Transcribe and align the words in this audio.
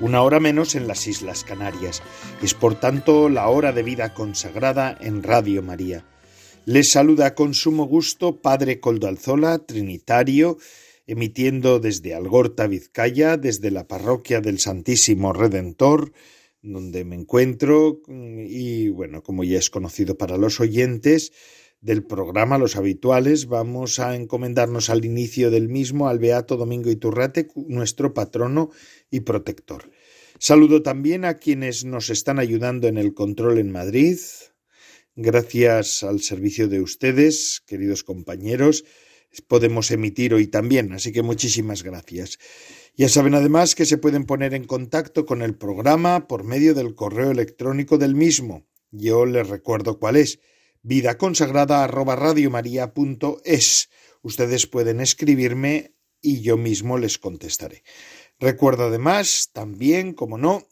una 0.00 0.22
hora 0.22 0.40
menos 0.40 0.74
en 0.74 0.88
las 0.88 1.06
Islas 1.06 1.44
Canarias. 1.44 2.02
Es 2.42 2.54
por 2.54 2.78
tanto 2.78 3.28
la 3.28 3.48
hora 3.48 3.72
de 3.72 3.82
vida 3.82 4.14
consagrada 4.14 4.96
en 5.00 5.22
Radio 5.22 5.62
María. 5.62 6.04
Les 6.66 6.90
saluda 6.90 7.34
con 7.34 7.54
sumo 7.54 7.84
gusto 7.84 8.40
Padre 8.40 8.80
Coldo 8.80 9.06
Alzola, 9.06 9.58
trinitario, 9.58 10.58
emitiendo 11.06 11.78
desde 11.78 12.14
Algorta, 12.14 12.66
Vizcaya, 12.66 13.36
desde 13.36 13.70
la 13.70 13.86
parroquia 13.86 14.40
del 14.40 14.58
Santísimo 14.58 15.32
Redentor, 15.32 16.12
donde 16.62 17.04
me 17.04 17.16
encuentro, 17.16 18.00
y 18.08 18.88
bueno, 18.88 19.22
como 19.22 19.44
ya 19.44 19.58
es 19.58 19.68
conocido 19.68 20.16
para 20.16 20.38
los 20.38 20.60
oyentes, 20.60 21.32
del 21.84 22.02
programa, 22.02 22.56
los 22.56 22.76
habituales, 22.76 23.46
vamos 23.46 24.00
a 24.00 24.16
encomendarnos 24.16 24.88
al 24.88 25.04
inicio 25.04 25.50
del 25.50 25.68
mismo 25.68 26.08
al 26.08 26.18
Beato 26.18 26.56
Domingo 26.56 26.90
Iturrate, 26.90 27.48
nuestro 27.54 28.14
patrono 28.14 28.70
y 29.10 29.20
protector. 29.20 29.90
Saludo 30.38 30.82
también 30.82 31.26
a 31.26 31.34
quienes 31.34 31.84
nos 31.84 32.08
están 32.08 32.38
ayudando 32.38 32.88
en 32.88 32.96
el 32.96 33.12
control 33.12 33.58
en 33.58 33.70
Madrid. 33.70 34.18
Gracias 35.14 36.02
al 36.02 36.20
servicio 36.20 36.68
de 36.68 36.80
ustedes, 36.80 37.62
queridos 37.66 38.02
compañeros, 38.02 38.86
podemos 39.46 39.90
emitir 39.90 40.32
hoy 40.32 40.46
también, 40.46 40.90
así 40.94 41.12
que 41.12 41.20
muchísimas 41.20 41.82
gracias. 41.82 42.38
Ya 42.96 43.10
saben 43.10 43.34
además 43.34 43.74
que 43.74 43.84
se 43.84 43.98
pueden 43.98 44.24
poner 44.24 44.54
en 44.54 44.64
contacto 44.64 45.26
con 45.26 45.42
el 45.42 45.54
programa 45.54 46.28
por 46.28 46.44
medio 46.44 46.72
del 46.72 46.94
correo 46.94 47.30
electrónico 47.30 47.98
del 47.98 48.14
mismo. 48.14 48.66
Yo 48.90 49.26
les 49.26 49.46
recuerdo 49.46 49.98
cuál 49.98 50.16
es 50.16 50.38
vida 50.84 51.18
consagrada 51.18 51.82
arroba 51.82 52.16
es. 53.44 53.90
Ustedes 54.22 54.66
pueden 54.66 55.00
escribirme 55.00 55.94
y 56.20 56.42
yo 56.42 56.56
mismo 56.56 56.98
les 56.98 57.18
contestaré. 57.18 57.82
Recuerdo 58.38 58.84
además 58.84 59.50
también, 59.52 60.12
como 60.12 60.38
no, 60.38 60.68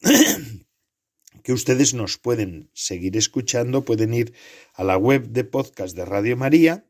que 1.42 1.52
ustedes 1.52 1.94
nos 1.94 2.18
pueden 2.18 2.70
seguir 2.74 3.16
escuchando, 3.16 3.84
pueden 3.84 4.14
ir 4.14 4.34
a 4.74 4.84
la 4.84 4.96
web 4.96 5.28
de 5.28 5.44
podcast 5.44 5.96
de 5.96 6.04
Radio 6.04 6.36
María 6.36 6.86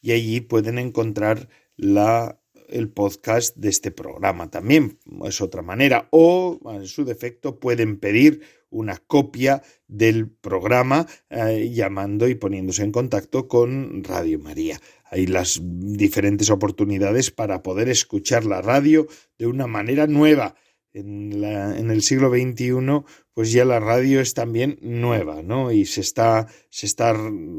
y 0.00 0.12
allí 0.12 0.40
pueden 0.40 0.78
encontrar 0.78 1.48
la, 1.76 2.40
el 2.68 2.90
podcast 2.90 3.56
de 3.56 3.68
este 3.68 3.92
programa 3.92 4.50
también. 4.50 4.98
Es 5.24 5.40
otra 5.40 5.62
manera. 5.62 6.08
O, 6.10 6.58
en 6.72 6.86
su 6.86 7.04
defecto, 7.04 7.60
pueden 7.60 7.98
pedir 8.00 8.42
una 8.70 8.98
copia 8.98 9.62
del 9.86 10.28
programa 10.28 11.06
eh, 11.30 11.70
llamando 11.72 12.28
y 12.28 12.34
poniéndose 12.34 12.82
en 12.82 12.92
contacto 12.92 13.48
con 13.48 14.04
Radio 14.04 14.38
María. 14.38 14.80
Hay 15.10 15.26
las 15.26 15.60
diferentes 15.62 16.50
oportunidades 16.50 17.30
para 17.30 17.62
poder 17.62 17.88
escuchar 17.88 18.44
la 18.44 18.60
radio 18.60 19.06
de 19.38 19.46
una 19.46 19.66
manera 19.66 20.06
nueva. 20.06 20.54
En, 20.92 21.42
el 21.42 22.02
siglo 22.02 22.30
XXI, 22.30 23.04
pues 23.32 23.52
ya 23.52 23.64
la 23.64 23.78
radio 23.78 24.20
es 24.20 24.34
también 24.34 24.78
nueva, 24.80 25.42
¿no? 25.42 25.70
Y 25.70 25.84
se 25.84 26.00
está, 26.00 26.48
se 26.70 26.86
está 26.86 27.14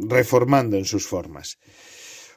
reformando 0.10 0.78
en 0.78 0.84
sus 0.84 1.08
formas. 1.08 1.58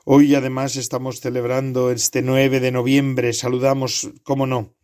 Hoy 0.05 0.35
además 0.35 0.77
estamos 0.77 1.21
celebrando 1.21 1.91
este 1.91 2.23
9 2.23 2.61
de 2.61 2.73
noviembre, 2.73 3.33
saludamos, 3.33 4.11
cómo 4.23 4.47
no, 4.47 4.75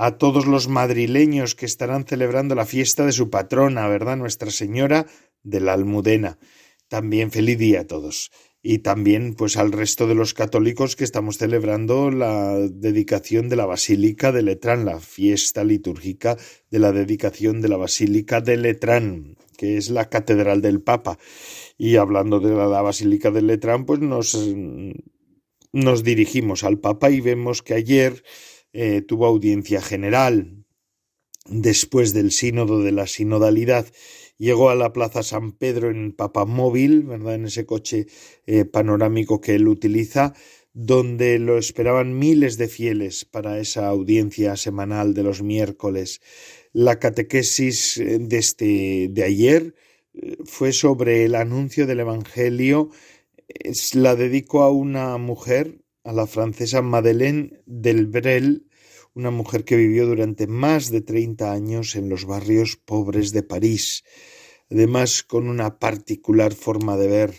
a 0.00 0.16
todos 0.16 0.46
los 0.46 0.66
madrileños 0.66 1.54
que 1.54 1.66
estarán 1.66 2.06
celebrando 2.06 2.54
la 2.54 2.64
fiesta 2.64 3.04
de 3.04 3.12
su 3.12 3.28
patrona, 3.28 3.86
¿verdad? 3.86 4.16
Nuestra 4.16 4.50
Señora 4.50 5.06
de 5.42 5.60
la 5.60 5.74
Almudena. 5.74 6.38
También 6.88 7.30
feliz 7.30 7.58
día 7.58 7.82
a 7.82 7.86
todos. 7.86 8.30
Y 8.62 8.78
también 8.78 9.34
pues 9.34 9.58
al 9.58 9.72
resto 9.72 10.06
de 10.06 10.14
los 10.14 10.32
católicos 10.32 10.96
que 10.96 11.04
estamos 11.04 11.36
celebrando 11.36 12.10
la 12.10 12.56
dedicación 12.56 13.50
de 13.50 13.56
la 13.56 13.66
Basílica 13.66 14.32
de 14.32 14.40
Letrán, 14.40 14.86
la 14.86 15.00
fiesta 15.00 15.64
litúrgica 15.64 16.38
de 16.70 16.78
la 16.78 16.92
dedicación 16.92 17.60
de 17.60 17.68
la 17.68 17.76
Basílica 17.76 18.40
de 18.40 18.56
Letrán, 18.56 19.36
que 19.58 19.76
es 19.76 19.90
la 19.90 20.08
catedral 20.08 20.62
del 20.62 20.80
Papa. 20.80 21.18
Y 21.76 21.96
hablando 21.96 22.40
de 22.40 22.54
la, 22.54 22.80
Basílica 22.80 23.30
de 23.30 23.42
Letrán, 23.42 23.84
pues 23.84 24.00
nos, 24.00 24.34
nos 25.74 26.04
dirigimos 26.04 26.64
al 26.64 26.78
Papa 26.78 27.10
y 27.10 27.20
vemos 27.20 27.60
que 27.60 27.74
ayer 27.74 28.22
eh, 28.72 29.02
tuvo 29.02 29.26
audiencia 29.26 29.80
general. 29.80 30.64
Después 31.46 32.12
del 32.12 32.30
sínodo 32.30 32.82
de 32.82 32.92
la 32.92 33.06
sinodalidad, 33.06 33.86
llegó 34.38 34.70
a 34.70 34.74
la 34.74 34.92
Plaza 34.92 35.22
San 35.22 35.52
Pedro 35.52 35.90
en 35.90 36.12
Papamóvil, 36.12 37.02
¿verdad? 37.02 37.34
En 37.34 37.46
ese 37.46 37.66
coche 37.66 38.06
eh, 38.46 38.64
panorámico 38.64 39.40
que 39.40 39.54
él 39.54 39.66
utiliza, 39.66 40.34
donde 40.72 41.38
lo 41.38 41.58
esperaban 41.58 42.18
miles 42.18 42.56
de 42.58 42.68
fieles 42.68 43.24
para 43.24 43.58
esa 43.58 43.88
audiencia 43.88 44.56
semanal 44.56 45.14
de 45.14 45.24
los 45.24 45.42
miércoles. 45.42 46.20
La 46.72 46.98
catequesis 46.98 47.96
eh, 47.98 48.18
de, 48.20 48.38
este, 48.38 49.08
de 49.10 49.24
ayer 49.24 49.74
fue 50.44 50.72
sobre 50.72 51.24
el 51.24 51.34
anuncio 51.34 51.86
del 51.86 52.00
Evangelio. 52.00 52.90
La 53.94 54.14
dedicó 54.14 54.62
a 54.62 54.70
una 54.70 55.16
mujer 55.18 55.80
a 56.10 56.12
la 56.12 56.26
francesa 56.26 56.82
Madeleine 56.82 57.62
Delbrel, 57.66 58.66
una 59.14 59.30
mujer 59.30 59.64
que 59.64 59.76
vivió 59.76 60.08
durante 60.08 60.48
más 60.48 60.90
de 60.90 61.02
treinta 61.02 61.52
años 61.52 61.94
en 61.94 62.08
los 62.08 62.24
barrios 62.24 62.76
pobres 62.76 63.30
de 63.30 63.44
París, 63.44 64.02
además 64.72 65.22
con 65.22 65.48
una 65.48 65.78
particular 65.78 66.52
forma 66.52 66.96
de 66.96 67.06
ver 67.06 67.34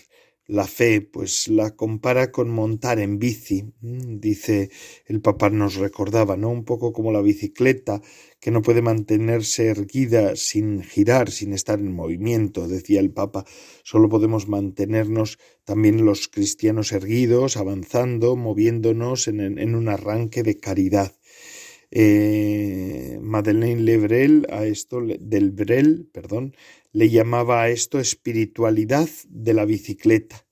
la 0.46 0.66
fe, 0.66 1.02
pues 1.02 1.48
la 1.48 1.76
compara 1.76 2.32
con 2.32 2.48
montar 2.48 2.98
en 2.98 3.18
bici. 3.18 3.74
Mm, 3.82 4.20
dice 4.20 4.70
el 5.04 5.20
papá 5.20 5.50
nos 5.50 5.74
recordaba, 5.74 6.38
¿no? 6.38 6.48
Un 6.48 6.64
poco 6.64 6.94
como 6.94 7.12
la 7.12 7.20
bicicleta, 7.20 8.00
que 8.42 8.50
no 8.50 8.60
puede 8.60 8.82
mantenerse 8.82 9.66
erguida 9.66 10.34
sin 10.34 10.82
girar, 10.82 11.30
sin 11.30 11.52
estar 11.52 11.78
en 11.78 11.92
movimiento, 11.92 12.66
decía 12.66 12.98
el 12.98 13.12
papa. 13.12 13.44
Solo 13.84 14.08
podemos 14.08 14.48
mantenernos 14.48 15.38
también 15.62 16.04
los 16.04 16.26
cristianos 16.26 16.90
erguidos, 16.90 17.56
avanzando, 17.56 18.34
moviéndonos 18.34 19.28
en, 19.28 19.74
un 19.76 19.88
arranque 19.88 20.42
de 20.42 20.58
caridad. 20.58 21.14
Eh, 21.92 23.20
Madeleine 23.22 23.80
Lebrel 23.80 24.48
a 24.50 24.66
esto 24.66 25.00
del 25.00 25.52
Brel, 25.52 26.10
perdón, 26.12 26.56
le 26.90 27.10
llamaba 27.10 27.62
a 27.62 27.70
esto 27.70 28.00
espiritualidad 28.00 29.08
de 29.28 29.54
la 29.54 29.64
bicicleta. 29.64 30.48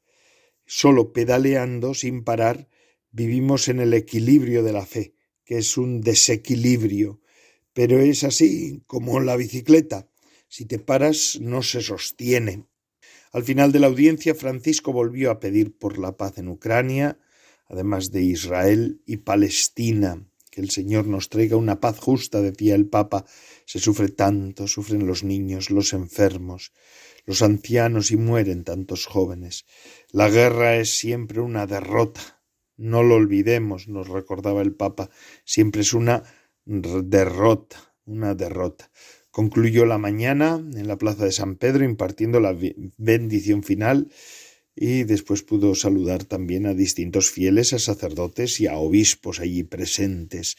Solo 0.64 1.12
pedaleando 1.12 1.94
sin 1.94 2.22
parar 2.22 2.69
vivimos 3.10 3.66
en 3.66 3.81
el 3.81 3.94
equilibrio 3.94 4.62
de 4.62 4.72
la 4.72 4.87
fe, 4.87 5.16
que 5.44 5.58
es 5.58 5.76
un 5.76 6.02
desequilibrio, 6.02 7.19
pero 7.80 7.98
es 7.98 8.24
así 8.24 8.82
como 8.86 9.20
la 9.20 9.36
bicicleta. 9.36 10.06
Si 10.48 10.66
te 10.66 10.78
paras 10.78 11.38
no 11.40 11.62
se 11.62 11.80
sostiene. 11.80 12.66
Al 13.32 13.42
final 13.42 13.72
de 13.72 13.78
la 13.78 13.86
audiencia, 13.86 14.34
Francisco 14.34 14.92
volvió 14.92 15.30
a 15.30 15.40
pedir 15.40 15.78
por 15.78 15.96
la 15.96 16.14
paz 16.18 16.36
en 16.36 16.48
Ucrania, 16.48 17.18
además 17.68 18.10
de 18.10 18.20
Israel 18.20 19.00
y 19.06 19.16
Palestina. 19.16 20.28
Que 20.50 20.60
el 20.60 20.68
Señor 20.68 21.06
nos 21.06 21.30
traiga 21.30 21.56
una 21.56 21.80
paz 21.80 21.98
justa, 22.00 22.42
decía 22.42 22.74
el 22.74 22.86
Papa. 22.86 23.24
Se 23.64 23.78
sufre 23.78 24.10
tanto, 24.10 24.68
sufren 24.68 25.06
los 25.06 25.24
niños, 25.24 25.70
los 25.70 25.94
enfermos, 25.94 26.74
los 27.24 27.40
ancianos 27.40 28.10
y 28.10 28.18
mueren 28.18 28.62
tantos 28.62 29.06
jóvenes. 29.06 29.64
La 30.12 30.28
guerra 30.28 30.76
es 30.76 30.98
siempre 30.98 31.40
una 31.40 31.66
derrota. 31.66 32.42
No 32.76 33.02
lo 33.02 33.14
olvidemos, 33.14 33.88
nos 33.88 34.08
recordaba 34.08 34.60
el 34.60 34.74
Papa. 34.74 35.08
Siempre 35.46 35.80
es 35.80 35.94
una 35.94 36.24
derrota, 36.64 37.94
una 38.04 38.34
derrota. 38.34 38.90
Concluyó 39.30 39.86
la 39.86 39.98
mañana 39.98 40.56
en 40.56 40.88
la 40.88 40.98
plaza 40.98 41.24
de 41.24 41.32
San 41.32 41.56
Pedro 41.56 41.84
impartiendo 41.84 42.40
la 42.40 42.56
bendición 42.96 43.62
final 43.62 44.10
y 44.74 45.04
después 45.04 45.42
pudo 45.42 45.74
saludar 45.74 46.24
también 46.24 46.66
a 46.66 46.74
distintos 46.74 47.30
fieles, 47.30 47.72
a 47.72 47.78
sacerdotes 47.78 48.60
y 48.60 48.66
a 48.66 48.76
obispos 48.76 49.40
allí 49.40 49.62
presentes. 49.62 50.56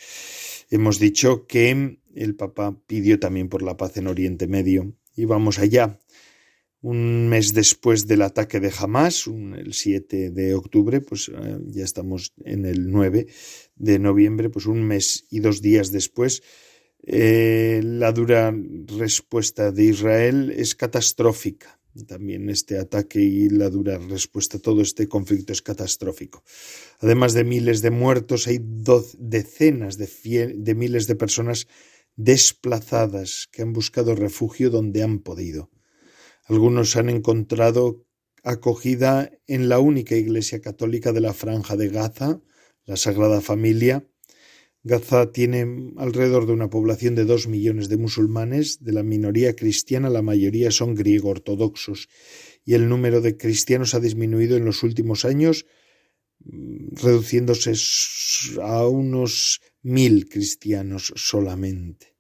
Hemos 0.69 0.99
dicho 0.99 1.47
que 1.47 1.99
el 2.15 2.35
Papa 2.35 2.77
pidió 2.87 3.19
también 3.19 3.49
por 3.49 3.61
la 3.61 3.77
paz 3.77 3.97
en 3.97 4.07
Oriente 4.07 4.47
Medio 4.47 4.93
y 5.15 5.25
vamos 5.25 5.59
allá. 5.59 5.99
Un 6.81 7.29
mes 7.29 7.53
después 7.53 8.07
del 8.07 8.23
ataque 8.23 8.59
de 8.59 8.71
Hamas, 8.75 9.27
el 9.27 9.73
7 9.73 10.31
de 10.31 10.55
octubre, 10.55 10.99
pues 11.01 11.29
eh, 11.29 11.59
ya 11.67 11.83
estamos 11.83 12.33
en 12.43 12.65
el 12.65 12.89
9 12.89 13.27
de 13.75 13.99
noviembre, 13.99 14.49
pues 14.49 14.65
un 14.65 14.83
mes 14.83 15.25
y 15.29 15.39
dos 15.39 15.61
días 15.61 15.91
después, 15.91 16.41
Eh, 17.03 17.81
la 17.83 18.11
dura 18.11 18.53
respuesta 18.97 19.71
de 19.71 19.85
Israel 19.85 20.53
es 20.55 20.75
catastrófica. 20.75 21.79
También 22.07 22.49
este 22.49 22.77
ataque 22.77 23.19
y 23.19 23.49
la 23.49 23.69
dura 23.69 23.97
respuesta 23.97 24.57
a 24.57 24.61
todo 24.61 24.81
este 24.81 25.07
conflicto 25.07 25.51
es 25.51 25.61
catastrófico. 25.61 26.43
Además 26.99 27.33
de 27.33 27.43
miles 27.43 27.81
de 27.81 27.91
muertos, 27.91 28.47
hay 28.47 28.59
decenas 29.17 29.97
de, 29.97 30.07
de 30.55 30.75
miles 30.75 31.07
de 31.07 31.15
personas 31.15 31.67
desplazadas 32.15 33.49
que 33.51 33.61
han 33.63 33.73
buscado 33.73 34.15
refugio 34.15 34.69
donde 34.69 35.03
han 35.03 35.19
podido. 35.19 35.69
Algunos 36.45 36.95
han 36.95 37.09
encontrado 37.09 38.05
acogida 38.43 39.31
en 39.47 39.69
la 39.69 39.79
única 39.79 40.15
iglesia 40.15 40.61
católica 40.61 41.11
de 41.11 41.21
la 41.21 41.33
franja 41.33 41.75
de 41.75 41.89
Gaza, 41.89 42.41
la 42.85 42.97
Sagrada 42.97 43.41
Familia. 43.41 44.07
Gaza 44.83 45.31
tiene 45.31 45.93
alrededor 45.97 46.47
de 46.47 46.53
una 46.53 46.69
población 46.69 47.13
de 47.13 47.25
dos 47.25 47.47
millones 47.47 47.87
de 47.87 47.97
musulmanes, 47.97 48.83
de 48.83 48.93
la 48.93 49.03
minoría 49.03 49.55
cristiana 49.55 50.09
la 50.09 50.23
mayoría 50.23 50.71
son 50.71 50.95
griego 50.95 51.29
ortodoxos 51.29 52.09
y 52.65 52.73
el 52.73 52.89
número 52.89 53.21
de 53.21 53.37
cristianos 53.37 53.93
ha 53.93 53.99
disminuido 53.99 54.57
en 54.57 54.65
los 54.65 54.81
últimos 54.81 55.25
años, 55.25 55.65
reduciéndose 56.43 57.73
a 58.61 58.87
unos 58.87 59.61
mil 59.83 60.27
cristianos 60.27 61.13
solamente. 61.15 62.10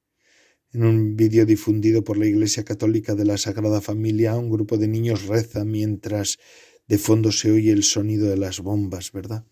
En 0.73 0.85
un 0.85 1.17
vídeo 1.17 1.45
difundido 1.45 2.01
por 2.01 2.17
la 2.17 2.27
Iglesia 2.27 2.63
Católica 2.63 3.13
de 3.13 3.25
la 3.25 3.37
Sagrada 3.37 3.81
Familia, 3.81 4.37
un 4.37 4.49
grupo 4.49 4.77
de 4.77 4.87
niños 4.87 5.25
reza 5.27 5.65
mientras 5.65 6.39
de 6.87 6.97
fondo 6.97 7.33
se 7.33 7.51
oye 7.51 7.73
el 7.73 7.83
sonido 7.83 8.29
de 8.29 8.37
las 8.37 8.61
bombas, 8.61 9.11
¿verdad? 9.11 9.45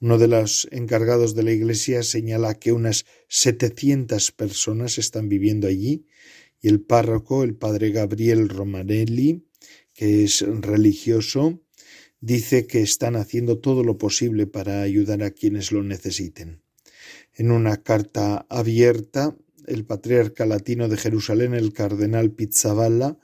Uno 0.00 0.18
de 0.18 0.28
los 0.28 0.68
encargados 0.70 1.34
de 1.34 1.42
la 1.42 1.50
iglesia 1.50 2.04
señala 2.04 2.60
que 2.60 2.70
unas 2.70 3.06
setecientas 3.26 4.30
personas 4.30 4.98
están 4.98 5.28
viviendo 5.28 5.66
allí 5.66 6.06
y 6.60 6.68
el 6.68 6.80
párroco, 6.80 7.42
el 7.42 7.56
padre 7.56 7.90
Gabriel 7.90 8.48
Romanelli, 8.48 9.44
que 9.94 10.22
es 10.22 10.42
religioso, 10.42 11.60
dice 12.20 12.68
que 12.68 12.82
están 12.82 13.16
haciendo 13.16 13.58
todo 13.58 13.82
lo 13.82 13.98
posible 13.98 14.46
para 14.46 14.82
ayudar 14.82 15.24
a 15.24 15.32
quienes 15.32 15.72
lo 15.72 15.82
necesiten. 15.82 16.62
En 17.34 17.50
una 17.50 17.82
carta 17.82 18.46
abierta 18.48 19.36
el 19.66 19.84
patriarca 19.84 20.46
latino 20.46 20.88
de 20.88 20.96
Jerusalén, 20.96 21.54
el 21.54 21.72
cardenal 21.72 22.32
Pizzaballa, 22.32 23.18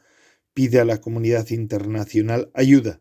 pide 0.54 0.80
a 0.80 0.84
la 0.84 1.00
comunidad 1.00 1.50
internacional 1.50 2.50
ayuda 2.54 3.00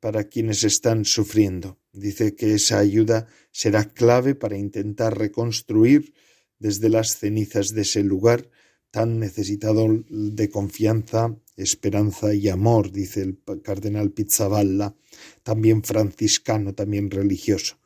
para 0.00 0.24
quienes 0.24 0.64
están 0.64 1.04
sufriendo. 1.04 1.78
Dice 1.92 2.34
que 2.34 2.54
esa 2.54 2.78
ayuda 2.78 3.28
será 3.50 3.84
clave 3.84 4.34
para 4.34 4.58
intentar 4.58 5.16
reconstruir 5.16 6.12
desde 6.58 6.88
las 6.88 7.18
cenizas 7.18 7.74
de 7.74 7.82
ese 7.82 8.02
lugar 8.02 8.48
tan 8.90 9.18
necesitado 9.18 9.86
de 10.10 10.50
confianza, 10.50 11.36
esperanza 11.56 12.34
y 12.34 12.48
amor, 12.48 12.92
dice 12.92 13.22
el 13.22 13.38
cardenal 13.62 14.10
Pizzaballa, 14.10 14.94
también 15.42 15.82
franciscano, 15.82 16.74
también 16.74 17.10
religioso. 17.10 17.78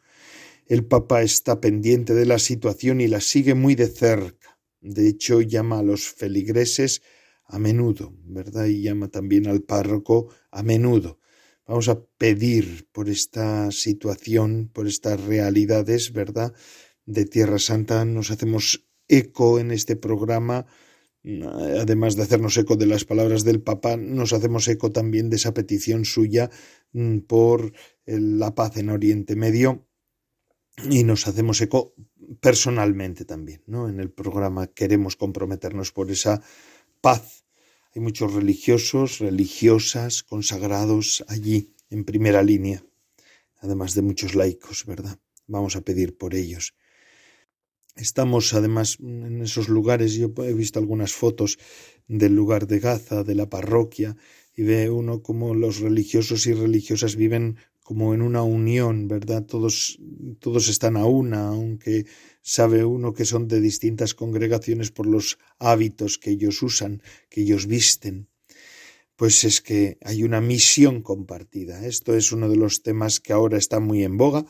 El 0.66 0.84
Papa 0.84 1.22
está 1.22 1.60
pendiente 1.60 2.12
de 2.12 2.26
la 2.26 2.40
situación 2.40 3.00
y 3.00 3.06
la 3.06 3.20
sigue 3.20 3.54
muy 3.54 3.76
de 3.76 3.86
cerca 3.86 4.45
de 4.86 5.08
hecho, 5.08 5.40
llama 5.40 5.80
a 5.80 5.82
los 5.82 6.08
feligreses 6.08 7.02
a 7.44 7.58
menudo, 7.58 8.14
¿verdad? 8.24 8.66
Y 8.66 8.82
llama 8.82 9.08
también 9.08 9.48
al 9.48 9.62
párroco 9.62 10.28
a 10.50 10.62
menudo. 10.62 11.18
Vamos 11.66 11.88
a 11.88 12.00
pedir 12.18 12.88
por 12.92 13.08
esta 13.08 13.70
situación, 13.72 14.70
por 14.72 14.86
estas 14.86 15.20
realidades, 15.20 16.12
¿verdad? 16.12 16.54
De 17.04 17.24
Tierra 17.24 17.58
Santa. 17.58 18.04
Nos 18.04 18.30
hacemos 18.30 18.86
eco 19.08 19.58
en 19.58 19.72
este 19.72 19.96
programa, 19.96 20.66
además 21.24 22.14
de 22.14 22.22
hacernos 22.22 22.56
eco 22.56 22.76
de 22.76 22.86
las 22.86 23.04
palabras 23.04 23.42
del 23.42 23.62
Papa, 23.62 23.96
nos 23.96 24.32
hacemos 24.32 24.68
eco 24.68 24.92
también 24.92 25.28
de 25.30 25.36
esa 25.36 25.54
petición 25.54 26.04
suya 26.04 26.50
mm, 26.92 27.18
por 27.20 27.72
la 28.06 28.54
paz 28.54 28.76
en 28.76 28.90
Oriente 28.90 29.34
Medio 29.34 29.86
y 30.88 31.04
nos 31.04 31.26
hacemos 31.26 31.60
eco 31.60 31.94
personalmente 32.40 33.24
también, 33.24 33.62
¿no? 33.66 33.88
En 33.88 34.00
el 34.00 34.10
programa 34.10 34.66
queremos 34.68 35.16
comprometernos 35.16 35.92
por 35.92 36.10
esa 36.10 36.42
paz. 37.00 37.44
Hay 37.94 38.02
muchos 38.02 38.32
religiosos, 38.34 39.18
religiosas, 39.18 40.22
consagrados 40.22 41.24
allí 41.28 41.74
en 41.90 42.04
primera 42.04 42.42
línea, 42.42 42.84
además 43.58 43.94
de 43.94 44.02
muchos 44.02 44.34
laicos, 44.34 44.84
¿verdad? 44.86 45.18
Vamos 45.46 45.76
a 45.76 45.82
pedir 45.82 46.16
por 46.16 46.34
ellos. 46.34 46.74
Estamos 47.94 48.52
además 48.52 48.98
en 49.00 49.40
esos 49.40 49.68
lugares, 49.68 50.14
yo 50.14 50.30
he 50.44 50.52
visto 50.52 50.78
algunas 50.78 51.12
fotos 51.12 51.58
del 52.08 52.34
lugar 52.34 52.66
de 52.66 52.80
Gaza, 52.80 53.24
de 53.24 53.34
la 53.34 53.48
parroquia, 53.48 54.16
y 54.54 54.62
ve 54.62 54.90
uno 54.90 55.22
como 55.22 55.54
los 55.54 55.80
religiosos 55.80 56.46
y 56.46 56.52
religiosas 56.52 57.16
viven 57.16 57.56
como 57.86 58.14
en 58.14 58.20
una 58.20 58.42
unión, 58.42 59.06
¿verdad? 59.06 59.46
Todos, 59.46 59.96
todos 60.40 60.66
están 60.66 60.96
a 60.96 61.06
una, 61.06 61.46
aunque 61.46 62.06
sabe 62.42 62.84
uno 62.84 63.12
que 63.12 63.24
son 63.24 63.46
de 63.46 63.60
distintas 63.60 64.12
congregaciones 64.12 64.90
por 64.90 65.06
los 65.06 65.38
hábitos 65.60 66.18
que 66.18 66.30
ellos 66.30 66.60
usan, 66.64 67.00
que 67.30 67.42
ellos 67.42 67.68
visten. 67.68 68.28
Pues 69.14 69.44
es 69.44 69.60
que 69.60 69.98
hay 70.02 70.24
una 70.24 70.40
misión 70.40 71.00
compartida. 71.00 71.86
Esto 71.86 72.16
es 72.16 72.32
uno 72.32 72.48
de 72.48 72.56
los 72.56 72.82
temas 72.82 73.20
que 73.20 73.32
ahora 73.32 73.56
está 73.56 73.78
muy 73.78 74.02
en 74.02 74.16
boga 74.16 74.44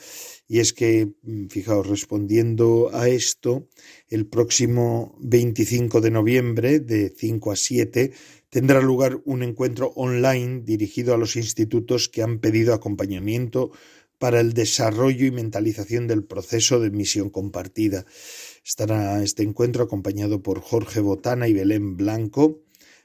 y 0.49 0.61
es 0.61 0.73
que, 0.73 1.13
mm, 1.23 1.49
fijaos, 1.49 1.87
respondiendo 1.87 2.89
a 2.95 3.11
esto, 3.11 3.69
el 4.09 4.27
próximo 4.27 5.15
25 5.21 6.01
de 6.01 6.11
noviembre, 6.11 6.81
de 6.81 7.13
5 7.15 7.53
a 7.53 7.57
7, 7.57 8.13
tendrá 8.51 8.81
lugar 8.81 9.21
un 9.25 9.43
encuentro 9.43 9.93
online 9.97 10.63
dirigido 10.63 11.15
a 11.15 11.19
los 11.19 11.37
institutos 11.37 12.09
que 12.09 12.23
han 12.23 12.39
pedido 12.39 12.75
acompañamiento 12.75 13.73
para 14.19 14.41
el 14.41 14.55
desarrollo 14.55 15.27
y 15.27 15.31
mentalización 15.31 16.07
del 16.07 16.25
proceso 16.25 16.81
de 16.81 16.91
misión 16.91 17.31
compartida. 17.31 18.07
Estará 18.65 19.23
este 19.23 19.43
encuentro 19.43 19.85
acompañado 19.85 20.43
por 20.43 20.61
Jorge 20.61 21.01
Botana 21.01 21.49
y 21.49 21.53
Belén 21.53 21.97
Blanco, 21.97 22.63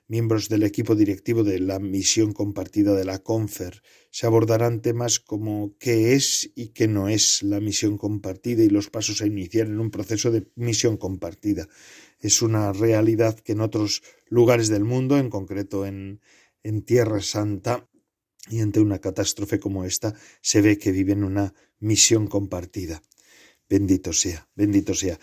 miembros 0.08 0.50
del 0.50 0.64
equipo 0.64 0.96
directivo 0.96 1.44
de 1.44 1.60
la 1.60 1.80
misión 1.80 2.34
compartida 2.34 2.94
de 2.94 3.06
la 3.06 3.20
CONFER. 3.20 3.82
Se 4.10 4.26
abordarán 4.26 4.82
temas 4.82 5.20
como 5.20 5.76
qué 5.80 6.14
es 6.16 6.52
y 6.56 6.70
qué 6.70 6.88
no 6.88 7.08
es 7.08 7.44
la 7.44 7.60
misión 7.60 7.98
compartida 7.98 8.64
y 8.64 8.70
los 8.70 8.90
pasos 8.90 9.22
a 9.22 9.26
iniciar 9.26 9.68
en 9.68 9.80
un 9.80 9.90
proceso 9.90 10.32
de 10.32 10.48
misión 10.56 10.98
compartida 10.98 11.68
es 12.22 12.42
una 12.42 12.72
realidad 12.72 13.40
que 13.40 13.54
en 13.54 13.62
otros 13.62 14.04
lugares 14.30 14.70
del 14.70 14.86
mundo, 14.86 15.18
en 15.18 15.30
concreto 15.30 15.86
en, 15.86 16.22
Tierra 16.86 17.22
Santa, 17.22 17.88
y 18.50 18.60
ante 18.62 18.80
una 18.80 19.00
catástrofe 19.00 19.60
como 19.60 19.86
esta, 19.86 20.14
se 20.42 20.62
ve 20.62 20.78
que 20.78 20.92
viven 20.92 21.24
una 21.24 21.54
misión 21.80 22.28
compartida. 22.28 23.02
Bendito 23.70 24.14
sea, 24.14 24.48
bendito 24.56 24.94
sea. 24.94 25.20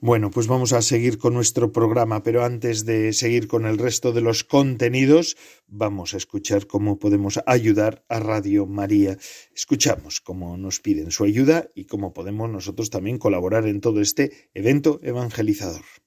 Bueno, 0.00 0.30
pues 0.30 0.48
vamos 0.48 0.72
a 0.72 0.82
seguir 0.82 1.16
con 1.16 1.32
nuestro 1.32 1.72
programa, 1.72 2.22
pero 2.22 2.44
antes 2.44 2.84
de 2.84 3.12
seguir 3.14 3.48
con 3.48 3.64
el 3.64 3.78
resto 3.78 4.12
de 4.12 4.20
los 4.20 4.44
contenidos, 4.44 5.36
vamos 5.66 6.12
a 6.12 6.18
escuchar 6.18 6.66
cómo 6.66 6.98
podemos 6.98 7.40
ayudar 7.46 8.04
a 8.08 8.18
Radio 8.20 8.66
María. 8.66 9.16
Escuchamos 9.54 10.20
cómo 10.20 10.58
nos 10.58 10.80
piden 10.80 11.10
su 11.10 11.24
ayuda 11.24 11.70
y 11.74 11.86
cómo 11.86 12.12
podemos 12.12 12.50
nosotros 12.50 12.90
también 12.90 13.16
colaborar 13.16 13.66
en 13.66 13.80
todo 13.80 14.02
este 14.02 14.50
evento 14.52 15.00
evangelizador. 15.02 16.03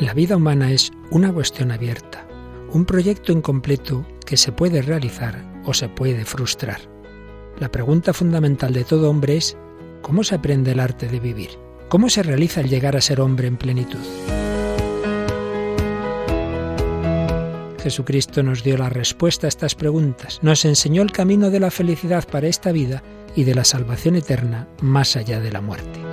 La 0.00 0.14
vida 0.14 0.34
humana 0.34 0.72
es 0.72 0.92
una 1.10 1.30
cuestión 1.30 1.70
abierta, 1.70 2.26
un 2.72 2.86
proyecto 2.86 3.32
incompleto 3.32 4.06
que 4.24 4.38
se 4.38 4.50
puede 4.50 4.80
realizar 4.80 5.44
o 5.66 5.74
se 5.74 5.90
puede 5.90 6.24
frustrar. 6.24 6.80
La 7.58 7.70
pregunta 7.70 8.14
fundamental 8.14 8.72
de 8.72 8.84
todo 8.84 9.10
hombre 9.10 9.36
es 9.36 9.58
¿cómo 10.00 10.24
se 10.24 10.36
aprende 10.36 10.72
el 10.72 10.80
arte 10.80 11.06
de 11.06 11.20
vivir? 11.20 11.50
¿Cómo 11.90 12.08
se 12.08 12.22
realiza 12.22 12.62
el 12.62 12.70
llegar 12.70 12.96
a 12.96 13.02
ser 13.02 13.20
hombre 13.20 13.46
en 13.46 13.58
plenitud? 13.58 13.98
Jesucristo 17.82 18.42
nos 18.42 18.64
dio 18.64 18.78
la 18.78 18.88
respuesta 18.88 19.46
a 19.46 19.48
estas 19.48 19.74
preguntas, 19.74 20.38
nos 20.40 20.64
enseñó 20.64 21.02
el 21.02 21.12
camino 21.12 21.50
de 21.50 21.60
la 21.60 21.70
felicidad 21.70 22.26
para 22.26 22.48
esta 22.48 22.72
vida 22.72 23.02
y 23.36 23.44
de 23.44 23.54
la 23.54 23.64
salvación 23.64 24.16
eterna 24.16 24.66
más 24.80 25.16
allá 25.16 25.40
de 25.40 25.52
la 25.52 25.60
muerte. 25.60 26.09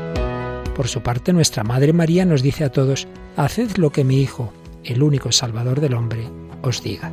Por 0.78 0.88
su 0.88 1.02
parte, 1.02 1.34
nuestra 1.34 1.64
Madre 1.64 1.92
María 1.92 2.24
nos 2.24 2.44
dice 2.44 2.64
a 2.64 2.72
todos, 2.72 3.08
Haced 3.36 3.78
lo 3.78 3.90
que 3.90 4.04
mi 4.04 4.22
Hijo, 4.22 4.54
el 4.84 5.02
único 5.02 5.32
Salvador 5.32 5.82
del 5.82 5.96
hombre, 5.96 6.30
os 6.62 6.84
diga. 6.84 7.12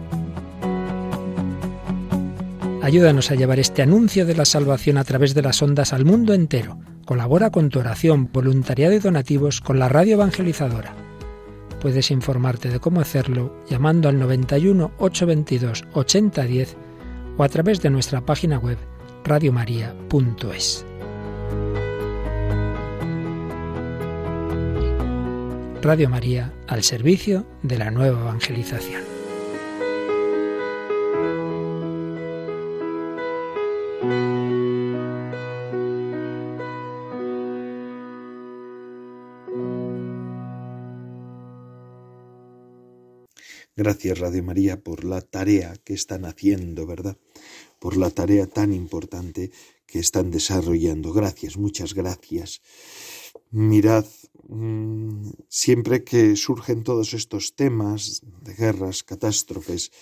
Ayúdanos 2.83 3.30
a 3.30 3.35
llevar 3.37 3.59
este 3.59 3.80
anuncio 3.80 4.26
de 4.26 4.37
la 4.37 4.44
salvación 4.44 4.99
a 4.99 5.04
través 5.04 5.33
de 5.33 5.40
las 5.40 5.62
ondas 5.62 5.94
al 5.94 6.04
mundo 6.04 6.35
entero. 6.35 6.78
Colabora 7.06 7.49
con 7.49 7.71
tu 7.71 7.78
oración, 7.78 8.28
voluntariado 8.30 8.92
y 8.92 8.99
donativos 8.99 9.62
con 9.62 9.78
la 9.78 9.88
radio 9.88 10.16
evangelizadora. 10.16 10.94
Puedes 11.80 12.11
informarte 12.11 12.68
de 12.68 12.80
cómo 12.80 13.00
hacerlo 13.00 13.56
llamando 13.66 14.11
al 14.11 14.18
91 14.18 14.92
822 14.99 15.85
8010 15.94 16.76
o 17.38 17.42
a 17.42 17.49
través 17.49 17.80
de 17.80 17.88
nuestra 17.88 18.21
página 18.26 18.59
web 18.59 18.76
radiomaria.es. 19.25 20.85
Radio 25.85 26.09
María 26.09 26.50
al 26.67 26.83
servicio 26.83 27.47
de 27.62 27.76
la 27.76 27.91
nueva 27.91 28.19
evangelización. 28.19 29.03
Gracias 43.76 44.19
Radio 44.19 44.43
María 44.43 44.81
por 44.81 45.05
la 45.05 45.21
tarea 45.21 45.75
que 45.85 45.93
están 45.93 46.25
haciendo, 46.25 46.87
¿verdad? 46.87 47.19
Por 47.79 47.99
la 47.99 48.09
tarea 48.09 48.47
tan 48.47 48.73
importante 48.73 49.50
que 49.87 49.99
están 49.99 50.31
desarrollando. 50.31 51.12
Gracias, 51.12 51.59
muchas 51.59 51.93
gracias. 51.93 52.62
Mirad, 53.57 54.05
mm, 54.49 55.31
siempre 55.49 56.03
que 56.03 56.35
surgen 56.35 56.83
todos 56.83 57.15
estos 57.15 57.55
temas 57.55 58.21
de 58.43 58.53
guerras, 58.53 59.05
catástrofes, 59.05 59.93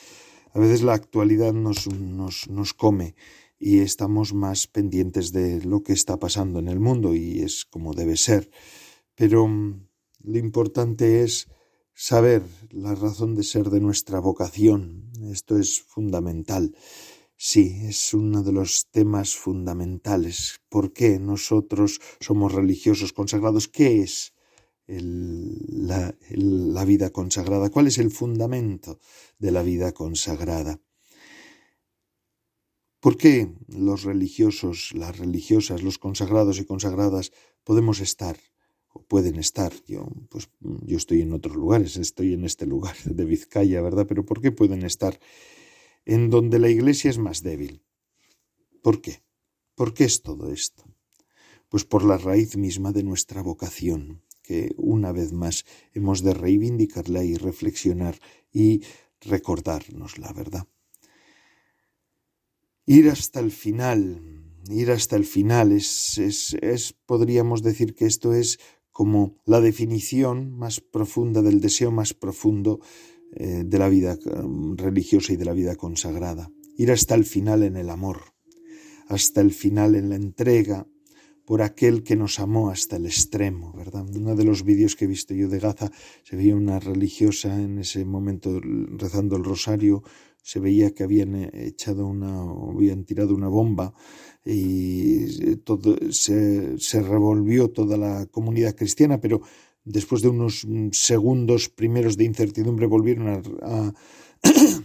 a 0.54 0.58
veces 0.58 0.80
la 0.80 0.94
actualidad 0.94 1.52
nos, 1.52 1.86
nos, 1.86 2.48
nos 2.48 2.72
come 2.72 3.14
y 3.58 3.80
estamos 3.80 4.32
más 4.32 4.68
pendientes 4.68 5.32
de 5.32 5.62
lo 5.66 5.82
que 5.82 5.92
está 5.92 6.18
pasando 6.18 6.60
en 6.60 6.68
el 6.68 6.80
mundo 6.80 7.14
y 7.14 7.40
es 7.40 7.66
como 7.66 7.92
debe 7.92 8.16
ser. 8.16 8.50
Pero 9.14 9.46
mm, 9.46 9.86
lo 10.24 10.38
importante 10.38 11.22
es 11.22 11.48
saber 11.92 12.42
la 12.70 12.94
razón 12.94 13.34
de 13.34 13.42
ser 13.42 13.68
de 13.68 13.80
nuestra 13.80 14.18
vocación. 14.18 15.12
Esto 15.30 15.58
es 15.58 15.82
fundamental. 15.82 16.74
Sí, 17.44 17.80
es 17.88 18.14
uno 18.14 18.44
de 18.44 18.52
los 18.52 18.86
temas 18.92 19.34
fundamentales. 19.34 20.60
¿Por 20.68 20.92
qué 20.92 21.18
nosotros 21.18 22.00
somos 22.20 22.52
religiosos 22.52 23.12
consagrados? 23.12 23.66
¿Qué 23.66 24.00
es 24.00 24.32
la, 24.86 26.14
la 26.30 26.84
vida 26.84 27.10
consagrada? 27.10 27.68
¿Cuál 27.68 27.88
es 27.88 27.98
el 27.98 28.12
fundamento 28.12 29.00
de 29.40 29.50
la 29.50 29.64
vida 29.64 29.90
consagrada? 29.90 30.78
¿Por 33.00 33.16
qué 33.16 33.52
los 33.66 34.04
religiosos, 34.04 34.92
las 34.94 35.18
religiosas, 35.18 35.82
los 35.82 35.98
consagrados 35.98 36.60
y 36.60 36.64
consagradas 36.64 37.32
podemos 37.64 37.98
estar 37.98 38.38
o 38.92 39.02
pueden 39.02 39.34
estar? 39.34 39.72
Yo, 39.88 40.06
pues, 40.30 40.48
yo 40.60 40.96
estoy 40.96 41.22
en 41.22 41.32
otros 41.32 41.56
lugares, 41.56 41.96
estoy 41.96 42.34
en 42.34 42.44
este 42.44 42.66
lugar 42.66 42.94
de 43.04 43.24
Vizcaya, 43.24 43.82
¿verdad? 43.82 44.06
Pero 44.06 44.24
¿por 44.24 44.40
qué 44.40 44.52
pueden 44.52 44.84
estar 44.84 45.18
en 46.04 46.30
donde 46.30 46.58
la 46.58 46.68
Iglesia 46.68 47.10
es 47.10 47.18
más 47.18 47.42
débil. 47.42 47.84
¿Por 48.82 49.00
qué? 49.00 49.22
¿Por 49.74 49.94
qué 49.94 50.04
es 50.04 50.22
todo 50.22 50.52
esto? 50.52 50.84
Pues 51.68 51.84
por 51.84 52.04
la 52.04 52.18
raíz 52.18 52.56
misma 52.56 52.92
de 52.92 53.02
nuestra 53.02 53.42
vocación, 53.42 54.22
que 54.42 54.74
una 54.76 55.12
vez 55.12 55.32
más 55.32 55.64
hemos 55.94 56.22
de 56.22 56.34
reivindicarla 56.34 57.24
y 57.24 57.36
reflexionar 57.36 58.18
y 58.52 58.82
recordarnos 59.20 60.18
la 60.18 60.32
verdad. 60.32 60.66
Ir 62.84 63.08
hasta 63.08 63.40
el 63.40 63.52
final, 63.52 64.20
ir 64.68 64.90
hasta 64.90 65.16
el 65.16 65.24
final 65.24 65.72
es, 65.72 66.18
es, 66.18 66.54
es, 66.60 66.92
podríamos 67.06 67.62
decir 67.62 67.94
que 67.94 68.06
esto 68.06 68.34
es 68.34 68.58
como 68.90 69.40
la 69.46 69.60
definición 69.60 70.52
más 70.52 70.80
profunda 70.80 71.40
del 71.40 71.60
deseo 71.60 71.90
más 71.90 72.12
profundo 72.12 72.80
eh, 73.34 73.62
de 73.64 73.78
la 73.78 73.88
vida 73.88 74.16
mm, 74.16 74.76
religiosa 74.76 75.32
y 75.32 75.36
de 75.36 75.44
la 75.44 75.54
vida 75.54 75.76
consagrada. 75.76 76.50
Ir 76.76 76.90
hasta 76.90 77.14
el 77.14 77.24
final 77.24 77.62
en 77.62 77.76
el 77.76 77.88
amor, 77.88 78.34
hasta 79.08 79.40
el 79.40 79.52
final 79.52 79.94
en 79.94 80.10
la 80.10 80.16
entrega 80.16 80.86
por 81.46 81.62
aquel 81.62 82.02
que 82.02 82.14
nos 82.14 82.38
amó 82.38 82.70
hasta 82.70 82.96
el 82.96 83.06
extremo, 83.06 83.72
¿verdad? 83.72 84.06
Uno 84.14 84.36
de 84.36 84.44
los 84.44 84.64
vídeos 84.64 84.96
que 84.96 85.06
he 85.06 85.08
visto 85.08 85.34
yo 85.34 85.48
de 85.48 85.58
Gaza 85.58 85.90
se 86.22 86.36
veía 86.36 86.54
una 86.54 86.78
religiosa 86.78 87.58
en 87.60 87.78
ese 87.78 88.04
momento 88.04 88.60
rezando 88.60 89.36
el 89.36 89.44
rosario, 89.44 90.02
se 90.42 90.60
veía 90.60 90.92
que 90.92 91.04
habían 91.04 91.34
eh, 91.34 91.50
echado 91.54 92.06
una, 92.06 92.42
habían 92.42 93.04
tirado 93.04 93.34
una 93.34 93.48
bomba 93.48 93.94
y 94.44 95.56
todo, 95.56 95.96
se, 96.10 96.78
se 96.78 97.00
revolvió 97.00 97.70
toda 97.70 97.96
la 97.96 98.26
comunidad 98.26 98.74
cristiana, 98.74 99.20
pero 99.20 99.40
después 99.84 100.22
de 100.22 100.28
unos 100.28 100.64
mm, 100.64 100.90
segundos 100.92 101.68
primeros 101.68 102.16
de 102.16 102.24
incertidumbre, 102.24 102.86
volvieron 102.86 103.42
a, 103.62 103.92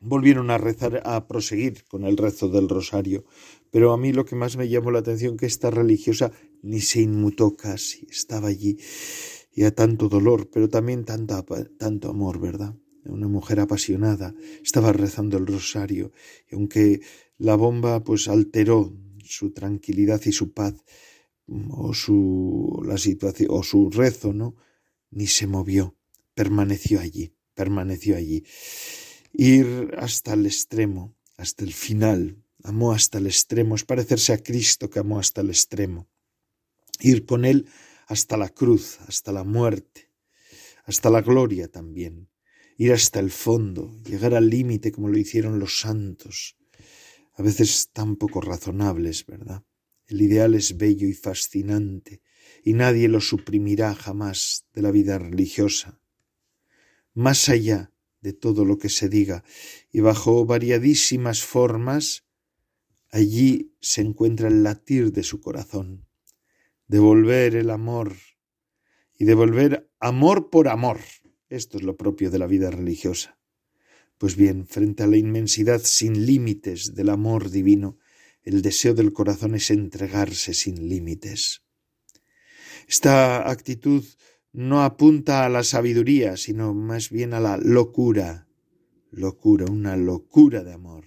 volvieron 0.00 0.50
a 0.50 0.58
rezar, 0.58 1.02
a 1.04 1.26
proseguir 1.26 1.84
con 1.84 2.04
el 2.04 2.16
rezo 2.16 2.48
del 2.48 2.68
rosario. 2.68 3.24
Pero 3.70 3.92
a 3.92 3.96
mí 3.96 4.12
lo 4.12 4.24
que 4.24 4.36
más 4.36 4.56
me 4.56 4.68
llamó 4.68 4.90
la 4.90 5.00
atención 5.00 5.36
que 5.36 5.46
esta 5.46 5.70
religiosa 5.70 6.32
ni 6.62 6.80
se 6.80 7.00
inmutó 7.00 7.56
casi, 7.56 8.06
estaba 8.10 8.48
allí 8.48 8.78
y 9.54 9.64
a 9.64 9.74
tanto 9.74 10.08
dolor, 10.08 10.50
pero 10.50 10.68
también 10.68 11.04
tanto, 11.04 11.44
tanto 11.78 12.10
amor, 12.10 12.40
¿verdad? 12.40 12.74
Una 13.04 13.28
mujer 13.28 13.60
apasionada, 13.60 14.34
estaba 14.62 14.92
rezando 14.92 15.36
el 15.36 15.46
rosario, 15.46 16.12
y 16.50 16.56
aunque 16.56 17.00
la 17.38 17.54
bomba 17.54 18.02
pues 18.02 18.28
alteró 18.28 18.92
su 19.24 19.52
tranquilidad 19.52 20.20
y 20.24 20.32
su 20.32 20.52
paz, 20.52 20.74
o 21.46 21.92
su 21.92 22.82
la 22.84 22.98
situación 22.98 23.48
o 23.52 23.62
su 23.62 23.90
rezo, 23.90 24.32
¿no? 24.32 24.56
Ni 25.10 25.26
se 25.26 25.46
movió, 25.46 25.96
permaneció 26.34 27.00
allí, 27.00 27.34
permaneció 27.54 28.16
allí. 28.16 28.44
Ir 29.32 29.94
hasta 29.98 30.34
el 30.34 30.46
extremo, 30.46 31.14
hasta 31.36 31.64
el 31.64 31.72
final, 31.72 32.44
amó 32.62 32.92
hasta 32.92 33.18
el 33.18 33.26
extremo, 33.26 33.74
es 33.74 33.84
parecerse 33.84 34.32
a 34.32 34.42
Cristo 34.42 34.90
que 34.90 35.00
amó 35.00 35.18
hasta 35.18 35.40
el 35.40 35.50
extremo. 35.50 36.08
Ir 37.00 37.26
con 37.26 37.44
él 37.44 37.66
hasta 38.06 38.36
la 38.36 38.48
cruz, 38.48 38.98
hasta 39.06 39.32
la 39.32 39.44
muerte, 39.44 40.10
hasta 40.84 41.10
la 41.10 41.20
gloria 41.20 41.68
también. 41.68 42.28
Ir 42.76 42.92
hasta 42.92 43.20
el 43.20 43.30
fondo, 43.30 43.96
llegar 44.02 44.34
al 44.34 44.50
límite 44.50 44.90
como 44.90 45.08
lo 45.08 45.18
hicieron 45.18 45.58
los 45.58 45.80
santos, 45.80 46.56
a 47.34 47.42
veces 47.42 47.90
tan 47.92 48.16
poco 48.16 48.40
razonables, 48.40 49.26
¿verdad? 49.26 49.62
El 50.06 50.22
ideal 50.22 50.54
es 50.54 50.76
bello 50.76 51.08
y 51.08 51.14
fascinante, 51.14 52.22
y 52.62 52.74
nadie 52.74 53.08
lo 53.08 53.20
suprimirá 53.20 53.94
jamás 53.94 54.66
de 54.74 54.82
la 54.82 54.90
vida 54.90 55.18
religiosa. 55.18 56.00
Más 57.14 57.48
allá 57.48 57.92
de 58.20 58.32
todo 58.32 58.64
lo 58.64 58.78
que 58.78 58.88
se 58.88 59.08
diga, 59.08 59.44
y 59.92 60.00
bajo 60.00 60.46
variadísimas 60.46 61.42
formas, 61.42 62.24
allí 63.10 63.74
se 63.80 64.00
encuentra 64.00 64.48
el 64.48 64.62
latir 64.62 65.12
de 65.12 65.22
su 65.22 65.40
corazón, 65.40 66.06
devolver 66.88 67.54
el 67.54 67.70
amor, 67.70 68.16
y 69.18 69.24
devolver 69.24 69.90
amor 70.00 70.50
por 70.50 70.68
amor. 70.68 71.00
Esto 71.48 71.78
es 71.78 71.84
lo 71.84 71.96
propio 71.96 72.30
de 72.30 72.38
la 72.38 72.46
vida 72.46 72.70
religiosa. 72.70 73.38
Pues 74.18 74.36
bien, 74.36 74.66
frente 74.66 75.02
a 75.02 75.06
la 75.06 75.16
inmensidad 75.16 75.80
sin 75.82 76.26
límites 76.26 76.94
del 76.94 77.10
amor 77.10 77.50
divino, 77.50 77.98
el 78.44 78.62
deseo 78.62 78.94
del 78.94 79.12
corazón 79.12 79.54
es 79.54 79.70
entregarse 79.70 80.54
sin 80.54 80.88
límites. 80.88 81.62
Esta 82.86 83.50
actitud 83.50 84.04
no 84.52 84.84
apunta 84.84 85.44
a 85.44 85.48
la 85.48 85.64
sabiduría, 85.64 86.36
sino 86.36 86.74
más 86.74 87.10
bien 87.10 87.34
a 87.34 87.40
la 87.40 87.56
locura. 87.56 88.48
Locura, 89.10 89.66
una 89.66 89.96
locura 89.96 90.62
de 90.62 90.74
amor. 90.74 91.06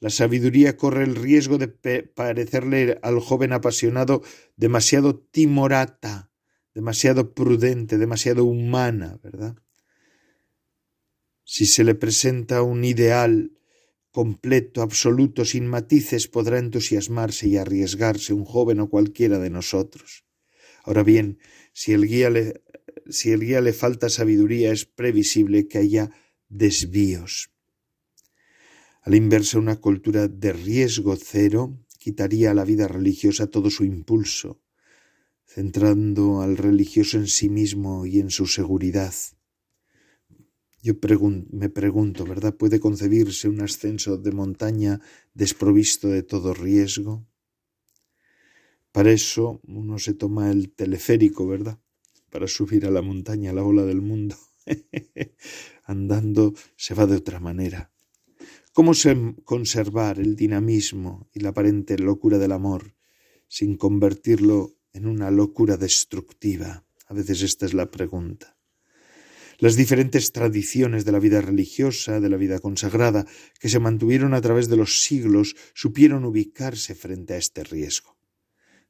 La 0.00 0.10
sabiduría 0.10 0.76
corre 0.76 1.02
el 1.02 1.16
riesgo 1.16 1.58
de 1.58 1.68
parecerle 1.68 2.98
al 3.02 3.18
joven 3.18 3.52
apasionado 3.52 4.22
demasiado 4.56 5.18
timorata, 5.18 6.30
demasiado 6.72 7.34
prudente, 7.34 7.98
demasiado 7.98 8.44
humana, 8.44 9.18
¿verdad? 9.22 9.56
Si 11.42 11.66
se 11.66 11.82
le 11.82 11.96
presenta 11.96 12.62
un 12.62 12.84
ideal 12.84 13.57
completo, 14.10 14.82
absoluto, 14.82 15.44
sin 15.44 15.66
matices, 15.66 16.28
podrá 16.28 16.58
entusiasmarse 16.58 17.48
y 17.48 17.56
arriesgarse 17.56 18.32
un 18.32 18.44
joven 18.44 18.80
o 18.80 18.88
cualquiera 18.88 19.38
de 19.38 19.50
nosotros. 19.50 20.24
Ahora 20.84 21.02
bien, 21.02 21.38
si 21.72 21.92
el 21.92 22.06
guía 22.06 22.30
le, 22.30 23.72
falta 23.72 24.08
sabiduría, 24.08 24.72
es 24.72 24.86
previsible 24.86 25.68
que 25.68 25.78
haya 25.78 26.10
desvíos. 26.48 27.50
A 29.02 29.10
la 29.10 29.16
inversa, 29.16 29.58
una 29.58 29.76
cultura 29.76 30.28
de 30.28 30.52
riesgo 30.52 31.16
cero 31.16 31.78
quitaría 31.98 32.50
a 32.50 32.54
la 32.54 32.64
vida 32.64 32.88
religiosa 32.88 33.48
todo 33.48 33.70
su 33.70 33.84
impulso, 33.84 34.60
centrando 35.46 36.40
al 36.40 36.56
religioso 36.56 37.18
en 37.18 37.26
sí 37.26 37.48
mismo 37.48 38.06
y 38.06 38.20
en 38.20 38.30
su 38.30 38.46
seguridad. 38.46 39.14
Yo 40.80 40.94
me 41.50 41.68
pregunto, 41.70 42.24
¿verdad? 42.24 42.54
¿Puede 42.54 42.78
concebirse 42.78 43.48
un 43.48 43.60
ascenso 43.60 44.16
de 44.16 44.30
montaña 44.30 45.00
desprovisto 45.34 46.08
de 46.08 46.22
todo 46.22 46.54
riesgo? 46.54 47.26
Para 48.92 49.10
eso 49.10 49.60
uno 49.66 49.98
se 49.98 50.14
toma 50.14 50.50
el 50.50 50.70
teleférico, 50.70 51.48
¿verdad? 51.48 51.78
Para 52.30 52.46
subir 52.46 52.86
a 52.86 52.90
la 52.90 53.02
montaña, 53.02 53.50
a 53.50 53.54
la 53.54 53.64
ola 53.64 53.84
del 53.84 54.00
mundo. 54.00 54.36
Andando 55.84 56.54
se 56.76 56.94
va 56.94 57.06
de 57.06 57.16
otra 57.16 57.40
manera. 57.40 57.90
¿Cómo 58.72 58.92
conservar 59.44 60.20
el 60.20 60.36
dinamismo 60.36 61.28
y 61.32 61.40
la 61.40 61.48
aparente 61.48 61.98
locura 61.98 62.38
del 62.38 62.52
amor 62.52 62.94
sin 63.48 63.76
convertirlo 63.76 64.76
en 64.92 65.06
una 65.06 65.32
locura 65.32 65.76
destructiva? 65.76 66.86
A 67.06 67.14
veces 67.14 67.42
esta 67.42 67.66
es 67.66 67.74
la 67.74 67.90
pregunta. 67.90 68.57
Las 69.60 69.74
diferentes 69.74 70.30
tradiciones 70.30 71.04
de 71.04 71.10
la 71.10 71.18
vida 71.18 71.40
religiosa, 71.40 72.20
de 72.20 72.28
la 72.28 72.36
vida 72.36 72.60
consagrada, 72.60 73.26
que 73.58 73.68
se 73.68 73.80
mantuvieron 73.80 74.32
a 74.32 74.40
través 74.40 74.68
de 74.68 74.76
los 74.76 75.02
siglos, 75.02 75.56
supieron 75.74 76.24
ubicarse 76.24 76.94
frente 76.94 77.34
a 77.34 77.38
este 77.38 77.64
riesgo. 77.64 78.16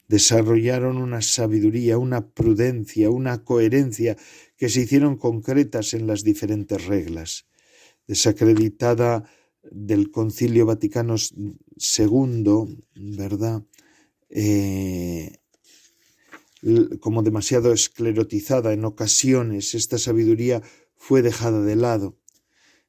Desarrollaron 0.08 0.98
una 0.98 1.22
sabiduría, 1.22 1.96
una 1.96 2.28
prudencia, 2.28 3.08
una 3.08 3.44
coherencia 3.44 4.18
que 4.58 4.68
se 4.68 4.82
hicieron 4.82 5.16
concretas 5.16 5.94
en 5.94 6.06
las 6.06 6.22
diferentes 6.22 6.84
reglas. 6.84 7.46
Desacreditada 8.06 9.24
del 9.62 10.10
Concilio 10.10 10.66
Vaticano 10.66 11.16
II, 11.16 12.78
¿verdad? 12.94 13.62
Eh, 14.28 15.37
como 17.00 17.22
demasiado 17.22 17.72
esclerotizada 17.72 18.72
en 18.72 18.84
ocasiones, 18.84 19.74
esta 19.74 19.98
sabiduría 19.98 20.62
fue 20.96 21.22
dejada 21.22 21.62
de 21.62 21.76
lado. 21.76 22.16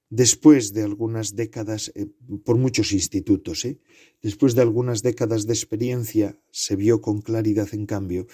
Después 0.09 0.73
de 0.73 0.83
algunas 0.83 1.35
décadas, 1.35 1.91
eh, 1.93 2.07
por 2.43 2.57
muchos 2.57 2.93
institutos, 2.93 3.63
¿eh? 3.65 3.79
después 4.23 4.55
de 4.55 4.63
algunas 4.63 5.03
décadas 5.03 5.45
de 5.45 5.53
experiencia, 5.53 6.39
se 6.49 6.75
vio 6.75 6.99
con 6.99 7.21
claridad, 7.21 7.69
en 7.73 7.85
cambio, 7.85 8.25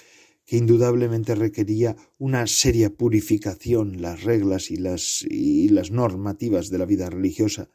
que 0.45 0.55
indudablemente 0.55 1.35
requería 1.35 1.97
una 2.17 2.47
seria 2.47 2.95
purificación 2.95 4.01
las 4.01 4.23
reglas 4.23 4.71
y 4.71 4.77
las, 4.77 5.25
y 5.29 5.67
las 5.69 5.91
normativas 5.91 6.69
de 6.69 6.77
la 6.77 6.85
vida 6.85 7.09
religiosa, 7.09 7.69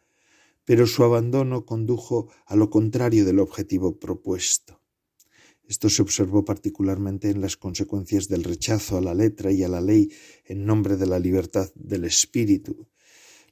pero 0.64 0.86
su 0.86 1.04
abandono 1.04 1.66
condujo 1.66 2.28
a 2.46 2.56
lo 2.56 2.70
contrario 2.70 3.26
del 3.26 3.40
objetivo 3.40 3.98
propuesto. 3.98 4.79
Esto 5.70 5.88
se 5.88 6.02
observó 6.02 6.44
particularmente 6.44 7.30
en 7.30 7.40
las 7.40 7.56
consecuencias 7.56 8.26
del 8.26 8.42
rechazo 8.42 8.98
a 8.98 9.00
la 9.00 9.14
letra 9.14 9.52
y 9.52 9.62
a 9.62 9.68
la 9.68 9.80
ley 9.80 10.10
en 10.44 10.66
nombre 10.66 10.96
de 10.96 11.06
la 11.06 11.20
libertad 11.20 11.70
del 11.76 12.06
espíritu. 12.06 12.88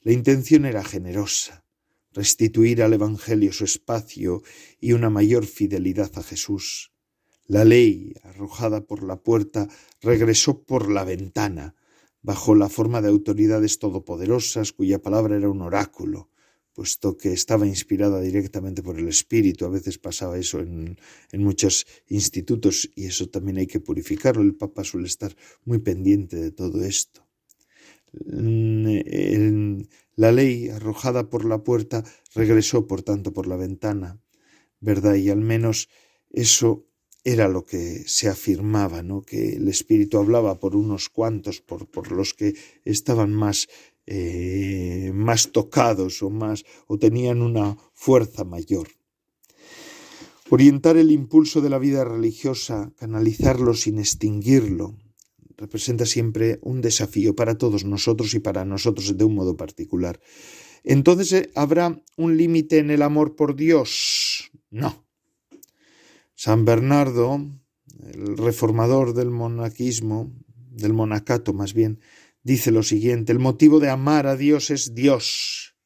La 0.03 0.11
intención 0.11 0.65
era 0.65 0.83
generosa, 0.83 1.65
restituir 2.13 2.83
al 2.83 2.93
Evangelio 2.93 3.53
su 3.53 3.63
espacio 3.63 4.43
y 4.81 4.95
una 4.95 5.11
mayor 5.11 5.47
fidelidad 5.47 6.11
a 6.17 6.25
Jesús. 6.25 6.91
La 7.47 7.65
ley, 7.65 8.15
arrojada 8.25 8.81
por 8.81 9.05
la 9.05 9.23
puerta, 9.23 9.69
regresó 10.01 10.65
por 10.65 10.91
la 10.91 11.05
ventana, 11.05 11.77
bajo 12.21 12.57
la 12.57 12.69
forma 12.69 13.01
de 13.01 13.11
autoridades 13.11 13.79
todopoderosas 13.79 14.73
cuya 14.73 15.01
palabra 15.01 15.37
era 15.37 15.49
un 15.49 15.63
oráculo, 15.63 16.31
puesto 16.79 17.17
que 17.17 17.33
estaba 17.33 17.67
inspirada 17.67 18.21
directamente 18.21 18.85
por 18.85 19.01
el 19.01 19.09
Espíritu. 19.09 19.65
A 19.65 19.69
veces 19.69 19.99
pasaba 19.99 20.39
eso 20.39 20.61
en, 20.61 20.97
muchos 21.33 21.89
institutos 22.07 22.89
y 22.95 23.07
eso 23.07 23.29
también 23.29 23.57
hay 23.59 23.67
que 23.67 23.81
purificarlo. 23.81 24.43
El 24.43 24.55
Papa 24.55 24.85
suele 24.85 25.09
estar 25.09 25.35
muy 25.65 25.81
pendiente 25.81 26.37
de 26.37 26.53
todo 26.53 26.85
esto. 26.85 27.27
La 30.15 30.31
ley 30.31 30.69
arrojada 30.69 31.29
por 31.29 31.45
la 31.45 31.65
puerta 31.65 32.05
regresó, 32.33 32.87
por 32.87 33.03
tanto, 33.03 33.33
por 33.33 33.49
la 33.49 33.57
ventana, 33.57 34.21
¿verdad? 34.79 35.17
Y 35.17 35.31
al 35.31 35.41
menos 35.41 35.89
eso 36.31 36.87
era 37.25 37.49
lo 37.49 37.67
que 37.67 38.05
se 38.07 38.29
afirmaba, 38.29 39.03
¿no? 39.03 39.23
Que 39.23 39.57
el 39.57 39.67
Espíritu 39.67 40.19
hablaba 40.19 40.61
por 40.61 40.77
unos 40.77 41.09
cuantos, 41.09 41.61
por, 41.61 41.91
por 41.91 42.13
los 42.13 42.35
que 42.35 42.55
estaban 42.85 43.33
más 43.33 43.67
eh, 44.11 45.13
más 45.13 45.53
tocados 45.53 46.23
o 46.23 46.31
más 46.31 46.65
o 46.87 46.99
tenían 46.99 47.43
una 47.43 47.77
fuerza 47.93 48.43
mayor. 48.43 48.89
Orientar 50.49 50.97
el 50.97 51.11
impulso 51.11 51.61
de 51.61 51.69
la 51.69 51.79
vida 51.79 52.05
religiosa, 52.05 52.91
canalizarlo 52.97 53.75
sin 53.75 53.99
extinguirlo, 53.99 54.97
representa 55.59 56.07
siempre 56.07 56.59
un 56.63 56.81
desafío 56.81 57.37
para 57.37 57.59
todos 57.59 57.85
nosotros 57.85 58.33
y 58.33 58.39
para 58.39 58.65
nosotros 58.65 59.15
de 59.19 59.25
un 59.25 59.35
modo 59.35 59.59
particular. 59.59 60.19
Entonces, 60.85 61.33
eh, 61.35 61.51
¿habrá 61.55 62.01
un 62.17 62.39
límite 62.39 62.79
en 62.79 62.91
el 62.91 63.03
amor 63.03 63.37
por 63.37 63.57
Dios? 63.57 64.51
No. 64.71 65.05
San 66.35 66.65
Bernardo, 66.65 67.45
el 68.11 68.39
reformador 68.39 69.13
del 69.13 69.31
monaquismo, 69.31 70.33
del 70.71 70.95
monacato 70.95 71.53
más 71.53 71.75
bien, 71.75 72.01
dice 72.43 72.71
lo 72.71 72.83
siguiente, 72.83 73.33
el 73.33 73.39
motivo 73.39 73.81
de 73.81 73.91
amar 73.91 74.27
a 74.27 74.37
Dios 74.37 74.71
es 74.71 74.95
Dios. 74.95 75.77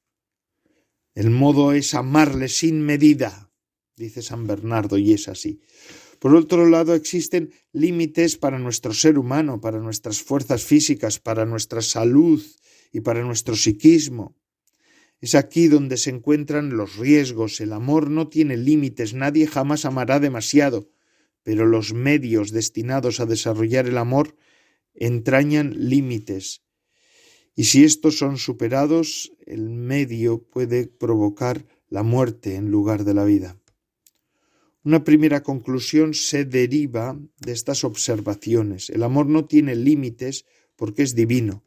El 1.15 1.31
modo 1.31 1.73
es 1.73 1.95
amarle 1.95 2.49
sin 2.49 2.81
medida, 2.81 3.53
dice 3.97 4.23
San 4.23 4.47
Bernardo, 4.47 4.97
y 4.97 5.13
es 5.13 5.29
así. 5.29 5.61
Por 6.19 6.37
otro 6.37 6.69
lado, 6.69 6.95
existen 6.95 7.53
límites 7.73 8.37
para 8.37 8.59
nuestro 8.59 8.95
ser 8.95 9.19
humano, 9.19 9.61
para 9.61 9.81
nuestras 9.81 10.23
fuerzas 10.23 10.63
físicas, 10.63 11.19
para 11.19 11.45
nuestra 11.45 11.83
salud 11.83 12.41
y 12.93 13.01
para 13.01 13.25
nuestro 13.25 13.57
psiquismo. 13.57 14.37
Es 15.21 15.35
aquí 15.35 15.69
donde 15.69 15.97
se 15.97 16.11
encuentran 16.11 16.77
los 16.77 16.97
riesgos. 16.97 17.61
El 17.61 17.73
amor 17.73 18.11
no 18.11 18.29
tiene 18.29 18.57
límites, 18.57 19.15
nadie 19.15 19.47
jamás 19.47 19.85
amará 19.85 20.21
demasiado, 20.21 20.91
pero 21.43 21.67
los 21.67 21.93
medios 21.93 22.53
destinados 22.53 23.21
a 23.21 23.27
desarrollar 23.27 23.87
el 23.87 23.99
amor 23.99 24.37
entrañan 24.95 25.75
límites, 25.89 26.63
y 27.55 27.65
si 27.65 27.85
estos 27.85 28.19
son 28.19 28.39
superados, 28.39 29.33
el 29.47 29.69
medio 29.69 30.43
puede 30.43 30.87
provocar 30.87 31.67
la 31.89 32.03
muerte 32.03 32.55
en 32.55 32.71
lugar 32.71 33.05
de 33.05 33.15
la 33.15 33.25
vida. 33.25 33.59
Una 34.85 35.05
primera 35.05 35.43
conclusión 35.43 36.15
se 36.15 36.45
deriva 36.45 37.19
de 37.39 37.53
estas 37.53 37.85
observaciones. 37.85 38.91
El 38.91 39.03
amor 39.03 39.27
no 39.27 39.45
tiene 39.45 39.77
límites 39.77 40.45
porque 40.77 41.03
es 41.03 41.15
divino, 41.15 41.65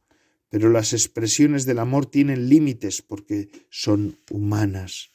pero 0.49 0.69
las 0.69 0.91
expresiones 0.91 1.65
del 1.65 1.79
amor 1.79 2.07
tienen 2.07 2.49
límites 2.49 3.01
porque 3.01 3.49
son 3.69 4.19
humanas. 4.31 5.11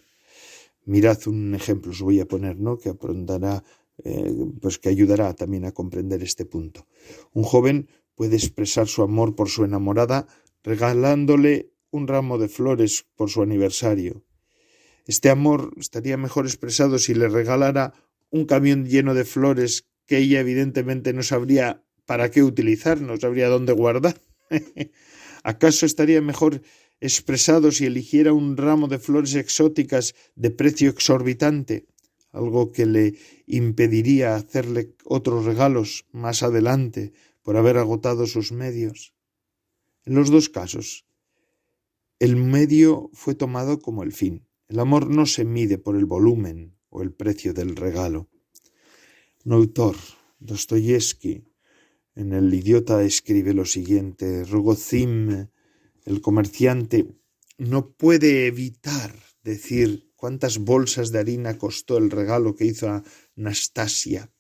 Mirad 0.87 1.27
un 1.27 1.55
ejemplo, 1.55 1.91
os 1.91 2.01
voy 2.01 2.21
a 2.21 2.27
poner, 2.27 2.59
¿no? 2.59 2.79
que 2.79 2.89
aprenderá, 2.89 3.63
eh, 4.03 4.35
pues 4.63 4.79
que 4.79 4.89
ayudará 4.89 5.35
también 5.35 5.67
a 5.67 5.73
comprender 5.73 6.23
este 6.23 6.47
punto. 6.47 6.87
Un 7.33 7.43
joven 7.43 7.89
puede 8.21 8.37
expresar 8.37 8.87
su 8.87 9.01
amor 9.01 9.35
por 9.35 9.49
su 9.49 9.65
enamorada 9.65 10.27
regalándole 10.63 11.73
un 11.91 12.07
ramo 12.07 12.37
de 12.37 12.51
flores 12.51 13.07
por 13.17 13.31
su 13.31 13.41
aniversario. 13.41 14.27
Este 15.07 15.31
amor 15.31 15.73
estaría 15.79 16.19
mejor 16.19 16.45
expresado 16.45 16.99
si 16.99 17.15
le 17.15 17.31
regalara 17.31 17.95
un 18.29 18.45
camión 18.45 18.85
lleno 18.85 19.15
de 19.15 19.25
flores 19.25 19.87
que 20.05 20.19
ella 20.19 20.39
evidentemente 20.39 21.15
no 21.15 21.23
sabría 21.23 21.83
para 22.05 22.31
qué 22.31 22.43
utilizar, 22.43 23.01
no 23.01 23.17
sabría 23.17 23.49
dónde 23.49 23.73
guardar. 23.73 24.21
¿Acaso 25.43 25.87
estaría 25.87 26.21
mejor 26.21 26.61
expresado 27.01 27.73
si 27.73 27.87
eligiera 27.87 28.35
un 28.35 28.59
ramo 28.59 28.87
de 28.87 28.99
flores 28.99 29.35
exóticas 29.35 30.15
de 30.35 30.51
precio 30.51 30.91
exorbitante, 30.91 31.87
algo 32.33 32.71
que 32.71 32.85
le 32.85 33.15
impediría 33.47 34.37
hacerle 34.37 34.91
otros 35.07 35.47
regalos 35.47 36.05
más 36.13 36.43
adelante 36.43 37.15
por 37.51 37.57
haber 37.57 37.79
agotado 37.79 38.29
sus 38.29 38.53
medios. 38.53 39.13
En 40.05 40.15
los 40.15 40.31
dos 40.31 40.49
casos, 40.49 41.05
el 42.21 42.37
medio 42.37 43.11
fue 43.13 43.35
tomado 43.35 43.81
como 43.81 44.05
el 44.05 44.13
fin. 44.13 44.47
El 44.69 44.79
amor 44.79 45.11
no 45.11 45.27
se 45.27 45.45
mide 45.45 45.77
por 45.77 45.97
el 45.97 46.05
volumen 46.05 46.77
o 46.91 47.03
el 47.03 47.13
precio 47.13 47.53
del 47.53 47.75
regalo. 47.75 48.29
Un 49.45 49.55
autor, 49.55 49.97
Dostoyevsky, 50.39 51.43
en 52.15 52.33
El 52.35 52.55
idiota 52.55 53.03
escribe 53.03 53.53
lo 53.53 53.65
siguiente: 53.65 54.45
Rogozim, 54.45 55.49
el 56.05 56.21
comerciante, 56.21 57.17
no 57.59 57.91
puede 57.91 58.47
evitar 58.47 59.13
decir 59.43 60.13
cuántas 60.15 60.59
bolsas 60.59 61.11
de 61.11 61.19
harina 61.19 61.59
costó 61.59 61.99
el 61.99 62.13
regalo 62.13 62.55
que 62.55 62.67
hizo 62.67 62.89
a 62.89 63.03
Nastasia, 63.35 64.33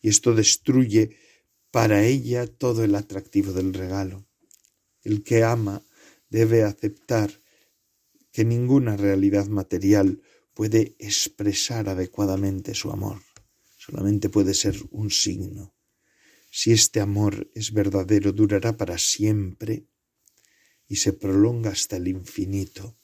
y 0.00 0.08
esto 0.08 0.34
destruye 0.34 1.27
para 1.70 2.04
ella 2.04 2.46
todo 2.46 2.84
el 2.84 2.94
atractivo 2.94 3.52
del 3.52 3.74
regalo. 3.74 4.26
El 5.02 5.22
que 5.22 5.44
ama 5.44 5.84
debe 6.30 6.62
aceptar 6.62 7.42
que 8.32 8.44
ninguna 8.44 8.96
realidad 8.96 9.46
material 9.46 10.22
puede 10.54 10.96
expresar 10.98 11.88
adecuadamente 11.88 12.74
su 12.74 12.90
amor, 12.90 13.22
solamente 13.76 14.28
puede 14.28 14.54
ser 14.54 14.76
un 14.90 15.10
signo. 15.10 15.74
Si 16.50 16.72
este 16.72 17.00
amor 17.00 17.50
es 17.54 17.72
verdadero, 17.72 18.32
durará 18.32 18.76
para 18.76 18.98
siempre 18.98 19.86
y 20.88 20.96
se 20.96 21.12
prolonga 21.12 21.70
hasta 21.70 21.96
el 21.96 22.08
infinito. 22.08 22.96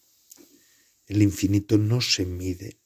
El 1.07 1.22
infinito 1.22 1.77
no 1.77 2.00
se 2.00 2.24
mide, 2.24 2.81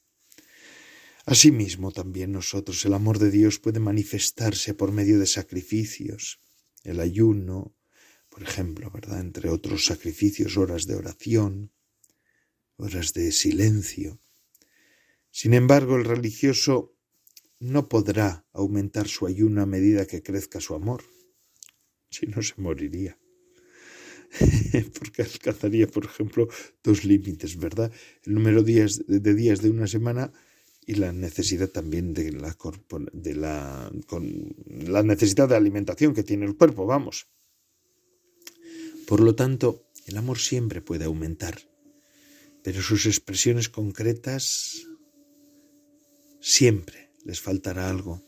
Asimismo, 1.28 1.92
también 1.92 2.32
nosotros, 2.32 2.82
el 2.86 2.94
amor 2.94 3.18
de 3.18 3.30
Dios 3.30 3.58
puede 3.58 3.80
manifestarse 3.80 4.72
por 4.72 4.92
medio 4.92 5.18
de 5.18 5.26
sacrificios, 5.26 6.40
el 6.84 7.00
ayuno, 7.00 7.76
por 8.30 8.42
ejemplo, 8.42 8.90
¿verdad? 8.90 9.20
Entre 9.20 9.50
otros 9.50 9.84
sacrificios, 9.84 10.56
horas 10.56 10.86
de 10.86 10.94
oración, 10.94 11.70
horas 12.76 13.12
de 13.12 13.30
silencio. 13.32 14.18
Sin 15.30 15.52
embargo, 15.52 15.96
el 15.96 16.06
religioso 16.06 16.96
no 17.60 17.90
podrá 17.90 18.46
aumentar 18.54 19.06
su 19.06 19.26
ayuno 19.26 19.60
a 19.60 19.66
medida 19.66 20.06
que 20.06 20.22
crezca 20.22 20.60
su 20.60 20.74
amor. 20.74 21.04
si 22.10 22.26
no 22.26 22.40
se 22.40 22.54
moriría. 22.56 23.18
Porque 24.98 25.22
alcanzaría, 25.22 25.86
por 25.88 26.06
ejemplo, 26.06 26.48
dos 26.82 27.04
límites, 27.04 27.58
¿verdad? 27.58 27.92
El 28.24 28.32
número 28.32 28.62
de 28.62 29.34
días, 29.34 29.60
de 29.60 29.70
una 29.70 29.86
semana 29.86 30.32
y 30.88 30.94
la 30.94 31.12
necesidad 31.12 31.68
también 31.68 32.14
de 32.14 32.32
la, 32.32 32.56
de 33.12 33.34
la, 33.34 33.92
con 34.06 34.56
la 34.66 35.02
necesidad 35.02 35.46
de 35.46 35.54
alimentación 35.54 36.14
que 36.14 36.22
tiene 36.22 36.46
el 36.46 36.56
cuerpo, 36.56 36.86
vamos. 36.86 37.28
Por 39.06 39.20
lo 39.20 39.34
tanto, 39.34 39.90
el 40.06 40.16
amor 40.16 40.38
siempre 40.38 40.80
puede 40.80 41.04
aumentar, 41.04 41.60
pero 42.64 42.80
sus 42.80 43.04
expresiones 43.04 43.68
concretas 43.68 44.86
siempre 46.40 47.12
les 47.22 47.42
faltará 47.42 47.90
algo. 47.90 48.22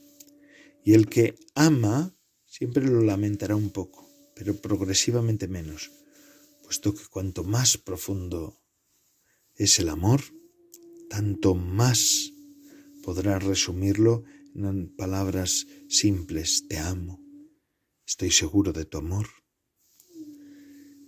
Y 0.85 0.93
el 0.93 1.09
que 1.09 1.37
ama 1.55 2.15
siempre 2.45 2.85
lo 2.85 3.01
lamentará 3.01 3.57
un 3.57 3.71
poco, 3.71 4.07
pero 4.35 4.55
progresivamente 4.55 5.49
menos, 5.49 5.93
puesto 6.63 6.93
que 6.95 7.07
cuanto 7.09 7.43
más 7.43 7.79
profundo 7.79 8.61
es 9.55 9.79
el 9.79 9.89
amor, 9.89 10.21
tanto 11.09 11.55
más 11.55 12.35
podrá 13.03 13.39
resumirlo 13.39 14.25
en 14.55 14.95
palabras 14.95 15.67
simples, 15.89 16.67
te 16.69 16.79
amo, 16.79 17.23
estoy 18.07 18.31
seguro 18.31 18.73
de 18.73 18.85
tu 18.85 18.99
amor. 18.99 19.27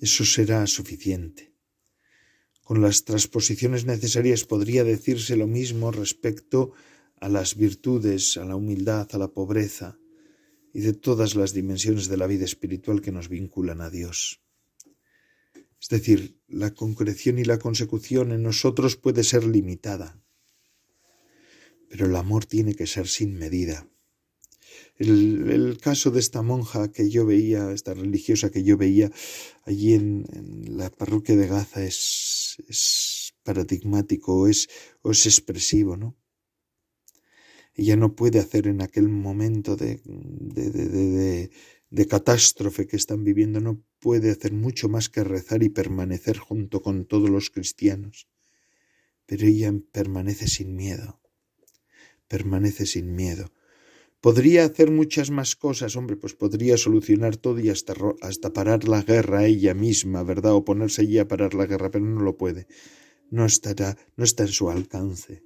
Eso 0.00 0.24
será 0.24 0.66
suficiente. 0.66 1.52
Con 2.64 2.80
las 2.80 3.04
transposiciones 3.04 3.84
necesarias 3.84 4.44
podría 4.44 4.84
decirse 4.84 5.36
lo 5.36 5.46
mismo 5.46 5.90
respecto 5.90 6.72
a 7.20 7.28
las 7.28 7.56
virtudes, 7.56 8.36
a 8.36 8.44
la 8.44 8.56
humildad, 8.56 9.08
a 9.12 9.18
la 9.18 9.28
pobreza 9.28 9.98
y 10.72 10.80
de 10.80 10.92
todas 10.92 11.34
las 11.34 11.52
dimensiones 11.52 12.08
de 12.08 12.16
la 12.16 12.26
vida 12.26 12.44
espiritual 12.44 13.00
que 13.00 13.12
nos 13.12 13.28
vinculan 13.28 13.80
a 13.80 13.90
Dios. 13.90 14.40
Es 15.80 15.88
decir, 15.88 16.40
la 16.48 16.72
concreción 16.72 17.38
y 17.38 17.44
la 17.44 17.58
consecución 17.58 18.32
en 18.32 18.42
nosotros 18.42 18.96
puede 18.96 19.24
ser 19.24 19.44
limitada, 19.44 20.22
pero 21.92 22.06
el 22.06 22.16
amor 22.16 22.46
tiene 22.46 22.74
que 22.74 22.86
ser 22.86 23.06
sin 23.06 23.34
medida. 23.34 23.86
El, 24.96 25.76
caso 25.78 26.10
de 26.10 26.20
esta 26.20 26.40
monja 26.40 26.90
que 26.90 27.10
yo 27.10 27.26
veía, 27.26 27.70
esta 27.70 27.92
religiosa 27.92 28.50
que 28.50 28.64
yo 28.64 28.78
veía 28.78 29.12
allí 29.66 29.92
en, 29.92 30.24
la 30.78 30.88
parroquia 30.88 31.36
de 31.36 31.46
Gaza 31.48 31.84
es, 31.84 32.56
es 32.66 33.34
paradigmático 33.42 34.48
es, 34.48 34.70
o 35.02 35.10
es 35.10 35.26
expresivo, 35.26 35.98
¿no? 35.98 36.16
ella 37.74 37.96
no 37.96 38.16
puede 38.16 38.38
hacer 38.38 38.68
en 38.68 38.80
aquel 38.80 39.10
momento 39.10 39.76
de, 39.76 40.00
de, 40.06 40.70
de, 40.70 41.50
de, 41.90 42.06
catástrofe 42.06 42.86
que 42.86 42.96
están 42.96 43.22
viviendo, 43.22 43.60
no 43.60 43.82
puede 43.98 44.30
hacer 44.30 44.54
mucho 44.54 44.88
más 44.88 45.10
que 45.10 45.24
rezar 45.24 45.62
y 45.62 45.68
permanecer 45.68 46.38
junto 46.38 46.80
con 46.80 47.04
todos 47.04 47.28
los 47.28 47.50
cristianos. 47.50 48.28
Pero 49.26 49.46
ella 49.46 49.72
permanece 49.92 50.48
sin 50.48 50.74
miedo, 50.74 51.21
permanece 52.32 52.86
sin 52.86 53.14
miedo. 53.14 53.52
Podría 54.22 54.64
hacer 54.64 54.90
muchas 54.90 55.30
más 55.30 55.54
cosas, 55.54 55.96
hombre, 55.96 56.16
pues 56.16 56.32
podría 56.32 56.78
solucionar 56.78 57.36
todo 57.36 57.58
y 57.60 57.68
hasta, 57.68 57.92
hasta 58.22 58.54
parar 58.54 58.88
la 58.88 59.02
guerra 59.02 59.44
ella 59.44 59.74
misma, 59.74 60.22
¿verdad? 60.22 60.54
O 60.54 60.64
ponerse 60.64 61.02
allí 61.02 61.18
a 61.18 61.28
parar 61.28 61.52
la 61.52 61.66
guerra, 61.66 61.90
pero 61.90 62.06
no 62.06 62.22
lo 62.22 62.38
puede. 62.38 62.66
No 63.30 63.44
estará, 63.44 63.98
no 64.16 64.24
está 64.24 64.44
en 64.44 64.48
su 64.48 64.70
alcance. 64.70 65.42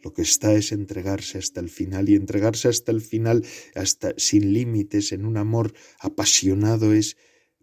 Lo 0.00 0.12
que 0.12 0.22
está 0.22 0.54
es 0.54 0.70
entregarse 0.70 1.38
hasta 1.38 1.58
el 1.58 1.70
final 1.70 2.08
y 2.08 2.14
entregarse 2.14 2.68
hasta 2.68 2.92
el 2.92 3.00
final, 3.00 3.44
hasta 3.74 4.14
sin 4.16 4.52
límites, 4.52 5.10
en 5.10 5.26
un 5.26 5.38
amor 5.38 5.72
apasionado 5.98 6.92
es 6.92 7.16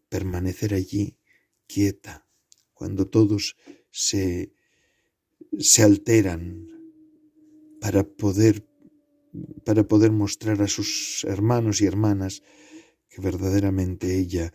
permanecer 0.10 0.74
allí 0.74 1.18
quieta, 1.66 2.28
cuando 2.74 3.08
todos 3.08 3.56
se, 3.90 4.52
se 5.58 5.82
alteran 5.82 6.75
para 7.80 8.04
poder 8.04 8.66
para 9.66 9.88
poder 9.88 10.12
mostrar 10.12 10.62
a 10.62 10.68
sus 10.68 11.26
hermanos 11.28 11.82
y 11.82 11.86
hermanas 11.86 12.42
que 13.10 13.22
verdaderamente 13.22 14.18
ella 14.18 14.54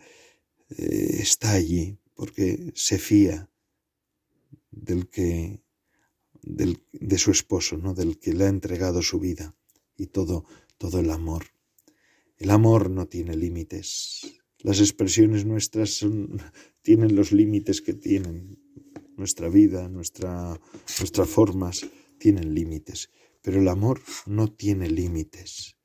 eh, 0.70 1.16
está 1.20 1.52
allí 1.52 1.98
porque 2.14 2.72
se 2.74 2.98
fía 2.98 3.50
del 4.70 5.08
que 5.08 5.62
de 6.42 7.18
su 7.18 7.30
esposo, 7.30 7.76
¿no? 7.76 7.92
del 7.92 8.18
que 8.18 8.32
le 8.32 8.44
ha 8.44 8.48
entregado 8.48 9.02
su 9.02 9.20
vida 9.20 9.54
y 9.96 10.06
todo, 10.06 10.46
todo 10.78 11.00
el 11.00 11.10
amor. 11.10 11.44
El 12.38 12.50
amor 12.50 12.90
no 12.90 13.06
tiene 13.06 13.36
límites. 13.36 14.40
Las 14.60 14.80
expresiones 14.80 15.44
nuestras 15.44 16.04
tienen 16.82 17.14
los 17.14 17.32
límites 17.32 17.82
que 17.82 17.92
tienen. 17.92 18.58
Nuestra 19.16 19.50
vida, 19.50 19.88
nuestra, 19.90 20.58
nuestras 20.98 21.28
formas 21.28 21.86
tienen 22.20 22.54
límites. 22.54 23.10
Pero 23.42 23.60
el 23.60 23.66
amor 23.66 24.00
no 24.26 24.46
tiene 24.46 24.88
límites. 24.88 25.76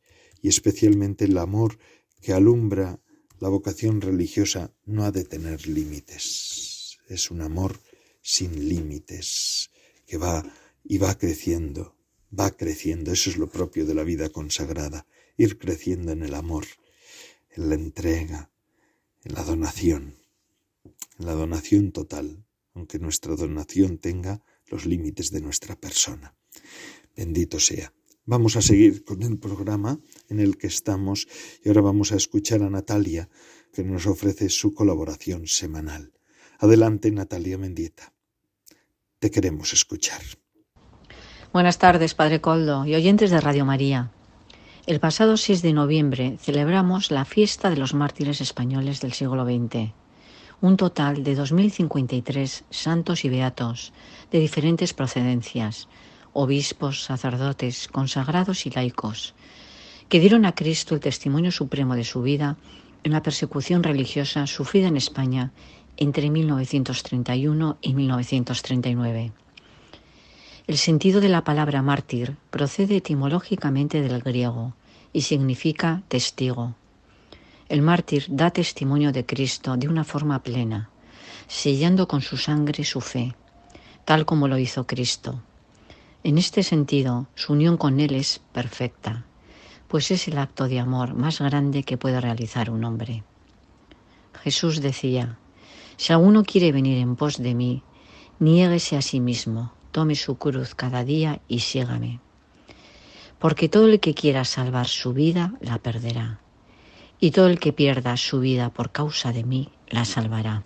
Y 0.41 0.49
especialmente 0.49 1.25
el 1.25 1.39
amor 1.39 1.79
que 2.21 2.33
alumbra 2.33 3.01
la 3.39 3.49
vocación 3.49 4.01
religiosa 4.01 4.73
no 4.85 5.03
ha 5.03 5.11
de 5.11 5.23
tener 5.23 5.67
límites. 5.67 6.97
Es 7.07 7.31
un 7.31 7.41
amor 7.41 7.79
sin 8.21 8.69
límites 8.69 9.71
que 10.05 10.17
va 10.17 10.43
y 10.83 10.97
va 10.97 11.17
creciendo, 11.17 11.95
va 12.37 12.51
creciendo. 12.51 13.11
Eso 13.11 13.29
es 13.29 13.37
lo 13.37 13.49
propio 13.49 13.85
de 13.85 13.95
la 13.95 14.03
vida 14.03 14.29
consagrada, 14.29 15.07
ir 15.37 15.57
creciendo 15.57 16.11
en 16.11 16.23
el 16.23 16.33
amor, 16.33 16.65
en 17.51 17.69
la 17.69 17.75
entrega, 17.75 18.51
en 19.23 19.33
la 19.33 19.43
donación, 19.43 20.15
en 21.19 21.25
la 21.25 21.33
donación 21.33 21.91
total, 21.91 22.45
aunque 22.73 22.99
nuestra 22.99 23.35
donación 23.35 23.97
tenga 23.97 24.43
los 24.67 24.85
límites 24.85 25.31
de 25.31 25.41
nuestra 25.41 25.75
persona. 25.75 26.35
Bendito 27.15 27.59
sea. 27.59 27.93
Vamos 28.25 28.55
a 28.55 28.61
seguir 28.61 29.03
con 29.03 29.21
el 29.21 29.37
programa 29.37 29.99
en 30.29 30.39
el 30.39 30.57
que 30.57 30.67
estamos 30.67 31.27
y 31.63 31.67
ahora 31.69 31.81
vamos 31.81 32.11
a 32.11 32.15
escuchar 32.15 32.63
a 32.63 32.69
Natalia, 32.69 33.29
que 33.71 33.83
nos 33.83 34.07
ofrece 34.07 34.49
su 34.49 34.73
colaboración 34.73 35.47
semanal. 35.47 36.13
Adelante, 36.59 37.11
Natalia 37.11 37.57
Mendieta 37.57 38.15
queremos 39.29 39.73
escuchar. 39.73 40.21
Buenas 41.53 41.77
tardes, 41.77 42.13
Padre 42.13 42.41
Coldo 42.41 42.85
y 42.85 42.95
oyentes 42.95 43.31
de 43.31 43.39
Radio 43.39 43.65
María. 43.65 44.11
El 44.87 44.99
pasado 44.99 45.37
6 45.37 45.61
de 45.61 45.73
noviembre 45.73 46.37
celebramos 46.39 47.11
la 47.11 47.25
fiesta 47.25 47.69
de 47.69 47.77
los 47.77 47.93
mártires 47.93 48.41
españoles 48.41 49.01
del 49.01 49.13
siglo 49.13 49.45
XX. 49.45 49.93
Un 50.65 50.77
total 50.77 51.23
de 51.23 51.37
2.053 51.37 52.63
santos 52.71 53.23
y 53.23 53.29
beatos 53.29 53.93
de 54.31 54.39
diferentes 54.39 54.95
procedencias, 54.95 55.87
obispos, 56.33 57.03
sacerdotes, 57.03 57.87
consagrados 57.87 58.65
y 58.65 58.71
laicos, 58.71 59.35
que 60.09 60.19
dieron 60.19 60.43
a 60.43 60.55
Cristo 60.55 60.95
el 60.95 61.01
testimonio 61.01 61.51
supremo 61.51 61.93
de 61.95 62.03
su 62.03 62.23
vida 62.23 62.57
en 63.03 63.11
la 63.11 63.21
persecución 63.21 63.83
religiosa 63.83 64.47
sufrida 64.47 64.87
en 64.87 64.97
España 64.97 65.51
entre 65.97 66.31
1931 66.31 67.77
y 67.79 67.93
1939. 67.93 69.33
El 70.65 70.77
sentido 70.79 71.21
de 71.21 71.29
la 71.29 71.43
palabra 71.43 71.83
mártir 71.83 72.37
procede 72.49 72.95
etimológicamente 72.95 74.01
del 74.01 74.19
griego 74.19 74.73
y 75.13 75.21
significa 75.21 76.01
testigo. 76.07 76.73
El 77.67 77.81
mártir 77.81 78.27
da 78.29 78.51
testimonio 78.51 79.11
de 79.11 79.25
Cristo 79.25 79.75
de 79.75 79.87
una 79.87 80.03
forma 80.03 80.43
plena, 80.43 80.91
sellando 81.47 82.07
con 82.07 82.21
su 82.21 82.37
sangre 82.37 82.83
su 82.83 83.01
fe, 83.01 83.33
tal 84.05 84.25
como 84.25 84.47
lo 84.47 84.59
hizo 84.59 84.85
Cristo. 84.85 85.41
En 86.23 86.37
este 86.37 86.61
sentido, 86.61 87.25
su 87.33 87.53
unión 87.53 87.77
con 87.77 87.99
Él 87.99 88.13
es 88.13 88.39
perfecta, 88.53 89.25
pues 89.87 90.11
es 90.11 90.27
el 90.27 90.37
acto 90.37 90.67
de 90.67 90.79
amor 90.79 91.15
más 91.15 91.41
grande 91.41 91.81
que 91.81 91.97
puede 91.97 92.21
realizar 92.21 92.69
un 92.69 92.83
hombre. 92.83 93.23
Jesús 94.43 94.79
decía, 94.79 95.39
si 95.97 96.13
alguno 96.13 96.43
quiere 96.43 96.71
venir 96.71 96.99
en 96.99 97.15
pos 97.15 97.37
de 97.37 97.55
mí, 97.55 97.81
niéguese 98.37 98.95
a 98.95 99.01
sí 99.01 99.19
mismo, 99.19 99.73
tome 99.91 100.13
su 100.13 100.37
cruz 100.37 100.75
cada 100.75 101.03
día 101.03 101.41
y 101.47 101.61
sígame. 101.61 102.19
Porque 103.39 103.69
todo 103.69 103.87
el 103.87 103.99
que 103.99 104.13
quiera 104.13 104.45
salvar 104.45 104.87
su 104.87 105.13
vida 105.13 105.53
la 105.61 105.79
perderá, 105.79 106.41
y 107.19 107.31
todo 107.31 107.47
el 107.47 107.59
que 107.59 107.73
pierda 107.73 108.17
su 108.17 108.39
vida 108.39 108.69
por 108.69 108.91
causa 108.91 109.31
de 109.31 109.43
mí 109.43 109.69
la 109.89 110.05
salvará. 110.05 110.63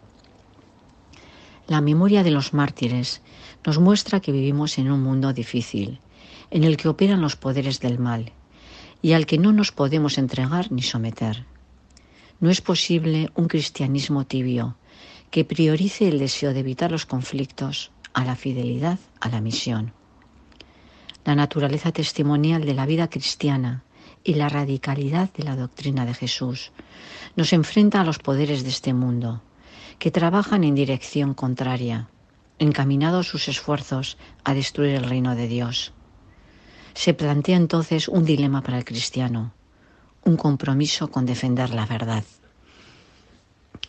La 1.68 1.82
memoria 1.82 2.24
de 2.24 2.32
los 2.32 2.54
mártires 2.54 3.22
nos 3.66 3.80
muestra 3.80 4.20
que 4.20 4.32
vivimos 4.32 4.78
en 4.78 4.92
un 4.92 5.04
mundo 5.04 5.34
difícil, 5.34 6.00
en 6.50 6.64
el 6.64 6.78
que 6.78 6.90
operan 6.90 7.22
los 7.22 7.36
poderes 7.36 7.80
del 7.80 8.00
mal, 8.00 8.32
y 9.02 9.14
al 9.14 9.26
que 9.26 9.38
no 9.38 9.54
nos 9.54 9.72
podemos 9.72 10.18
entregar 10.18 10.72
ni 10.72 10.82
someter. 10.82 11.46
No 12.40 12.50
es 12.50 12.62
posible 12.62 13.30
un 13.36 13.48
cristianismo 13.48 14.26
tibio, 14.26 14.76
que 15.30 15.46
priorice 15.46 16.08
el 16.08 16.18
deseo 16.18 16.54
de 16.54 16.62
evitar 16.62 16.92
los 16.92 17.06
conflictos 17.06 17.92
a 18.14 18.26
la 18.26 18.36
fidelidad 18.36 18.98
a 19.20 19.30
la 19.30 19.42
misión. 19.42 19.94
La 21.26 21.36
naturaleza 21.36 21.92
testimonial 21.92 22.66
de 22.66 22.74
la 22.74 22.88
vida 22.88 23.10
cristiana 23.10 23.84
y 24.24 24.36
la 24.36 24.50
radicalidad 24.50 25.32
de 25.34 25.44
la 25.44 25.56
doctrina 25.56 26.06
de 26.06 26.14
Jesús. 26.14 26.72
Nos 27.36 27.54
enfrenta 27.54 28.02
a 28.02 28.04
los 28.04 28.20
poderes 28.20 28.64
de 28.64 28.70
este 28.70 28.94
mundo, 28.94 29.42
que 29.98 30.12
trabajan 30.12 30.64
en 30.64 30.76
dirección 30.76 31.34
contraria, 31.34 32.10
encaminados 32.58 33.28
sus 33.28 33.48
esfuerzos 33.48 34.18
a 34.44 34.54
destruir 34.54 34.96
el 34.96 35.04
reino 35.04 35.36
de 35.36 35.48
Dios. 35.48 35.94
Se 36.94 37.14
plantea 37.14 37.58
entonces 37.58 38.08
un 38.08 38.26
dilema 38.26 38.62
para 38.62 38.78
el 38.78 38.86
cristiano, 38.86 39.54
un 40.24 40.36
compromiso 40.36 41.10
con 41.10 41.26
defender 41.26 41.70
la 41.74 41.86
verdad. 41.86 42.24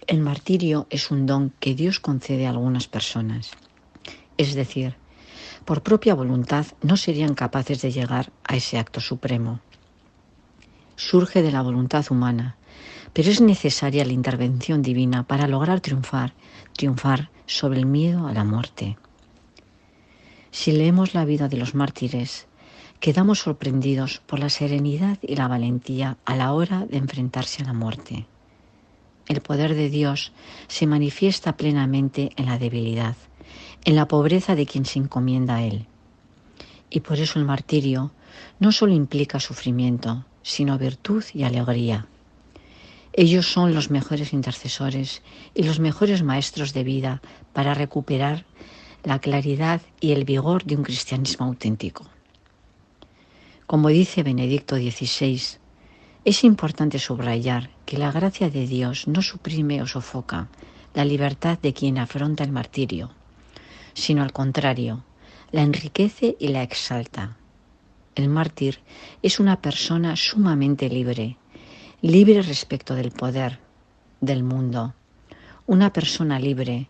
El 0.06 0.20
martirio 0.20 0.86
es 0.90 1.10
un 1.10 1.26
don 1.26 1.52
que 1.60 1.74
Dios 1.74 2.00
concede 2.00 2.46
a 2.46 2.50
algunas 2.50 2.88
personas. 2.88 3.52
Es 4.36 4.54
decir, 4.54 4.96
por 5.64 5.82
propia 5.82 6.14
voluntad 6.14 6.66
no 6.82 6.96
serían 6.96 7.34
capaces 7.34 7.82
de 7.82 7.92
llegar 7.92 8.32
a 8.44 8.56
ese 8.56 8.78
acto 8.78 9.00
supremo. 9.00 9.60
Surge 11.02 11.40
de 11.40 11.50
la 11.50 11.62
voluntad 11.62 12.04
humana, 12.10 12.56
pero 13.14 13.30
es 13.30 13.40
necesaria 13.40 14.04
la 14.04 14.12
intervención 14.12 14.82
divina 14.82 15.22
para 15.22 15.48
lograr 15.48 15.80
triunfar, 15.80 16.34
triunfar 16.76 17.30
sobre 17.46 17.78
el 17.78 17.86
miedo 17.86 18.26
a 18.26 18.34
la 18.34 18.44
muerte. 18.44 18.98
Si 20.50 20.72
leemos 20.72 21.14
la 21.14 21.24
vida 21.24 21.48
de 21.48 21.56
los 21.56 21.74
mártires, 21.74 22.46
quedamos 23.00 23.38
sorprendidos 23.38 24.20
por 24.26 24.40
la 24.40 24.50
serenidad 24.50 25.16
y 25.22 25.36
la 25.36 25.48
valentía 25.48 26.18
a 26.26 26.36
la 26.36 26.52
hora 26.52 26.84
de 26.84 26.98
enfrentarse 26.98 27.62
a 27.62 27.66
la 27.66 27.72
muerte. 27.72 28.26
El 29.26 29.40
poder 29.40 29.74
de 29.74 29.88
Dios 29.88 30.32
se 30.68 30.86
manifiesta 30.86 31.56
plenamente 31.56 32.30
en 32.36 32.44
la 32.44 32.58
debilidad, 32.58 33.16
en 33.86 33.96
la 33.96 34.06
pobreza 34.06 34.54
de 34.54 34.66
quien 34.66 34.84
se 34.84 34.98
encomienda 34.98 35.56
a 35.56 35.64
Él. 35.64 35.86
Y 36.90 37.00
por 37.00 37.18
eso 37.18 37.38
el 37.38 37.46
martirio 37.46 38.12
no 38.58 38.70
solo 38.70 38.92
implica 38.92 39.40
sufrimiento, 39.40 40.26
sino 40.42 40.78
virtud 40.78 41.24
y 41.34 41.44
alegría. 41.44 42.06
Ellos 43.12 43.46
son 43.50 43.74
los 43.74 43.90
mejores 43.90 44.32
intercesores 44.32 45.22
y 45.54 45.64
los 45.64 45.80
mejores 45.80 46.22
maestros 46.22 46.72
de 46.72 46.84
vida 46.84 47.22
para 47.52 47.74
recuperar 47.74 48.44
la 49.02 49.18
claridad 49.18 49.80
y 50.00 50.12
el 50.12 50.24
vigor 50.24 50.64
de 50.64 50.76
un 50.76 50.82
cristianismo 50.82 51.46
auténtico. 51.46 52.06
Como 53.66 53.88
dice 53.88 54.22
Benedicto 54.22 54.76
XVI, 54.76 55.40
es 56.24 56.44
importante 56.44 56.98
subrayar 56.98 57.70
que 57.86 57.98
la 57.98 58.12
gracia 58.12 58.50
de 58.50 58.66
Dios 58.66 59.08
no 59.08 59.22
suprime 59.22 59.80
o 59.82 59.86
sofoca 59.86 60.48
la 60.94 61.04
libertad 61.04 61.58
de 61.58 61.72
quien 61.72 61.98
afronta 61.98 62.44
el 62.44 62.52
martirio, 62.52 63.10
sino 63.94 64.22
al 64.22 64.32
contrario, 64.32 65.04
la 65.50 65.62
enriquece 65.62 66.36
y 66.38 66.48
la 66.48 66.62
exalta. 66.62 67.36
El 68.14 68.28
mártir 68.28 68.80
es 69.22 69.40
una 69.40 69.60
persona 69.60 70.16
sumamente 70.16 70.88
libre, 70.88 71.36
libre 72.02 72.42
respecto 72.42 72.94
del 72.94 73.12
poder 73.12 73.60
del 74.20 74.42
mundo, 74.42 74.94
una 75.66 75.92
persona 75.92 76.38
libre 76.38 76.88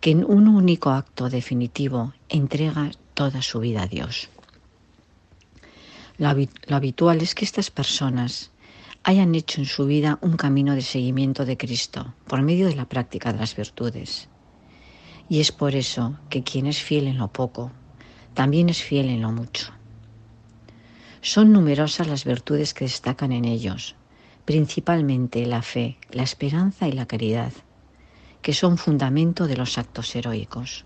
que 0.00 0.10
en 0.10 0.24
un 0.24 0.48
único 0.48 0.90
acto 0.90 1.28
definitivo 1.28 2.12
entrega 2.28 2.90
toda 3.14 3.42
su 3.42 3.60
vida 3.60 3.82
a 3.82 3.86
Dios. 3.86 4.28
Lo, 6.18 6.28
habitual 6.74 7.20
es 7.20 7.34
que 7.34 7.44
estas 7.44 7.70
personas 7.70 8.50
hayan 9.04 9.34
hecho 9.34 9.60
en 9.60 9.66
su 9.66 9.86
vida 9.86 10.18
un 10.22 10.36
camino 10.36 10.74
de 10.74 10.82
seguimiento 10.82 11.44
de 11.44 11.56
Cristo 11.56 12.14
por 12.26 12.42
medio 12.42 12.66
de 12.66 12.76
la 12.76 12.88
práctica 12.88 13.32
de 13.32 13.38
las 13.38 13.56
virtudes. 13.56 14.28
Y 15.28 15.40
es 15.40 15.52
por 15.52 15.74
eso 15.74 16.18
que 16.30 16.42
quien 16.42 16.66
es 16.66 16.82
fiel 16.82 17.06
en 17.06 17.18
lo 17.18 17.32
poco, 17.32 17.72
también 18.34 18.68
es 18.68 18.82
fiel 18.82 19.08
en 19.08 19.22
lo 19.22 19.32
mucho. 19.32 19.72
Son 21.24 21.52
numerosas 21.52 22.08
las 22.08 22.24
virtudes 22.24 22.74
que 22.74 22.84
destacan 22.84 23.30
en 23.30 23.44
ellos, 23.44 23.94
principalmente 24.44 25.46
la 25.46 25.62
fe, 25.62 25.96
la 26.10 26.24
esperanza 26.24 26.88
y 26.88 26.92
la 26.92 27.06
caridad, 27.06 27.52
que 28.42 28.52
son 28.52 28.76
fundamento 28.76 29.46
de 29.46 29.56
los 29.56 29.78
actos 29.78 30.16
heroicos. 30.16 30.84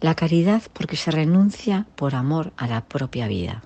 La 0.00 0.14
caridad 0.14 0.62
porque 0.72 0.94
se 0.94 1.10
renuncia 1.10 1.88
por 1.96 2.14
amor 2.14 2.52
a 2.56 2.68
la 2.68 2.84
propia 2.84 3.26
vida. 3.26 3.64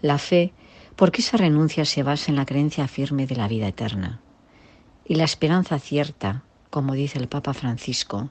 La 0.00 0.16
fe 0.16 0.54
porque 0.96 1.20
esa 1.20 1.36
renuncia 1.36 1.84
se 1.84 2.02
basa 2.02 2.30
en 2.30 2.36
la 2.36 2.46
creencia 2.46 2.88
firme 2.88 3.26
de 3.26 3.36
la 3.36 3.48
vida 3.48 3.68
eterna. 3.68 4.20
Y 5.04 5.16
la 5.16 5.24
esperanza 5.24 5.78
cierta, 5.78 6.44
como 6.70 6.94
dice 6.94 7.18
el 7.18 7.28
Papa 7.28 7.52
Francisco, 7.52 8.30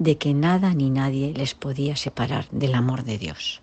de 0.00 0.18
que 0.18 0.34
nada 0.34 0.74
ni 0.74 0.90
nadie 0.90 1.32
les 1.32 1.54
podía 1.54 1.94
separar 1.94 2.48
del 2.50 2.74
amor 2.74 3.04
de 3.04 3.18
Dios. 3.18 3.62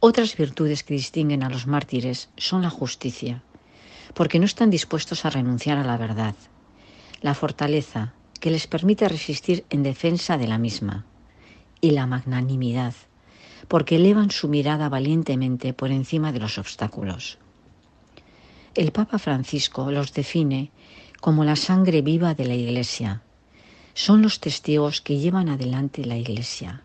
Otras 0.00 0.36
virtudes 0.36 0.84
que 0.84 0.94
distinguen 0.94 1.42
a 1.42 1.48
los 1.48 1.66
mártires 1.66 2.28
son 2.36 2.62
la 2.62 2.70
justicia, 2.70 3.42
porque 4.14 4.38
no 4.38 4.44
están 4.44 4.70
dispuestos 4.70 5.24
a 5.24 5.30
renunciar 5.30 5.78
a 5.78 5.84
la 5.84 5.96
verdad, 5.96 6.34
la 7.22 7.34
fortaleza, 7.34 8.12
que 8.40 8.50
les 8.50 8.66
permite 8.66 9.08
resistir 9.08 9.64
en 9.70 9.82
defensa 9.82 10.36
de 10.36 10.46
la 10.46 10.58
misma, 10.58 11.06
y 11.80 11.90
la 11.90 12.06
magnanimidad, 12.06 12.94
porque 13.68 13.96
elevan 13.96 14.30
su 14.30 14.48
mirada 14.48 14.88
valientemente 14.88 15.72
por 15.72 15.90
encima 15.90 16.32
de 16.32 16.40
los 16.40 16.58
obstáculos. 16.58 17.38
El 18.74 18.92
Papa 18.92 19.18
Francisco 19.18 19.90
los 19.90 20.12
define 20.12 20.70
como 21.20 21.44
la 21.44 21.56
sangre 21.56 22.02
viva 22.02 22.34
de 22.34 22.44
la 22.44 22.54
Iglesia. 22.54 23.22
Son 23.94 24.20
los 24.20 24.40
testigos 24.40 25.00
que 25.00 25.18
llevan 25.18 25.48
adelante 25.48 26.04
la 26.04 26.16
Iglesia, 26.16 26.82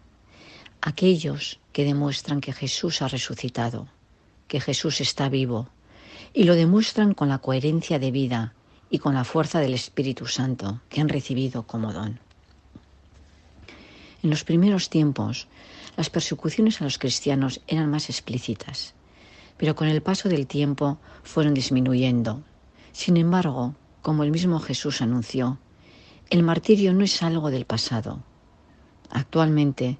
aquellos 0.82 1.61
que 1.72 1.86
demuestran 1.86 2.42
que 2.42 2.54
Jesús 2.54 3.02
ha 3.02 3.08
resucitado, 3.08 3.88
que 4.48 4.60
Jesús 4.60 5.02
está 5.02 5.30
vivo, 5.30 5.70
y 6.34 6.44
lo 6.44 6.56
demuestran 6.56 7.14
con 7.14 7.30
la 7.30 7.40
coherencia 7.40 8.00
de 8.00 8.12
vida 8.12 8.54
y 8.90 9.00
con 9.00 9.14
la 9.14 9.24
fuerza 9.24 9.60
del 9.60 9.74
Espíritu 9.74 10.26
Santo 10.28 10.82
que 10.90 11.02
han 11.02 11.10
recibido 11.10 11.64
como 11.64 11.94
don. 11.94 12.20
En 14.24 14.30
los 14.30 14.44
primeros 14.44 14.90
tiempos, 14.90 15.48
las 15.98 16.10
persecuciones 16.10 16.80
a 16.80 16.84
los 16.84 16.98
cristianos 16.98 17.62
eran 17.68 17.90
más 17.90 18.10
explícitas, 18.10 18.94
pero 19.58 19.76
con 19.76 19.88
el 19.88 20.02
paso 20.02 20.30
del 20.30 20.48
tiempo 20.48 21.00
fueron 21.24 21.54
disminuyendo. 21.54 22.44
Sin 22.92 23.18
embargo, 23.18 23.76
como 24.02 24.24
el 24.24 24.32
mismo 24.32 24.60
Jesús 24.60 25.02
anunció, 25.02 25.60
el 26.30 26.44
martirio 26.44 26.94
no 26.94 27.04
es 27.04 27.24
algo 27.24 27.52
del 27.52 27.66
pasado. 27.66 28.24
Actualmente, 29.10 29.98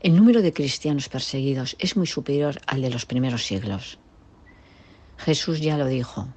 el 0.00 0.14
número 0.14 0.42
de 0.42 0.52
cristianos 0.52 1.08
perseguidos 1.08 1.74
es 1.78 1.96
muy 1.96 2.06
superior 2.06 2.60
al 2.66 2.82
de 2.82 2.90
los 2.90 3.06
primeros 3.06 3.46
siglos. 3.46 3.98
Jesús 5.16 5.60
ya 5.60 5.78
lo 5.78 5.86
dijo, 5.86 6.28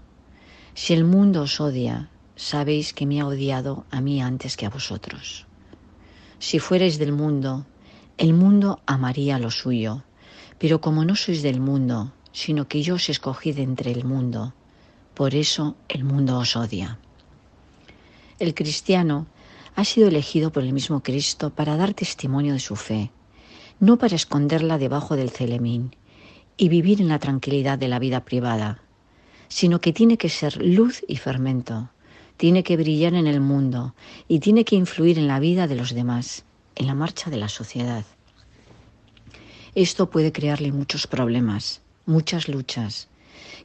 si 0.74 0.94
el 0.94 1.04
mundo 1.04 1.42
os 1.42 1.60
odia, 1.60 2.10
sabéis 2.38 2.94
que 2.94 3.06
me 3.06 3.20
ha 3.20 3.28
odiado 3.28 3.86
a 3.92 4.00
mí 4.00 4.22
antes 4.22 4.56
que 4.56 4.66
a 4.66 4.70
vosotros. 4.70 5.46
Si 6.40 6.60
fuerais 6.60 6.98
del 6.98 7.12
mundo, 7.12 7.66
el 8.18 8.34
mundo 8.34 8.82
amaría 8.86 9.40
lo 9.40 9.52
suyo, 9.52 10.04
pero 10.58 10.80
como 10.80 11.04
no 11.04 11.16
sois 11.16 11.42
del 11.42 11.60
mundo, 11.60 12.14
sino 12.32 12.70
que 12.70 12.82
yo 12.82 12.96
os 12.96 13.10
escogí 13.10 13.52
de 13.52 13.64
entre 13.64 13.92
el 13.92 14.06
mundo, 14.06 14.54
por 15.14 15.36
eso 15.36 15.76
el 15.90 16.06
mundo 16.06 16.38
os 16.38 16.56
odia. 16.56 16.98
El 18.40 18.54
cristiano 18.54 19.28
ha 19.76 19.84
sido 19.84 20.08
elegido 20.08 20.54
por 20.54 20.64
el 20.64 20.72
mismo 20.72 21.04
Cristo 21.04 21.50
para 21.50 21.76
dar 21.76 21.94
testimonio 21.94 22.54
de 22.54 22.60
su 22.60 22.78
fe 22.78 23.12
no 23.80 23.98
para 23.98 24.16
esconderla 24.16 24.78
debajo 24.78 25.16
del 25.16 25.30
celemín 25.30 25.96
y 26.58 26.68
vivir 26.68 27.00
en 27.00 27.08
la 27.08 27.20
tranquilidad 27.20 27.78
de 27.78 27.88
la 27.88 28.00
vida 28.00 28.26
privada, 28.26 28.82
sino 29.48 29.80
que 29.80 29.94
tiene 29.94 30.18
que 30.18 30.30
ser 30.30 30.58
luz 30.58 31.02
y 31.08 31.16
fermento, 31.16 31.90
tiene 32.36 32.64
que 32.64 32.76
brillar 32.76 33.14
en 33.14 33.28
el 33.28 33.40
mundo 33.40 33.96
y 34.28 34.40
tiene 34.40 34.66
que 34.66 34.76
influir 34.76 35.18
en 35.18 35.28
la 35.28 35.40
vida 35.40 35.68
de 35.68 35.76
los 35.76 35.94
demás, 35.94 36.44
en 36.76 36.88
la 36.88 36.94
marcha 36.94 37.30
de 37.30 37.38
la 37.38 37.48
sociedad. 37.48 38.04
Esto 39.76 40.10
puede 40.10 40.34
crearle 40.34 40.74
muchos 40.74 41.08
problemas, 41.08 41.82
muchas 42.06 42.50
luchas, 42.50 43.08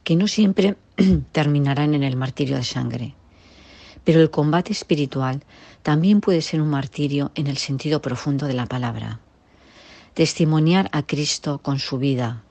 que 0.05 0.15
no 0.15 0.27
siempre 0.27 0.77
terminarán 1.33 1.93
en 1.93 2.03
el 2.03 2.15
martirio 2.15 2.55
de 2.55 2.63
sangre. 2.63 3.15
Pero 4.05 4.21
el 4.21 4.29
combate 4.29 4.71
espiritual 4.71 5.43
también 5.83 6.21
puede 6.21 6.41
ser 6.41 6.61
un 6.61 6.69
martirio 6.69 7.31
en 7.35 7.47
el 7.47 7.57
sentido 7.57 8.01
profundo 8.01 8.45
de 8.45 8.53
la 8.53 8.67
palabra 8.67 9.19
testimoniar 10.15 10.89
a 10.93 11.03
Cristo 11.03 11.59
con 11.59 11.77
su 11.77 11.97
vida, 11.97 12.41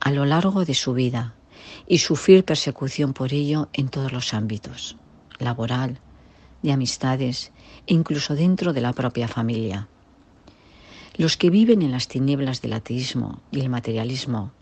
a 0.00 0.10
lo 0.10 0.26
largo 0.26 0.66
de 0.66 0.74
su 0.74 0.92
vida, 0.92 1.34
y 1.88 1.96
sufrir 1.98 2.44
persecución 2.44 3.14
por 3.14 3.32
ello 3.32 3.70
en 3.72 3.88
todos 3.88 4.12
los 4.12 4.34
ámbitos, 4.34 4.96
laboral, 5.38 5.98
de 6.62 6.72
amistades 6.72 7.52
e 7.86 7.94
incluso 7.94 8.34
dentro 8.34 8.74
de 8.74 8.82
la 8.82 8.92
propia 8.92 9.28
familia. 9.28 9.88
Los 11.16 11.38
que 11.38 11.48
viven 11.48 11.80
en 11.80 11.90
las 11.90 12.06
tinieblas 12.06 12.60
del 12.60 12.74
ateísmo 12.74 13.40
y 13.50 13.60
el 13.60 13.70
materialismo 13.70 14.52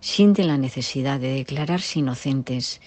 sienten 0.00 0.46
la 0.46 0.56
necesidad 0.56 1.20
de 1.20 1.34
declararse 1.34 1.98
inocentes 1.98 2.80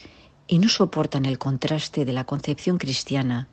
y 0.48 0.58
no 0.58 0.68
soportan 0.68 1.28
el 1.28 1.38
contraste 1.38 2.06
de 2.06 2.14
la 2.14 2.24
concepción 2.24 2.80
cristiana 2.80 3.50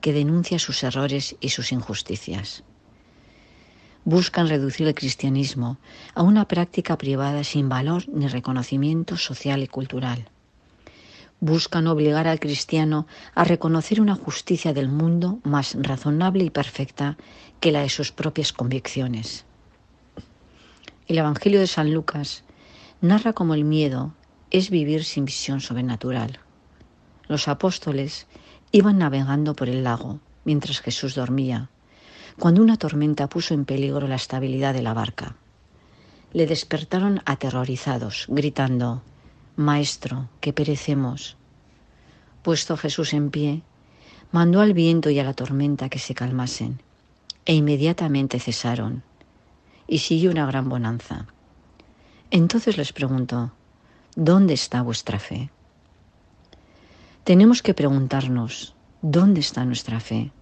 que 0.00 0.12
denuncia 0.12 0.60
sus 0.60 0.84
errores 0.84 1.34
y 1.40 1.48
sus 1.48 1.72
injusticias. 1.72 2.62
Buscan 4.04 4.48
reducir 4.48 4.86
el 4.86 4.94
cristianismo 4.94 5.78
a 6.14 6.22
una 6.22 6.46
práctica 6.46 6.98
privada 6.98 7.42
sin 7.42 7.68
valor 7.68 8.04
ni 8.08 8.28
reconocimiento 8.28 9.16
social 9.16 9.62
y 9.62 9.68
cultural. 9.68 10.28
Buscan 11.40 11.86
obligar 11.86 12.28
al 12.28 12.40
cristiano 12.40 13.06
a 13.34 13.44
reconocer 13.44 14.00
una 14.00 14.14
justicia 14.14 14.72
del 14.72 14.88
mundo 14.88 15.40
más 15.42 15.76
razonable 15.78 16.44
y 16.44 16.50
perfecta 16.50 17.16
que 17.60 17.72
la 17.72 17.80
de 17.80 17.88
sus 17.88 18.12
propias 18.12 18.52
convicciones. 18.52 19.44
El 21.06 21.18
Evangelio 21.18 21.60
de 21.60 21.66
San 21.66 21.92
Lucas 21.92 22.44
narra 23.00 23.32
cómo 23.32 23.54
el 23.54 23.64
miedo 23.64 24.14
es 24.50 24.70
vivir 24.70 25.04
sin 25.04 25.24
visión 25.24 25.60
sobrenatural. 25.60 26.38
Los 27.26 27.48
apóstoles 27.48 28.26
iban 28.70 28.98
navegando 28.98 29.54
por 29.54 29.68
el 29.68 29.84
lago 29.84 30.20
mientras 30.44 30.80
Jesús 30.80 31.14
dormía 31.14 31.70
cuando 32.38 32.62
una 32.62 32.76
tormenta 32.76 33.28
puso 33.28 33.54
en 33.54 33.64
peligro 33.64 34.08
la 34.08 34.16
estabilidad 34.16 34.74
de 34.74 34.82
la 34.82 34.94
barca. 34.94 35.36
Le 36.32 36.46
despertaron 36.46 37.22
aterrorizados, 37.26 38.26
gritando, 38.28 39.02
Maestro, 39.56 40.28
que 40.40 40.52
perecemos. 40.52 41.36
Puesto 42.42 42.76
Jesús 42.76 43.14
en 43.14 43.30
pie, 43.30 43.62
mandó 44.32 44.60
al 44.60 44.74
viento 44.74 45.10
y 45.10 45.18
a 45.20 45.24
la 45.24 45.34
tormenta 45.34 45.88
que 45.88 46.00
se 46.00 46.14
calmasen, 46.14 46.80
e 47.44 47.54
inmediatamente 47.54 48.40
cesaron, 48.40 49.04
y 49.86 49.98
siguió 49.98 50.30
una 50.30 50.46
gran 50.46 50.68
bonanza. 50.68 51.26
Entonces 52.30 52.76
les 52.76 52.92
preguntó, 52.92 53.52
¿dónde 54.16 54.54
está 54.54 54.82
vuestra 54.82 55.20
fe? 55.20 55.50
Tenemos 57.22 57.62
que 57.62 57.74
preguntarnos, 57.74 58.74
¿dónde 59.02 59.40
está 59.40 59.64
nuestra 59.64 60.00
fe? 60.00 60.32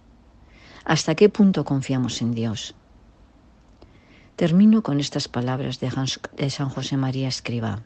¿Hasta 0.85 1.15
qué 1.15 1.29
punto 1.29 1.63
confiamos 1.63 2.21
en 2.21 2.33
Dios? 2.33 2.75
Termino 4.35 4.83
con 4.83 4.99
estas 4.99 5.29
palabras 5.29 5.79
de, 5.79 6.49
San 6.49 6.69
José 6.69 6.97
María 6.97 7.29
Escriba. 7.29 7.83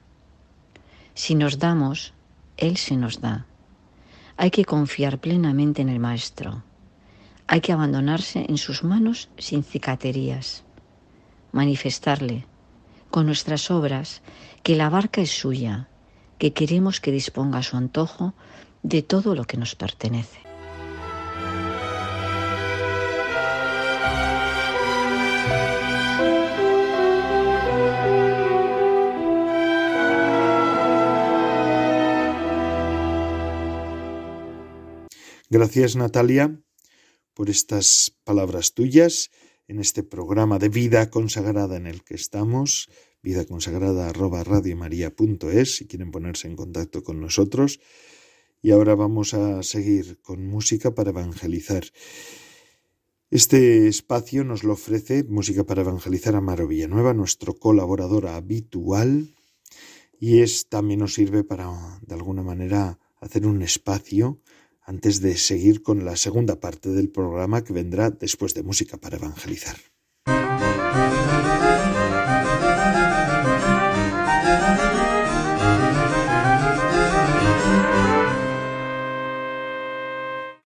Si 1.14 1.36
nos 1.36 1.60
damos, 1.60 2.14
Él 2.58 2.78
se 2.78 2.96
nos 2.96 3.22
da. 3.22 3.46
Hay 4.36 4.50
que 4.50 4.66
confiar 4.66 5.20
plenamente 5.20 5.82
en 5.82 5.90
el 5.90 6.00
Maestro. 6.00 6.64
Hay 7.48 7.62
que 7.62 7.72
abandonarse 7.72 8.46
en 8.50 8.58
sus 8.58 8.84
manos 8.84 9.30
sin 9.38 9.64
cicaterías. 9.64 10.64
Manifestarle, 11.52 12.46
con 13.12 13.28
nuestras 13.28 13.70
obras, 13.70 14.22
que 14.64 14.76
la 14.76 14.90
barca 14.90 15.22
es 15.22 15.32
suya, 15.32 15.88
que 16.40 16.54
queremos 16.54 17.00
que 17.00 17.12
disponga 17.12 17.60
a 17.60 17.64
su 17.64 17.78
antojo 17.78 18.34
de 18.82 19.02
todo 19.02 19.36
lo 19.36 19.46
que 19.46 19.58
nos 19.58 19.76
pertenece. 19.76 20.47
Gracias 35.50 35.96
Natalia 35.96 36.62
por 37.34 37.50
estas 37.50 38.18
palabras 38.26 38.74
tuyas 38.74 39.32
en 39.70 39.80
este 39.80 40.04
programa 40.04 40.60
de 40.60 40.68
vida 40.68 41.10
consagrada 41.10 41.78
en 41.78 41.88
el 41.88 42.04
que 42.04 42.16
estamos, 42.16 42.90
vida 43.24 43.46
consagrada 43.46 44.10
arroba 44.10 44.44
si 44.44 45.88
quieren 45.88 46.12
ponerse 46.12 46.50
en 46.50 46.58
contacto 46.58 47.02
con 47.02 47.22
nosotros. 47.22 47.80
Y 48.62 48.72
ahora 48.72 48.96
vamos 48.96 49.34
a 49.34 49.64
seguir 49.64 50.20
con 50.22 50.46
música 50.46 50.94
para 50.94 51.12
evangelizar. 51.12 51.86
Este 53.32 53.88
espacio 53.88 54.44
nos 54.44 54.66
lo 54.66 54.74
ofrece 54.74 55.24
Música 55.24 55.64
para 55.64 55.82
Evangelizar 55.82 56.36
a 56.36 56.42
Maro 56.42 56.68
Villanueva, 56.68 57.14
nuestro 57.14 57.54
colaborador 57.56 58.28
habitual, 58.28 59.34
y 60.20 60.42
es, 60.42 60.68
también 60.68 61.00
nos 61.00 61.14
sirve 61.14 61.46
para, 61.46 62.00
de 62.02 62.16
alguna 62.16 62.44
manera, 62.44 63.00
hacer 63.22 63.46
un 63.48 63.62
espacio 63.62 64.42
antes 64.88 65.22
de 65.22 65.38
seguir 65.38 65.84
con 65.84 66.06
la 66.06 66.16
segunda 66.16 66.60
parte 66.60 66.90
del 66.90 67.10
programa 67.10 67.64
que 67.64 67.74
vendrá 67.74 68.10
después 68.10 68.54
de 68.54 68.64
música 68.64 68.98
para 68.98 69.18
evangelizar. 69.18 69.76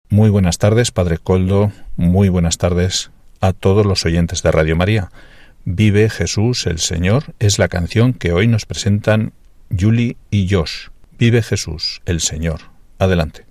Muy 0.09 0.31
buenas 0.31 0.57
tardes, 0.57 0.91
Padre 0.91 1.19
Coldo, 1.19 1.71
muy 1.95 2.29
buenas 2.29 2.57
tardes 2.57 3.11
a 3.39 3.53
todos 3.53 3.85
los 3.85 4.03
oyentes 4.03 4.41
de 4.41 4.51
Radio 4.51 4.75
María. 4.75 5.11
Vive 5.63 6.09
Jesús 6.09 6.65
el 6.65 6.79
Señor 6.79 7.35
es 7.37 7.59
la 7.59 7.67
canción 7.67 8.13
que 8.13 8.31
hoy 8.31 8.47
nos 8.47 8.65
presentan 8.65 9.33
Julie 9.69 10.17
y 10.31 10.49
Josh. 10.49 10.87
Vive 11.19 11.43
Jesús 11.43 12.01
el 12.05 12.21
Señor. 12.21 12.61
Adelante. 12.97 13.46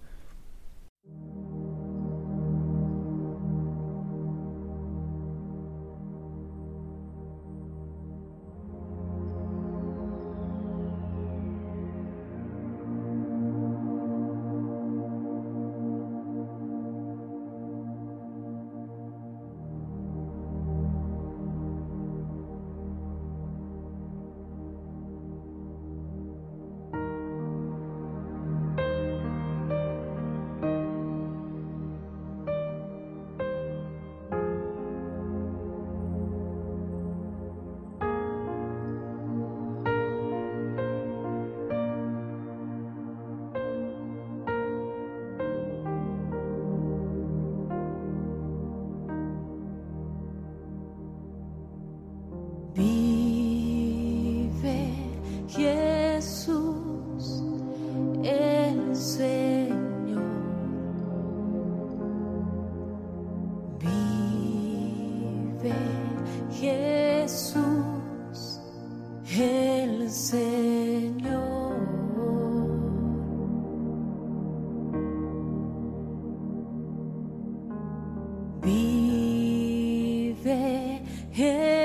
El 81.39 81.76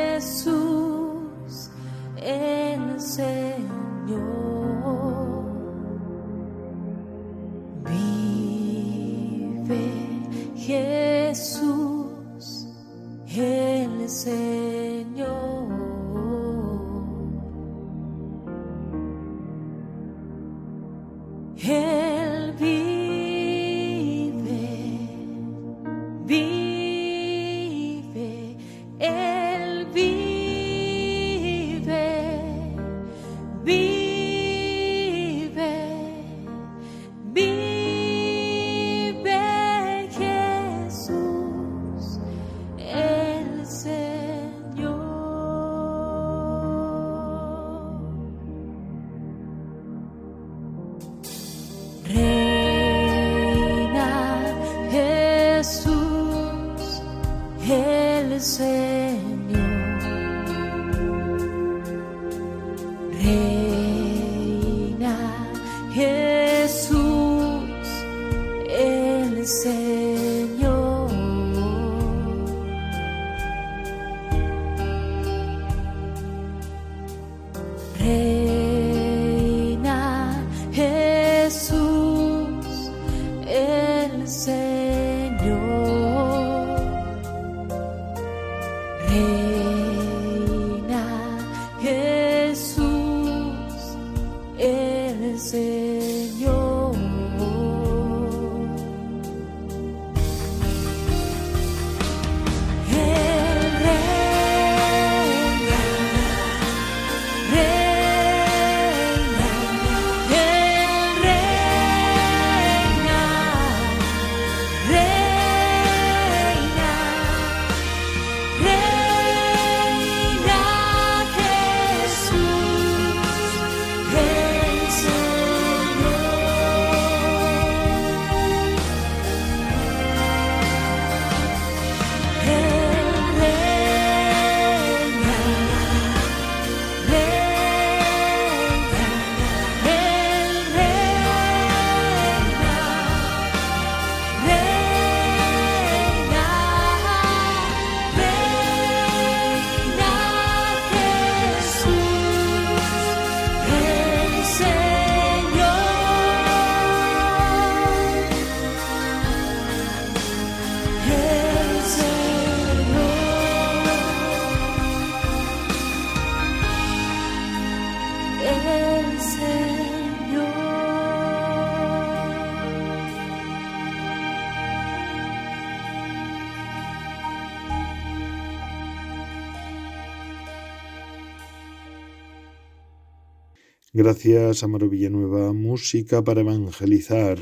Gracias, 184.03 184.63
Amaro 184.63 184.89
Villanueva. 184.89 185.53
Música 185.53 186.23
para 186.23 186.41
evangelizar, 186.41 187.37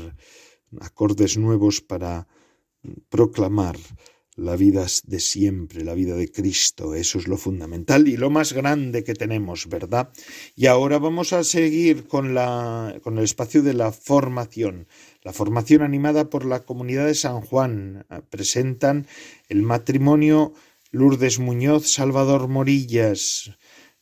acordes 0.78 1.38
nuevos 1.38 1.80
para 1.80 2.28
proclamar 3.08 3.78
la 4.36 4.56
vida 4.56 4.84
de 5.04 5.20
siempre, 5.20 5.84
la 5.84 5.94
vida 5.94 6.16
de 6.16 6.30
Cristo. 6.30 6.94
Eso 6.94 7.18
es 7.18 7.28
lo 7.28 7.38
fundamental 7.38 8.08
y 8.08 8.18
lo 8.18 8.28
más 8.28 8.52
grande 8.52 9.04
que 9.04 9.14
tenemos, 9.14 9.70
¿verdad? 9.70 10.10
Y 10.54 10.66
ahora 10.66 10.98
vamos 10.98 11.32
a 11.32 11.44
seguir 11.44 12.06
con, 12.06 12.34
la, 12.34 12.94
con 13.02 13.16
el 13.16 13.24
espacio 13.24 13.62
de 13.62 13.72
la 13.72 13.90
formación. 13.90 14.86
La 15.22 15.32
formación 15.32 15.80
animada 15.80 16.28
por 16.28 16.44
la 16.44 16.60
comunidad 16.60 17.06
de 17.06 17.14
San 17.14 17.40
Juan. 17.40 18.04
Presentan 18.28 19.06
el 19.48 19.62
matrimonio 19.62 20.52
Lourdes 20.92 21.38
Muñoz, 21.38 21.90
Salvador 21.90 22.48
Morillas, 22.48 23.52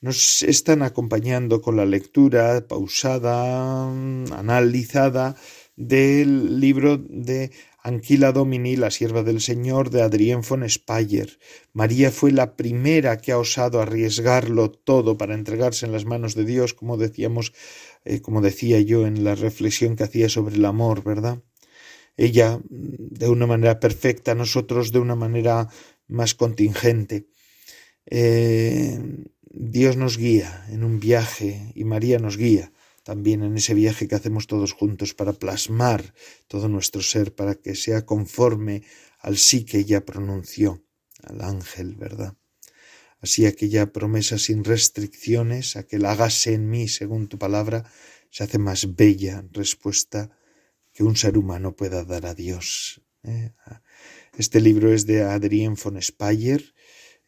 nos 0.00 0.42
están 0.42 0.82
acompañando 0.82 1.60
con 1.60 1.76
la 1.76 1.84
lectura 1.84 2.66
pausada, 2.68 3.88
analizada 3.88 5.36
del 5.76 6.60
libro 6.60 6.98
de 6.98 7.50
Anquila 7.82 8.32
Domini, 8.32 8.76
la 8.76 8.90
sierva 8.90 9.22
del 9.22 9.40
Señor, 9.40 9.90
de 9.90 10.02
Adrien 10.02 10.42
von 10.48 10.68
Speyer. 10.68 11.38
María 11.72 12.10
fue 12.10 12.32
la 12.32 12.56
primera 12.56 13.18
que 13.18 13.32
ha 13.32 13.38
osado 13.38 13.80
arriesgarlo 13.80 14.70
todo 14.70 15.16
para 15.16 15.34
entregarse 15.34 15.86
en 15.86 15.92
las 15.92 16.04
manos 16.04 16.34
de 16.34 16.44
Dios, 16.44 16.74
como 16.74 16.96
decíamos, 16.96 17.52
eh, 18.04 18.20
como 18.20 18.40
decía 18.40 18.80
yo 18.80 19.06
en 19.06 19.24
la 19.24 19.34
reflexión 19.34 19.96
que 19.96 20.04
hacía 20.04 20.28
sobre 20.28 20.56
el 20.56 20.64
amor, 20.64 21.02
¿verdad? 21.02 21.42
Ella 22.16 22.60
de 22.68 23.28
una 23.28 23.46
manera 23.46 23.78
perfecta, 23.78 24.34
nosotros 24.34 24.90
de 24.90 24.98
una 24.98 25.14
manera 25.14 25.68
más 26.08 26.34
contingente. 26.34 27.28
Eh, 28.10 28.98
Dios 29.42 29.96
nos 29.96 30.16
guía 30.16 30.66
en 30.70 30.84
un 30.84 31.00
viaje 31.00 31.72
y 31.74 31.84
María 31.84 32.18
nos 32.18 32.36
guía 32.36 32.72
también 33.02 33.42
en 33.42 33.56
ese 33.56 33.72
viaje 33.72 34.06
que 34.06 34.14
hacemos 34.14 34.46
todos 34.46 34.72
juntos 34.74 35.14
para 35.14 35.32
plasmar 35.32 36.12
todo 36.46 36.68
nuestro 36.68 37.00
ser, 37.00 37.34
para 37.34 37.54
que 37.54 37.74
sea 37.74 38.04
conforme 38.04 38.82
al 39.20 39.38
sí 39.38 39.64
que 39.64 39.78
ella 39.78 40.04
pronunció, 40.04 40.84
al 41.22 41.40
ángel, 41.40 41.94
¿verdad? 41.96 42.36
Así 43.20 43.46
aquella 43.46 43.92
promesa 43.92 44.36
sin 44.36 44.62
restricciones, 44.62 45.76
aquel 45.76 46.04
hágase 46.04 46.52
en 46.52 46.68
mí 46.68 46.86
según 46.86 47.28
tu 47.28 47.38
palabra, 47.38 47.90
se 48.30 48.44
hace 48.44 48.58
más 48.58 48.94
bella 48.94 49.42
respuesta 49.52 50.30
que 50.92 51.02
un 51.02 51.16
ser 51.16 51.38
humano 51.38 51.74
pueda 51.74 52.04
dar 52.04 52.26
a 52.26 52.34
Dios. 52.34 53.00
¿eh? 53.24 53.52
Este 54.36 54.60
libro 54.60 54.92
es 54.92 55.06
de 55.06 55.22
Adrienne 55.22 55.76
von 55.82 56.00
Speyer, 56.00 56.74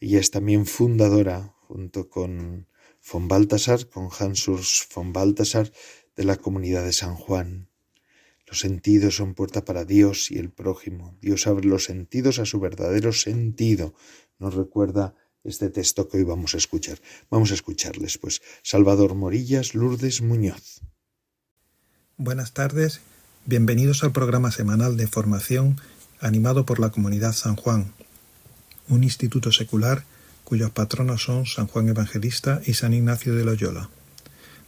ella 0.00 0.18
es 0.18 0.30
también 0.30 0.66
fundadora 0.66 1.54
junto 1.68 2.08
con 2.08 2.66
von 3.12 3.28
Baltasar, 3.28 3.88
con 3.88 4.08
Hans 4.18 4.46
von 4.94 5.12
Baltasar 5.12 5.72
de 6.16 6.24
la 6.24 6.36
comunidad 6.36 6.84
de 6.84 6.92
San 6.92 7.14
Juan. 7.14 7.68
Los 8.46 8.60
sentidos 8.60 9.16
son 9.16 9.34
puerta 9.34 9.64
para 9.64 9.84
Dios 9.84 10.30
y 10.30 10.38
el 10.38 10.50
prójimo. 10.50 11.16
Dios 11.20 11.46
abre 11.46 11.68
los 11.68 11.84
sentidos 11.84 12.38
a 12.40 12.46
su 12.46 12.58
verdadero 12.58 13.12
sentido. 13.12 13.94
Nos 14.38 14.54
recuerda 14.54 15.14
este 15.44 15.70
texto 15.70 16.08
que 16.08 16.18
hoy 16.18 16.24
vamos 16.24 16.54
a 16.54 16.58
escuchar. 16.58 16.98
Vamos 17.30 17.52
a 17.52 17.54
escucharles, 17.54 18.18
pues. 18.18 18.42
Salvador 18.62 19.14
Morillas, 19.14 19.74
Lourdes 19.74 20.20
Muñoz. 20.20 20.80
Buenas 22.16 22.52
tardes, 22.52 23.00
bienvenidos 23.46 24.02
al 24.02 24.12
programa 24.12 24.50
semanal 24.50 24.96
de 24.96 25.06
formación 25.06 25.80
animado 26.20 26.66
por 26.66 26.80
la 26.80 26.90
comunidad 26.90 27.32
San 27.32 27.56
Juan, 27.56 27.94
un 28.90 29.04
instituto 29.04 29.52
secular 29.52 30.04
cuyos 30.44 30.70
patronos 30.70 31.22
son 31.22 31.46
San 31.46 31.66
Juan 31.66 31.88
Evangelista 31.88 32.60
y 32.66 32.74
San 32.74 32.92
Ignacio 32.92 33.34
de 33.34 33.44
Loyola. 33.44 33.88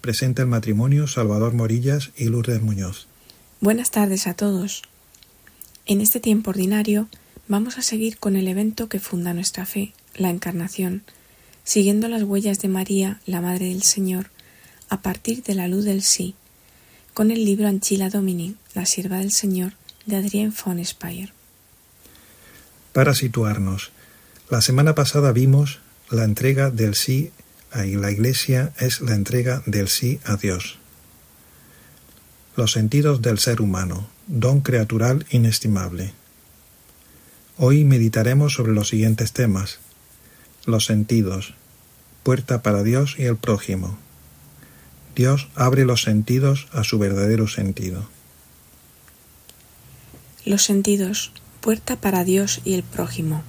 Presenta 0.01 0.43
el 0.43 0.49
matrimonio 0.49 1.07
Salvador 1.07 1.55
Morillas 1.55 2.11
y 2.17 2.27
Lourdes 2.27 2.63
Muñoz. 2.63 3.07
Buenas 3.61 3.91
tardes 3.91 4.27
a 4.27 4.35
todos. 4.35 4.83
En 5.87 6.01
este 6.01 6.21
tiempo 6.21 6.51
ordinario 6.51 7.09
vamos 7.49 7.79
a 7.79 7.83
seguir 7.83 8.19
con 8.19 8.37
el 8.37 8.49
evento 8.49 8.89
que 8.89 9.01
funda 9.01 9.35
nuestra 9.35 9.67
fe, 9.67 9.93
la 10.15 10.31
Encarnación, 10.31 11.03
siguiendo 11.65 12.09
las 12.09 12.23
huellas 12.23 12.61
de 12.61 12.69
María, 12.69 13.21
la 13.27 13.41
Madre 13.41 13.67
del 13.67 13.83
Señor, 13.83 14.31
a 14.89 15.03
partir 15.03 15.43
de 15.43 15.55
la 15.55 15.69
luz 15.69 15.85
del 15.85 16.03
sí, 16.03 16.35
con 17.15 17.31
el 17.31 17.45
libro 17.45 17.67
Anchila 17.69 18.09
Domini, 18.09 18.57
la 18.75 18.87
sierva 18.87 19.19
del 19.19 19.33
Señor, 19.33 19.75
de 20.07 20.17
Adrien 20.17 20.53
von 20.65 20.85
Speyer. 20.85 21.33
Para 22.93 23.15
situarnos, 23.15 23.91
la 24.53 24.61
semana 24.61 24.95
pasada 24.95 25.33
vimos 25.33 25.81
la 26.11 26.25
entrega 26.25 26.71
del 26.71 26.95
sí 26.95 27.33
a 27.71 27.87
la 27.87 28.11
Iglesia 28.11 28.75
es 28.79 29.01
la 29.01 29.15
entrega 29.15 29.63
del 29.65 29.89
sí 29.89 30.21
a 30.27 30.37
Dios. 30.37 30.77
Los 32.55 32.73
sentidos 32.73 33.23
del 33.23 33.39
ser 33.39 33.63
humano, 33.63 34.11
don 34.27 34.61
creatural 34.61 35.25
inestimable. 35.31 36.13
Hoy 37.57 37.85
meditaremos 37.85 38.53
sobre 38.53 38.73
los 38.73 38.89
siguientes 38.89 39.33
temas. 39.33 39.79
Los 40.67 40.85
sentidos, 40.85 41.55
puerta 42.23 42.61
para 42.61 42.83
Dios 42.83 43.15
y 43.17 43.23
el 43.23 43.39
prójimo. 43.39 43.97
Dios 45.17 45.49
abre 45.55 45.87
los 45.87 46.03
sentidos 46.03 46.69
a 46.73 46.85
su 46.85 46.99
verdadero 46.99 47.49
sentido. 47.49 48.07
Los 50.45 50.63
sentidos, 50.63 51.33
puerta 51.63 51.97
para 51.97 52.23
Dios 52.23 52.61
y 52.67 52.75
el 52.75 52.83
prójimo. 52.83 53.45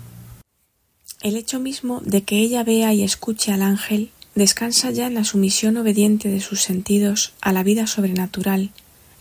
El 1.23 1.37
hecho 1.37 1.61
mismo 1.61 2.01
de 2.05 2.23
que 2.23 2.39
ella 2.39 2.65
vea 2.65 2.93
y 2.93 3.01
escuche 3.01 3.53
al 3.53 3.61
ángel 3.61 4.11
descansa 4.35 4.91
ya 4.91 5.07
en 5.07 5.13
la 5.13 5.23
sumisión 5.23 5.77
obediente 5.77 6.27
de 6.27 6.41
sus 6.41 6.61
sentidos 6.61 7.33
a 7.39 7.53
la 7.53 7.63
vida 7.63 7.87
sobrenatural, 7.87 8.71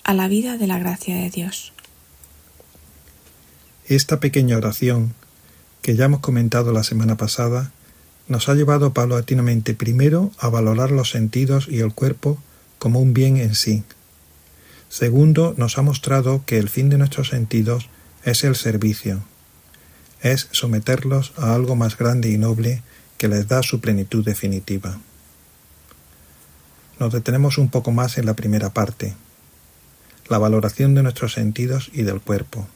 a 0.02 0.12
la 0.12 0.26
vida 0.26 0.58
de 0.58 0.66
la 0.66 0.80
gracia 0.80 1.14
de 1.14 1.30
Dios. 1.30 1.72
Esta 3.86 4.18
pequeña 4.18 4.56
oración, 4.56 5.14
que 5.80 5.94
ya 5.94 6.06
hemos 6.06 6.18
comentado 6.18 6.72
la 6.72 6.82
semana 6.82 7.16
pasada, 7.16 7.70
nos 8.26 8.48
ha 8.48 8.54
llevado 8.54 8.92
paulatinamente 8.92 9.74
primero 9.74 10.32
a 10.38 10.48
valorar 10.48 10.90
los 10.90 11.10
sentidos 11.10 11.68
y 11.70 11.78
el 11.78 11.94
cuerpo 11.94 12.36
como 12.80 12.98
un 12.98 13.14
bien 13.14 13.36
en 13.36 13.54
sí. 13.54 13.84
Segundo, 14.88 15.54
nos 15.56 15.78
ha 15.78 15.82
mostrado 15.82 16.42
que 16.46 16.58
el 16.58 16.68
fin 16.68 16.88
de 16.88 16.98
nuestros 16.98 17.28
sentidos 17.28 17.88
es 18.24 18.42
el 18.42 18.56
servicio, 18.56 19.22
es 20.22 20.48
someterlos 20.52 21.32
a 21.36 21.54
algo 21.54 21.76
más 21.76 21.98
grande 21.98 22.30
y 22.30 22.38
noble 22.38 22.82
que 23.18 23.28
les 23.28 23.48
da 23.48 23.62
su 23.62 23.80
plenitud 23.80 24.24
definitiva. 24.24 24.98
Nos 26.98 27.12
detenemos 27.12 27.58
un 27.58 27.68
poco 27.68 27.90
más 27.90 28.18
en 28.18 28.26
la 28.26 28.34
primera 28.34 28.70
parte, 28.70 29.14
la 30.28 30.38
valoración 30.38 30.94
de 30.94 31.02
nuestros 31.02 31.32
sentidos 31.34 31.90
y 31.92 32.02
del 32.02 32.20
cuerpo. 32.20 32.66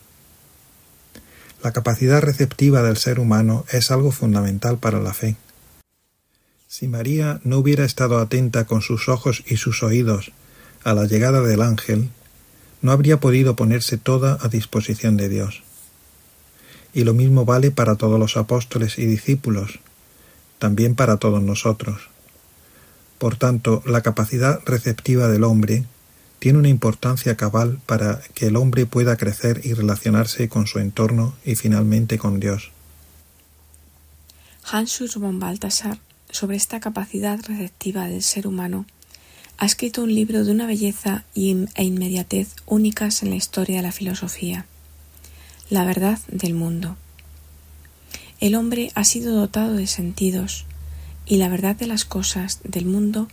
La 1.63 1.73
capacidad 1.73 2.21
receptiva 2.21 2.83
del 2.83 2.97
ser 2.97 3.19
humano 3.19 3.65
es 3.71 3.91
algo 3.91 4.11
fundamental 4.13 4.79
para 4.79 5.01
la 5.01 5.15
fe. 5.15 5.37
Si 6.69 6.89
María 6.89 7.41
no 7.45 7.59
hubiera 7.59 7.85
estado 7.85 8.19
atenta 8.19 8.67
con 8.67 8.83
sus 8.83 9.09
ojos 9.09 9.43
y 9.47 9.57
sus 9.57 9.83
oídos 9.83 10.33
a 10.85 10.95
la 10.95 11.07
llegada 11.07 11.41
del 11.41 11.63
ángel, 11.63 12.11
no 12.83 12.93
habría 12.93 13.19
podido 13.19 13.57
ponerse 13.57 13.97
toda 13.97 14.39
a 14.41 14.49
disposición 14.49 15.17
de 15.17 15.29
Dios. 15.29 15.63
Y 16.97 17.05
lo 17.05 17.13
mismo 17.13 17.45
vale 17.45 17.71
para 17.71 17.97
todos 17.97 18.19
los 18.19 18.39
apóstoles 18.39 18.99
y 18.99 19.05
discípulos, 19.05 19.81
también 20.59 20.95
para 20.95 21.19
todos 21.19 21.43
nosotros. 21.43 22.09
Por 23.19 23.37
tanto, 23.37 23.83
la 23.85 24.01
capacidad 24.01 24.61
receptiva 24.65 25.29
del 25.29 25.45
hombre 25.45 25.85
tiene 26.39 26.59
una 26.59 26.71
importancia 26.71 27.37
cabal 27.37 27.81
para 27.85 28.23
que 28.33 28.47
el 28.47 28.57
hombre 28.57 28.87
pueda 28.87 29.19
crecer 29.19 29.61
y 29.63 29.75
relacionarse 29.75 30.49
con 30.49 30.67
su 30.67 30.79
entorno 30.79 31.35
y 31.45 31.55
finalmente 31.55 32.17
con 32.17 32.41
Dios. 32.41 32.71
Hans 34.65 34.99
von 35.17 35.39
Balthasar, 35.39 35.99
sobre 36.31 36.57
esta 36.57 36.81
capacidad 36.81 37.39
receptiva 37.47 38.07
del 38.07 38.23
ser 38.23 38.47
humano, 38.47 38.87
ha 39.59 39.67
escrito 39.67 40.03
un 40.03 40.15
libro 40.15 40.47
de 40.47 40.51
una 40.51 40.67
belleza 40.67 41.25
e 41.35 41.85
inmediatez 41.85 42.57
únicas 42.65 43.23
en 43.23 43.29
la 43.29 43.37
historia 43.37 43.77
de 43.77 43.83
la 43.83 43.93
filosofía, 43.93 44.65
La 45.69 45.85
verdad 45.85 46.21
del 46.29 46.55
mundo. 46.55 46.97
El 48.39 48.55
hombre 48.55 48.93
ha 48.95 49.03
sido 49.03 49.35
dotado 49.35 49.75
de 49.75 49.89
sentidos, 49.89 50.64
y 51.27 51.39
la 51.39 51.49
verdad 51.49 51.75
de 51.75 51.89
las 51.89 52.05
cosas 52.05 52.61
del 52.62 52.87
mundo 52.87 53.27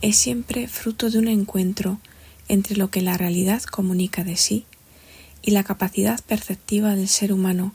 es 0.00 0.16
siempre 0.16 0.68
fruto 0.68 1.10
de 1.10 1.18
un 1.18 1.28
encuentro 1.28 2.00
entre 2.48 2.76
lo 2.76 2.90
que 2.90 3.02
la 3.02 3.18
realidad 3.18 3.62
comunica 3.62 4.24
de 4.24 4.38
sí 4.38 4.64
y 5.42 5.50
la 5.50 5.64
capacidad 5.64 6.18
perceptiva 6.24 6.94
del 6.94 7.08
ser 7.08 7.30
humano 7.30 7.74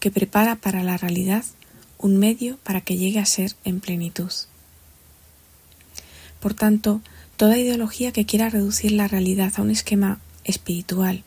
que 0.00 0.10
prepara 0.10 0.56
para 0.56 0.82
la 0.82 0.96
realidad 0.96 1.44
un 1.96 2.16
medio 2.16 2.58
para 2.64 2.80
que 2.80 2.96
llegue 2.96 3.20
a 3.20 3.24
ser 3.24 3.54
en 3.62 3.78
plenitud. 3.78 4.32
Por 6.40 6.54
tanto, 6.54 7.02
toda 7.36 7.56
ideología 7.56 8.10
que 8.10 8.26
quiera 8.26 8.50
reducir 8.50 8.90
la 8.90 9.06
realidad 9.06 9.52
a 9.56 9.62
un 9.62 9.70
esquema 9.70 10.18
espiritual 10.42 11.22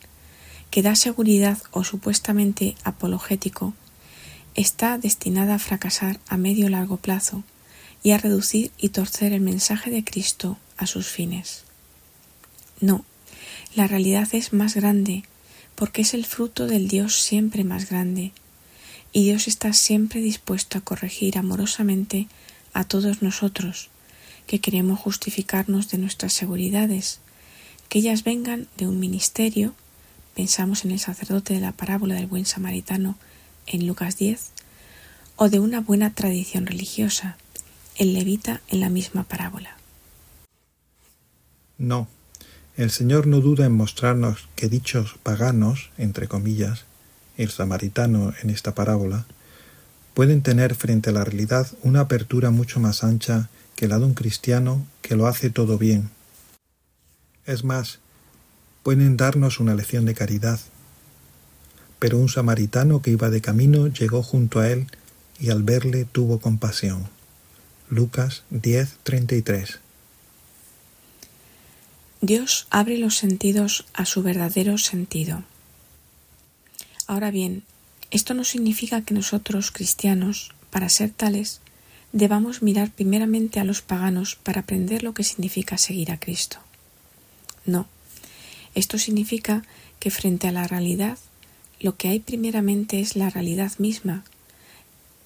que 0.72 0.80
da 0.80 0.96
seguridad 0.96 1.58
o 1.70 1.84
supuestamente 1.84 2.76
apologético 2.82 3.74
está 4.54 4.96
destinada 4.96 5.56
a 5.56 5.58
fracasar 5.58 6.18
a 6.28 6.38
medio 6.38 6.70
largo 6.70 6.96
plazo 6.96 7.44
y 8.02 8.12
a 8.12 8.18
reducir 8.18 8.72
y 8.78 8.88
torcer 8.88 9.34
el 9.34 9.42
mensaje 9.42 9.90
de 9.90 10.02
Cristo 10.02 10.56
a 10.78 10.86
sus 10.86 11.08
fines. 11.08 11.64
No, 12.80 13.04
la 13.74 13.86
realidad 13.86 14.26
es 14.32 14.54
más 14.54 14.74
grande, 14.74 15.24
porque 15.74 16.00
es 16.00 16.14
el 16.14 16.24
fruto 16.24 16.66
del 16.66 16.88
Dios 16.88 17.20
siempre 17.20 17.64
más 17.64 17.90
grande, 17.90 18.32
y 19.12 19.24
Dios 19.24 19.48
está 19.48 19.74
siempre 19.74 20.22
dispuesto 20.22 20.78
a 20.78 20.80
corregir 20.80 21.36
amorosamente 21.36 22.28
a 22.72 22.84
todos 22.84 23.20
nosotros, 23.20 23.90
que 24.46 24.62
queremos 24.62 24.98
justificarnos 24.98 25.90
de 25.90 25.98
nuestras 25.98 26.32
seguridades, 26.32 27.20
que 27.90 27.98
ellas 27.98 28.24
vengan 28.24 28.68
de 28.78 28.88
un 28.88 28.98
ministerio, 28.98 29.74
pensamos 30.34 30.84
en 30.84 30.90
el 30.90 30.98
sacerdote 30.98 31.54
de 31.54 31.60
la 31.60 31.72
parábola 31.72 32.14
del 32.14 32.26
buen 32.26 32.46
samaritano 32.46 33.16
en 33.66 33.86
Lucas 33.86 34.16
10, 34.16 34.50
o 35.36 35.48
de 35.48 35.60
una 35.60 35.80
buena 35.80 36.14
tradición 36.14 36.66
religiosa, 36.66 37.36
el 37.96 38.14
levita 38.14 38.60
en 38.68 38.80
la 38.80 38.88
misma 38.88 39.24
parábola. 39.24 39.76
No, 41.78 42.08
el 42.76 42.90
Señor 42.90 43.26
no 43.26 43.40
duda 43.40 43.66
en 43.66 43.72
mostrarnos 43.72 44.48
que 44.56 44.68
dichos 44.68 45.16
paganos, 45.22 45.90
entre 45.98 46.28
comillas, 46.28 46.84
el 47.36 47.50
samaritano 47.50 48.32
en 48.42 48.50
esta 48.50 48.74
parábola, 48.74 49.26
pueden 50.14 50.42
tener 50.42 50.74
frente 50.74 51.10
a 51.10 51.12
la 51.12 51.24
realidad 51.24 51.66
una 51.82 52.00
apertura 52.00 52.50
mucho 52.50 52.80
más 52.80 53.04
ancha 53.04 53.48
que 53.76 53.88
la 53.88 53.98
de 53.98 54.04
un 54.04 54.14
cristiano 54.14 54.86
que 55.00 55.16
lo 55.16 55.26
hace 55.26 55.50
todo 55.50 55.78
bien. 55.78 56.10
Es 57.44 57.64
más, 57.64 57.98
pueden 58.82 59.16
darnos 59.16 59.60
una 59.60 59.74
lección 59.74 60.04
de 60.04 60.14
caridad. 60.14 60.60
Pero 61.98 62.18
un 62.18 62.28
samaritano 62.28 63.02
que 63.02 63.12
iba 63.12 63.30
de 63.30 63.40
camino 63.40 63.86
llegó 63.86 64.22
junto 64.22 64.60
a 64.60 64.70
él 64.70 64.86
y 65.38 65.50
al 65.50 65.62
verle 65.62 66.04
tuvo 66.04 66.40
compasión. 66.40 67.08
Lucas 67.88 68.42
10:33 68.50 69.78
Dios 72.20 72.68
abre 72.70 72.98
los 72.98 73.16
sentidos 73.16 73.84
a 73.94 74.04
su 74.04 74.22
verdadero 74.22 74.78
sentido. 74.78 75.42
Ahora 77.08 77.32
bien, 77.32 77.64
esto 78.12 78.32
no 78.32 78.44
significa 78.44 79.02
que 79.02 79.12
nosotros, 79.12 79.72
cristianos, 79.72 80.52
para 80.70 80.88
ser 80.88 81.10
tales, 81.10 81.60
debamos 82.12 82.62
mirar 82.62 82.92
primeramente 82.92 83.58
a 83.58 83.64
los 83.64 83.82
paganos 83.82 84.36
para 84.36 84.60
aprender 84.60 85.02
lo 85.02 85.14
que 85.14 85.24
significa 85.24 85.78
seguir 85.78 86.12
a 86.12 86.20
Cristo. 86.20 86.58
No, 87.66 87.88
esto 88.74 88.98
significa 88.98 89.62
que 90.00 90.10
frente 90.10 90.48
a 90.48 90.52
la 90.52 90.66
realidad, 90.66 91.18
lo 91.80 91.96
que 91.96 92.08
hay 92.08 92.20
primeramente 92.20 93.00
es 93.00 93.16
la 93.16 93.30
realidad 93.30 93.72
misma, 93.78 94.24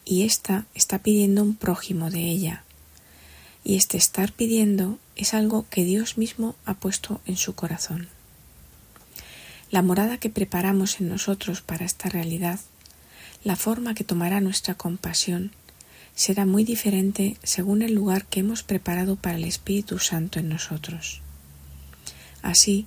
y 0.04 0.22
ésta 0.22 0.66
está 0.74 0.98
pidiendo 1.00 1.42
un 1.42 1.54
prójimo 1.54 2.10
de 2.10 2.20
ella, 2.20 2.64
y 3.64 3.76
este 3.76 3.96
estar 3.96 4.32
pidiendo 4.32 4.98
es 5.16 5.34
algo 5.34 5.66
que 5.68 5.84
Dios 5.84 6.18
mismo 6.18 6.54
ha 6.64 6.74
puesto 6.74 7.20
en 7.26 7.36
su 7.36 7.54
corazón. 7.54 8.08
La 9.70 9.82
morada 9.82 10.18
que 10.18 10.30
preparamos 10.30 11.00
en 11.00 11.08
nosotros 11.08 11.60
para 11.60 11.84
esta 11.84 12.08
realidad, 12.08 12.60
la 13.42 13.56
forma 13.56 13.94
que 13.94 14.04
tomará 14.04 14.40
nuestra 14.40 14.74
compasión, 14.74 15.52
será 16.14 16.46
muy 16.46 16.64
diferente 16.64 17.36
según 17.42 17.82
el 17.82 17.92
lugar 17.92 18.24
que 18.26 18.40
hemos 18.40 18.62
preparado 18.62 19.16
para 19.16 19.36
el 19.36 19.44
Espíritu 19.44 19.98
Santo 19.98 20.38
en 20.38 20.48
nosotros. 20.48 21.20
Así, 22.42 22.86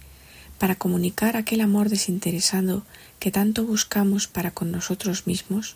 para 0.59 0.75
comunicar 0.75 1.37
aquel 1.37 1.61
amor 1.61 1.89
desinteresado 1.89 2.83
que 3.19 3.31
tanto 3.31 3.65
buscamos 3.65 4.27
para 4.27 4.51
con 4.51 4.71
nosotros 4.71 5.25
mismos, 5.25 5.75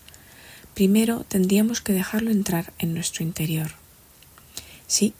primero 0.76 1.26
tendríamos 1.28 1.82
que 1.82 1.94
dejarlo 1.94 2.30
entrar 2.30 2.74
en 2.78 2.94
nuestro 2.94 3.24
interior. 3.24 3.72
Sí, 4.86 5.14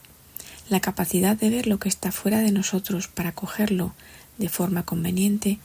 la 0.68 0.80
capacidad 0.80 1.36
de 1.36 1.50
ver 1.50 1.66
lo 1.66 1.78
que 1.78 1.88
está 1.88 2.12
fuera 2.12 2.38
de 2.38 2.52
nosotros 2.52 3.08
para 3.08 3.32
cogerlo 3.32 3.94
de 4.38 4.48
forma 4.48 4.84
conveniente 4.84 5.58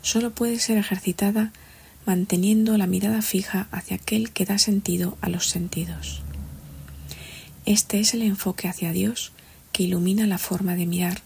solo 0.00 0.32
puede 0.32 0.58
ser 0.58 0.78
ejercitada 0.78 1.52
manteniendo 2.06 2.76
la 2.76 2.86
mirada 2.86 3.22
fija 3.22 3.68
hacia 3.70 3.96
aquel 3.96 4.32
que 4.32 4.44
da 4.44 4.58
sentido 4.58 5.16
a 5.20 5.28
los 5.28 5.48
sentidos. 5.48 6.22
Este 7.64 8.00
es 8.00 8.12
el 8.14 8.22
enfoque 8.22 8.66
hacia 8.66 8.92
Dios 8.92 9.32
que 9.72 9.84
ilumina 9.84 10.26
la 10.26 10.38
forma 10.38 10.74
de 10.74 10.86
mirar 10.86 11.22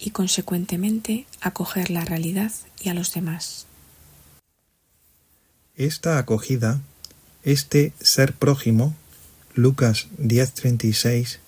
y 0.00 0.10
consecuentemente 0.10 1.26
acoger 1.40 1.90
la 1.90 2.04
realidad 2.04 2.52
y 2.80 2.88
a 2.88 2.94
los 2.94 3.12
demás. 3.12 3.66
Esta 5.76 6.18
acogida, 6.18 6.80
este 7.44 7.92
ser 8.00 8.32
prójimo, 8.32 8.94
Lucas 9.54 10.08
10:36, 10.18 11.38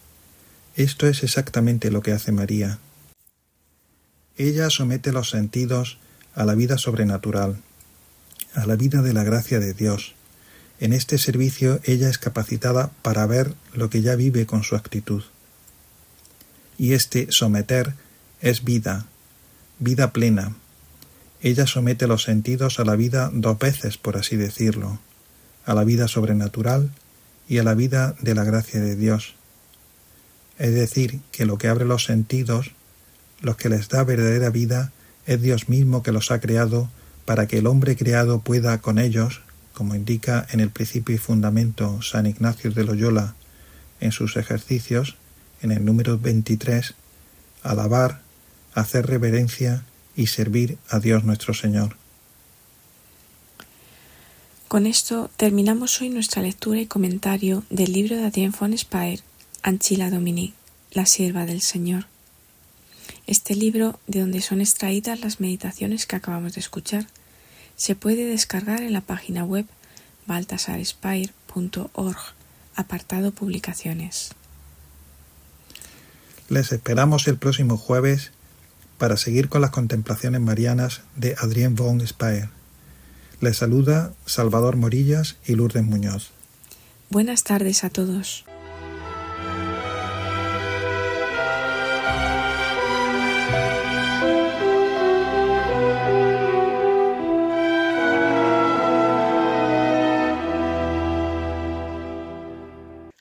esto 0.77 1.07
es 1.07 1.23
exactamente 1.23 1.91
lo 1.91 2.03
que 2.03 2.13
hace 2.13 2.33
María. 2.33 2.79
Ella 4.37 4.71
somete 4.71 5.13
los 5.13 5.31
sentidos 5.31 5.99
a 6.35 6.45
la 6.45 6.55
vida 6.55 6.79
sobrenatural, 6.79 7.61
a 8.55 8.67
la 8.67 8.77
vida 8.77 9.03
de 9.03 9.13
la 9.13 9.25
gracia 9.25 9.61
de 9.61 9.75
Dios. 9.75 10.15
En 10.79 10.93
este 10.93 11.19
servicio 11.19 11.81
ella 11.85 12.09
es 12.09 12.19
capacitada 12.19 12.91
para 13.03 13.27
ver 13.27 13.55
lo 13.75 13.91
que 13.91 14.01
ya 14.01 14.17
vive 14.17 14.47
con 14.47 14.63
su 14.63 14.77
actitud. 14.77 15.23
Y 16.79 16.95
este 16.95 17.27
someter 17.31 17.95
es 18.41 18.65
vida, 18.65 19.07
vida 19.79 20.13
plena. 20.13 20.55
Ella 21.43 21.67
somete 21.67 22.07
los 22.07 22.25
sentidos 22.25 22.81
a 22.81 22.85
la 22.85 22.97
vida 22.97 23.31
dos 23.33 23.59
veces, 23.59 23.97
por 23.97 24.17
así 24.17 24.37
decirlo, 24.37 24.99
a 25.65 25.75
la 25.75 25.85
vida 25.85 26.09
sobrenatural 26.09 26.91
y 27.49 27.59
a 27.59 27.63
la 27.63 27.75
vida 27.75 28.15
de 28.21 28.35
la 28.35 28.45
gracia 28.45 28.81
de 28.81 28.97
Dios 28.97 29.35
es 30.61 30.75
decir, 30.75 31.21
que 31.33 31.47
lo 31.47 31.57
que 31.57 31.69
abre 31.69 31.87
los 31.87 32.05
sentidos, 32.05 32.73
lo 33.41 33.57
que 33.57 33.71
les 33.71 33.89
da 33.89 34.05
verdadera 34.05 34.51
vida, 34.51 34.93
es 35.25 35.41
Dios 35.41 35.71
mismo 35.71 36.03
que 36.03 36.13
los 36.13 36.31
ha 36.31 36.39
creado 36.39 36.91
para 37.25 37.49
que 37.49 37.59
el 37.59 37.67
hombre 37.67 37.97
creado 37.97 38.41
pueda 38.41 38.77
con 38.77 38.99
ellos, 38.99 39.41
como 39.73 39.95
indica 39.95 40.47
en 40.51 40.61
el 40.61 40.69
principio 40.69 41.15
y 41.15 41.19
fundamento 41.19 42.03
San 42.03 42.27
Ignacio 42.27 42.71
de 42.73 42.85
Loyola 42.85 43.37
en 44.01 44.13
sus 44.13 44.37
ejercicios, 44.37 45.17
en 45.63 45.73
el 45.73 45.83
número 45.83 46.19
23, 46.19 46.93
alabar, 47.63 48.21
hacer 48.75 49.07
reverencia 49.07 49.85
y 50.17 50.27
servir 50.29 50.79
a 50.89 50.99
Dios 50.99 51.25
nuestro 51.25 51.55
Señor. 51.55 51.97
Con 54.69 54.87
esto 54.87 55.31
terminamos 55.37 56.01
hoy 56.01 56.11
nuestra 56.11 56.43
lectura 56.43 56.79
y 56.79 56.87
comentario 56.87 57.65
del 57.71 57.93
libro 57.93 58.17
de 58.17 58.27
Adrien 58.27 58.55
von 58.59 58.77
Speyer, 58.79 59.21
Anchila 59.63 60.11
Domini, 60.11 60.55
la 60.93 61.07
sierva 61.07 61.45
del 61.45 61.61
Señor. 61.61 62.07
Este 63.27 63.57
libro, 63.57 63.99
de 64.07 64.21
donde 64.21 64.41
son 64.41 64.61
extraídas 64.61 65.21
las 65.21 65.41
meditaciones 65.41 66.07
que 66.07 66.17
acabamos 66.17 66.55
de 66.55 66.61
escuchar, 66.61 67.07
se 67.77 67.95
puede 67.97 68.25
descargar 68.27 68.83
en 68.83 68.93
la 68.93 69.01
página 69.01 69.45
web 69.45 69.67
baltasarspire.org, 70.27 72.19
apartado 72.77 73.33
Publicaciones. 73.33 74.31
Les 76.49 76.71
esperamos 76.73 77.27
el 77.27 77.39
próximo 77.39 77.77
jueves 77.77 78.33
para 79.01 79.17
seguir 79.17 79.49
con 79.49 79.63
las 79.63 79.71
contemplaciones 79.71 80.43
marianas 80.43 81.01
de 81.17 81.35
Adrien 81.39 81.75
von 81.75 82.07
Speyer. 82.07 82.51
Les 83.41 83.57
saluda 83.57 84.13
Salvador 84.27 84.77
Morillas 84.77 85.37
y 85.47 85.55
Lourdes 85.55 85.85
Muñoz. 85.85 86.33
Buenas 87.09 87.43
tardes 87.43 87.83
a 87.83 87.89
todos. 87.89 88.45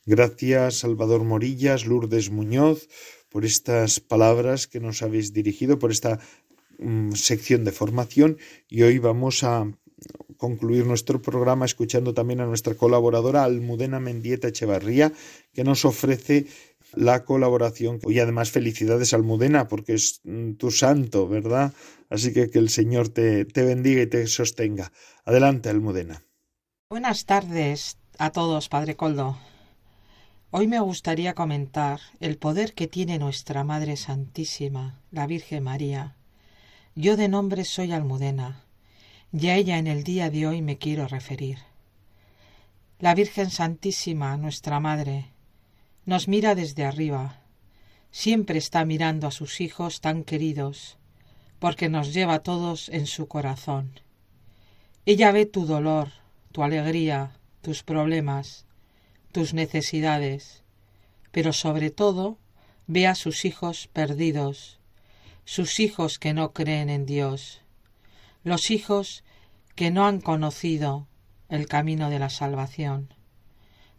Gracias 0.10 0.80
Salvador 0.80 1.24
Morillas, 1.24 1.86
Lourdes 1.86 2.32
Muñoz, 2.32 2.88
por 3.30 3.46
estas 3.46 4.00
palabras 4.00 4.66
que 4.66 4.80
nos 4.80 5.04
habéis 5.04 5.34
dirigido, 5.34 5.78
por 5.78 5.92
esta 5.92 6.20
mm, 6.80 7.12
sección 7.12 7.64
de 7.64 7.72
formación 7.72 8.40
y 8.68 8.82
hoy 8.82 8.98
vamos 8.98 9.44
a 9.44 9.72
concluir 10.38 10.88
nuestro 10.88 11.22
programa 11.22 11.64
escuchando 11.66 12.16
también 12.16 12.42
a 12.42 12.48
nuestra 12.48 12.74
colaboradora 12.74 13.44
Almudena 13.44 14.00
Mendieta 14.00 14.48
Echevarría, 14.48 15.14
que 15.54 15.64
nos 15.64 15.86
ofrece 15.86 16.48
la 16.94 17.24
colaboración. 17.24 18.00
Y 18.08 18.18
además 18.18 18.50
felicidades 18.50 19.14
Almudena, 19.14 19.68
porque 19.68 19.94
es 19.94 20.22
mm, 20.24 20.54
tu 20.54 20.72
santo, 20.72 21.28
¿verdad? 21.28 21.72
Así 22.10 22.34
que 22.34 22.50
que 22.50 22.58
el 22.58 22.70
Señor 22.70 23.10
te, 23.10 23.46
te 23.46 23.62
bendiga 23.62 24.02
y 24.02 24.08
te 24.08 24.26
sostenga. 24.26 24.92
Adelante, 25.24 25.70
Almudena. 25.70 26.24
Buenas 26.90 27.28
tardes 27.28 28.00
a 28.18 28.32
todos, 28.32 28.70
Padre 28.70 28.96
Coldo. 28.96 29.38
Hoy 30.52 30.66
me 30.66 30.80
gustaría 30.80 31.36
comentar 31.36 32.00
el 32.20 32.40
poder 32.40 32.74
que 32.74 32.88
tiene 32.88 33.20
nuestra 33.20 33.64
Madre 33.64 33.96
Santísima, 33.98 35.00
la 35.12 35.28
Virgen 35.28 35.62
María. 35.62 36.16
Yo 36.96 37.18
de 37.18 37.28
nombre 37.28 37.66
soy 37.66 37.92
Almudena 37.92 38.64
y 39.32 39.50
a 39.50 39.56
ella 39.58 39.78
en 39.78 39.86
el 39.86 40.04
día 40.04 40.32
de 40.32 40.48
hoy 40.48 40.64
me 40.64 40.80
quiero 40.80 41.08
referir. 41.08 41.60
La 42.98 43.14
Virgen 43.14 43.52
Santísima, 43.52 44.38
nuestra 44.38 44.80
Madre, 44.80 45.30
nos 46.06 46.28
mira 46.28 46.56
desde 46.56 46.84
arriba, 46.84 47.44
siempre 48.10 48.58
está 48.58 48.86
mirando 48.86 49.28
a 49.28 49.32
sus 49.32 49.62
hijos 49.62 50.02
tan 50.02 50.24
queridos, 50.24 50.98
porque 51.60 51.90
nos 51.90 52.12
lleva 52.12 52.34
a 52.34 52.40
todos 52.42 52.90
en 52.90 53.06
su 53.06 53.28
corazón. 53.28 54.00
Ella 55.06 55.32
ve 55.32 55.46
tu 55.46 55.68
dolor, 55.68 56.10
tu 56.52 56.64
alegría, 56.64 57.38
tus 57.62 57.84
problemas, 57.84 58.66
tus 59.32 59.54
necesidades, 59.54 60.64
pero 61.32 61.54
sobre 61.54 61.92
todo 61.92 62.38
ve 62.88 63.08
a 63.08 63.16
sus 63.16 63.46
hijos 63.46 63.88
perdidos, 63.94 64.80
sus 65.46 65.80
hijos 65.80 66.20
que 66.20 66.34
no 66.34 66.54
creen 66.54 66.90
en 66.90 67.06
Dios, 67.06 67.62
los 68.44 68.72
hijos 68.72 69.24
que 69.76 69.92
no 69.92 70.06
han 70.06 70.22
conocido 70.22 71.08
el 71.50 71.68
camino 71.68 72.10
de 72.10 72.20
la 72.20 72.30
salvación, 72.30 73.14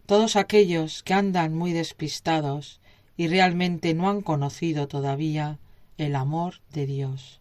todos 0.07 0.37
aquellos 0.37 1.03
que 1.03 1.15
andan 1.15 1.55
muy 1.55 1.73
despistados 1.73 2.81
y 3.17 3.29
realmente 3.29 3.95
no 3.95 4.11
han 4.11 4.23
conocido 4.23 4.89
todavía 4.89 5.59
el 5.99 6.17
amor 6.17 6.61
de 6.73 6.87
Dios. 6.87 7.41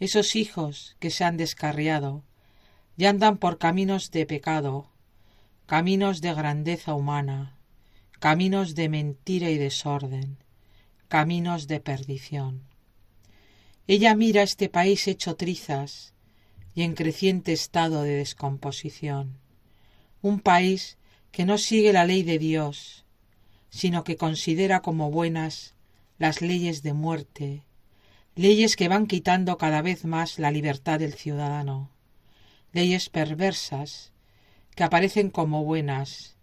Esos 0.00 0.34
hijos 0.34 0.96
que 0.98 1.10
se 1.10 1.24
han 1.24 1.36
descarriado 1.36 2.24
y 2.96 3.04
andan 3.04 3.38
por 3.38 3.58
caminos 3.58 4.10
de 4.10 4.26
pecado, 4.26 4.91
caminos 5.66 6.20
de 6.20 6.34
grandeza 6.34 6.94
humana, 6.94 7.56
caminos 8.18 8.74
de 8.74 8.88
mentira 8.88 9.50
y 9.50 9.58
desorden, 9.58 10.38
caminos 11.08 11.66
de 11.66 11.80
perdición. 11.80 12.62
Ella 13.86 14.14
mira 14.14 14.42
este 14.42 14.68
país 14.68 15.08
hecho 15.08 15.36
trizas 15.36 16.14
y 16.74 16.82
en 16.82 16.94
creciente 16.94 17.52
estado 17.52 18.02
de 18.02 18.16
descomposición, 18.16 19.38
un 20.20 20.40
país 20.40 20.98
que 21.30 21.44
no 21.44 21.58
sigue 21.58 21.92
la 21.92 22.04
ley 22.04 22.22
de 22.22 22.38
Dios, 22.38 23.04
sino 23.70 24.04
que 24.04 24.16
considera 24.16 24.80
como 24.80 25.10
buenas 25.10 25.74
las 26.18 26.42
leyes 26.42 26.82
de 26.82 26.92
muerte, 26.92 27.64
leyes 28.36 28.76
que 28.76 28.88
van 28.88 29.06
quitando 29.06 29.58
cada 29.58 29.82
vez 29.82 30.04
más 30.04 30.38
la 30.38 30.50
libertad 30.50 30.98
del 30.98 31.14
ciudadano, 31.14 31.90
leyes 32.72 33.08
perversas 33.08 34.11
que 34.74 34.84
aparecen 34.84 35.30
como 35.30 35.64
buenas, 35.64 36.36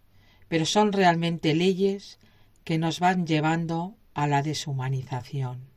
pero 0.47 0.65
son 0.65 0.93
realmente 0.93 1.53
leyes 1.53 2.19
que 2.63 2.77
nos 2.77 2.99
van 2.99 3.25
llevando 3.25 3.95
a 4.13 4.27
la 4.27 4.41
deshumanización. 4.41 5.69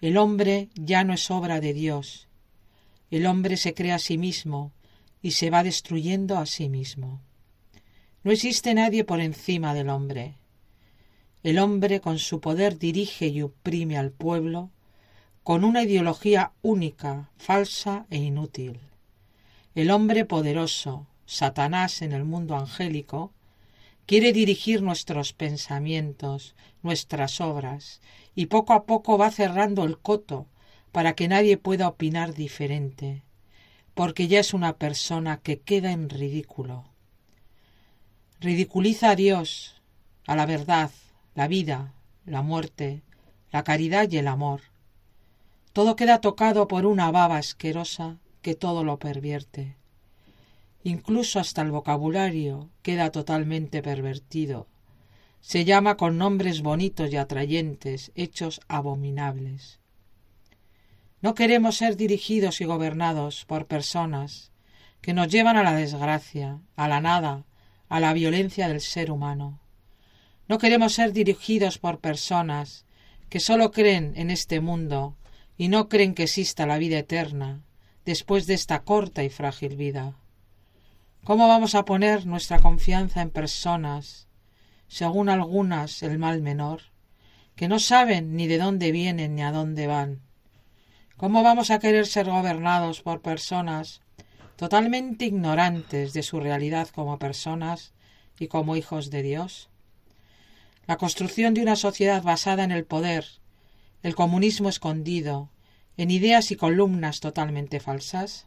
El 0.00 0.16
hombre 0.16 0.68
ya 0.74 1.04
no 1.04 1.14
es 1.14 1.30
obra 1.30 1.60
de 1.60 1.72
Dios. 1.72 2.28
El 3.10 3.26
hombre 3.26 3.56
se 3.56 3.74
crea 3.74 3.96
a 3.96 4.00
sí 4.00 4.18
mismo 4.18 4.72
y 5.22 5.32
se 5.32 5.50
va 5.50 5.62
destruyendo 5.62 6.38
a 6.38 6.46
sí 6.46 6.68
mismo. 6.68 7.20
No 8.24 8.32
existe 8.32 8.74
nadie 8.74 9.04
por 9.04 9.20
encima 9.20 9.74
del 9.74 9.88
hombre. 9.88 10.34
El 11.42 11.58
hombre 11.58 12.00
con 12.00 12.18
su 12.18 12.40
poder 12.40 12.78
dirige 12.78 13.28
y 13.28 13.42
oprime 13.42 13.96
al 13.96 14.10
pueblo 14.10 14.70
con 15.42 15.64
una 15.64 15.82
ideología 15.82 16.52
única, 16.62 17.30
falsa 17.36 18.06
e 18.10 18.18
inútil. 18.18 18.78
El 19.74 19.90
hombre 19.90 20.26
poderoso, 20.26 21.06
Satanás 21.24 22.02
en 22.02 22.12
el 22.12 22.24
mundo 22.24 22.56
angélico, 22.56 23.32
quiere 24.04 24.34
dirigir 24.34 24.82
nuestros 24.82 25.32
pensamientos, 25.32 26.54
nuestras 26.82 27.40
obras, 27.40 28.02
y 28.34 28.46
poco 28.46 28.74
a 28.74 28.84
poco 28.84 29.16
va 29.16 29.30
cerrando 29.30 29.84
el 29.84 29.98
coto 29.98 30.46
para 30.92 31.14
que 31.14 31.26
nadie 31.26 31.56
pueda 31.56 31.88
opinar 31.88 32.34
diferente, 32.34 33.22
porque 33.94 34.28
ya 34.28 34.40
es 34.40 34.52
una 34.52 34.74
persona 34.76 35.38
que 35.38 35.60
queda 35.60 35.92
en 35.92 36.10
ridículo. 36.10 36.84
Ridiculiza 38.40 39.10
a 39.10 39.16
Dios, 39.16 39.80
a 40.26 40.36
la 40.36 40.44
verdad, 40.44 40.90
la 41.34 41.48
vida, 41.48 41.94
la 42.26 42.42
muerte, 42.42 43.00
la 43.50 43.64
caridad 43.64 44.10
y 44.10 44.18
el 44.18 44.28
amor. 44.28 44.60
Todo 45.72 45.96
queda 45.96 46.20
tocado 46.20 46.68
por 46.68 46.84
una 46.84 47.10
baba 47.10 47.38
asquerosa 47.38 48.18
que 48.42 48.54
todo 48.54 48.84
lo 48.84 48.98
pervierte. 48.98 49.76
Incluso 50.84 51.38
hasta 51.38 51.62
el 51.62 51.70
vocabulario 51.70 52.70
queda 52.82 53.10
totalmente 53.10 53.82
pervertido. 53.82 54.66
Se 55.40 55.64
llama 55.64 55.96
con 55.96 56.18
nombres 56.18 56.60
bonitos 56.60 57.12
y 57.12 57.16
atrayentes, 57.16 58.10
hechos 58.14 58.60
abominables. 58.68 59.78
No 61.20 61.34
queremos 61.34 61.76
ser 61.76 61.96
dirigidos 61.96 62.60
y 62.60 62.64
gobernados 62.64 63.44
por 63.44 63.66
personas 63.66 64.50
que 65.00 65.14
nos 65.14 65.28
llevan 65.28 65.56
a 65.56 65.62
la 65.62 65.74
desgracia, 65.74 66.60
a 66.74 66.88
la 66.88 67.00
nada, 67.00 67.44
a 67.88 68.00
la 68.00 68.12
violencia 68.12 68.68
del 68.68 68.80
ser 68.80 69.10
humano. 69.10 69.60
No 70.48 70.58
queremos 70.58 70.94
ser 70.94 71.12
dirigidos 71.12 71.78
por 71.78 72.00
personas 72.00 72.86
que 73.28 73.38
sólo 73.38 73.70
creen 73.70 74.12
en 74.16 74.30
este 74.30 74.60
mundo 74.60 75.16
y 75.56 75.68
no 75.68 75.88
creen 75.88 76.14
que 76.14 76.24
exista 76.24 76.66
la 76.66 76.78
vida 76.78 76.98
eterna 76.98 77.62
después 78.04 78.46
de 78.46 78.54
esta 78.54 78.82
corta 78.82 79.22
y 79.24 79.30
frágil 79.30 79.76
vida. 79.76 80.14
¿Cómo 81.24 81.46
vamos 81.46 81.74
a 81.74 81.84
poner 81.84 82.26
nuestra 82.26 82.58
confianza 82.58 83.22
en 83.22 83.30
personas, 83.30 84.26
según 84.88 85.28
algunas 85.28 86.02
el 86.02 86.18
mal 86.18 86.42
menor, 86.42 86.82
que 87.54 87.68
no 87.68 87.78
saben 87.78 88.34
ni 88.34 88.48
de 88.48 88.58
dónde 88.58 88.90
vienen 88.90 89.36
ni 89.36 89.42
a 89.42 89.52
dónde 89.52 89.86
van? 89.86 90.20
¿Cómo 91.16 91.44
vamos 91.44 91.70
a 91.70 91.78
querer 91.78 92.06
ser 92.08 92.28
gobernados 92.28 93.02
por 93.02 93.20
personas 93.20 94.00
totalmente 94.56 95.24
ignorantes 95.24 96.12
de 96.12 96.24
su 96.24 96.40
realidad 96.40 96.88
como 96.88 97.20
personas 97.20 97.92
y 98.40 98.48
como 98.48 98.74
hijos 98.74 99.10
de 99.10 99.22
Dios? 99.22 99.68
La 100.88 100.96
construcción 100.96 101.54
de 101.54 101.62
una 101.62 101.76
sociedad 101.76 102.24
basada 102.24 102.64
en 102.64 102.72
el 102.72 102.84
poder, 102.84 103.24
el 104.02 104.16
comunismo 104.16 104.68
escondido, 104.68 105.51
en 105.96 106.10
ideas 106.10 106.50
y 106.50 106.56
columnas 106.56 107.20
totalmente 107.20 107.80
falsas, 107.80 108.46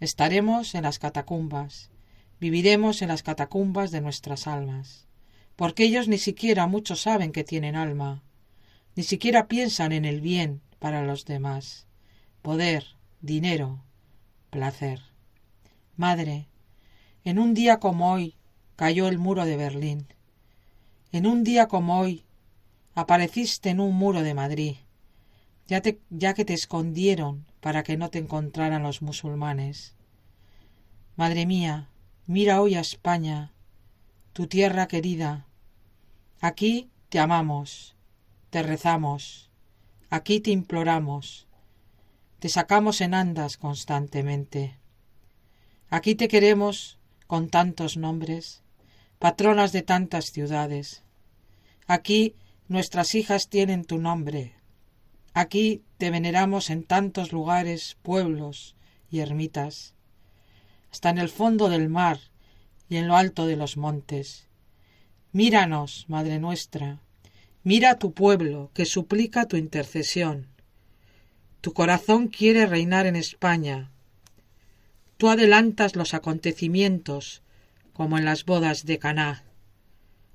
Estaremos 0.00 0.76
en 0.76 0.84
las 0.84 1.00
catacumbas, 1.00 1.90
viviremos 2.38 3.02
en 3.02 3.08
las 3.08 3.24
catacumbas 3.24 3.90
de 3.90 4.00
nuestras 4.00 4.46
almas, 4.46 5.08
porque 5.56 5.82
ellos 5.82 6.06
ni 6.06 6.18
siquiera 6.18 6.68
muchos 6.68 7.00
saben 7.00 7.32
que 7.32 7.42
tienen 7.42 7.74
alma, 7.74 8.22
ni 8.94 9.02
siquiera 9.02 9.48
piensan 9.48 9.90
en 9.90 10.04
el 10.04 10.20
bien 10.20 10.60
para 10.78 11.02
los 11.02 11.24
demás, 11.24 11.88
poder, 12.42 12.84
dinero, 13.20 13.82
placer. 14.50 15.00
Madre, 15.96 16.46
en 17.24 17.40
un 17.40 17.54
día 17.54 17.80
como 17.80 18.12
hoy 18.12 18.36
cayó 18.76 19.08
el 19.08 19.18
muro 19.18 19.46
de 19.46 19.56
Berlín. 19.56 20.06
En 21.10 21.26
un 21.26 21.42
día 21.42 21.66
como 21.66 21.98
hoy 21.98 22.24
apareciste 22.94 23.70
en 23.70 23.80
un 23.80 23.96
muro 23.96 24.22
de 24.22 24.34
Madrid, 24.34 24.76
ya, 25.68 25.82
ya 26.10 26.34
que 26.34 26.44
te 26.44 26.54
escondieron 26.54 27.46
para 27.60 27.82
que 27.82 27.96
no 27.96 28.10
te 28.10 28.18
encontraran 28.18 28.82
los 28.82 29.02
musulmanes. 29.02 29.94
Madre 31.16 31.46
mía, 31.46 31.88
mira 32.26 32.60
hoy 32.60 32.74
a 32.74 32.80
España, 32.80 33.52
tu 34.32 34.46
tierra 34.46 34.88
querida. 34.88 35.46
Aquí 36.40 36.90
te 37.10 37.18
amamos, 37.18 37.96
te 38.50 38.62
rezamos, 38.62 39.50
aquí 40.10 40.40
te 40.40 40.50
imploramos, 40.50 41.46
te 42.38 42.48
sacamos 42.48 43.00
en 43.00 43.14
andas 43.14 43.56
constantemente. 43.56 44.78
Aquí 45.90 46.14
te 46.14 46.28
queremos 46.28 46.98
con 47.26 47.48
tantos 47.50 47.96
nombres, 47.96 48.62
patronas 49.18 49.72
de 49.72 49.82
tantas 49.82 50.32
ciudades. 50.32 51.02
Aquí 51.86 52.36
nuestras 52.68 53.14
hijas 53.14 53.48
tienen 53.48 53.84
tu 53.84 53.98
nombre. 53.98 54.57
Aquí 55.38 55.84
te 55.98 56.10
veneramos 56.10 56.68
en 56.68 56.82
tantos 56.82 57.30
lugares, 57.30 57.96
pueblos 58.02 58.74
y 59.08 59.20
ermitas. 59.20 59.94
Hasta 60.90 61.10
en 61.10 61.18
el 61.18 61.28
fondo 61.28 61.68
del 61.68 61.88
mar 61.88 62.18
y 62.88 62.96
en 62.96 63.06
lo 63.06 63.16
alto 63.16 63.46
de 63.46 63.54
los 63.54 63.76
montes. 63.76 64.48
Míranos, 65.30 66.06
Madre 66.08 66.40
nuestra, 66.40 66.98
mira 67.62 67.90
a 67.90 67.98
tu 68.00 68.14
pueblo 68.14 68.72
que 68.74 68.84
suplica 68.84 69.46
tu 69.46 69.56
intercesión. 69.56 70.48
Tu 71.60 71.72
corazón 71.72 72.26
quiere 72.26 72.66
reinar 72.66 73.06
en 73.06 73.14
España. 73.14 73.92
Tú 75.18 75.28
adelantas 75.28 75.94
los 75.94 76.14
acontecimientos, 76.14 77.42
como 77.92 78.18
en 78.18 78.24
las 78.24 78.44
bodas 78.44 78.86
de 78.86 78.98
Caná. 78.98 79.44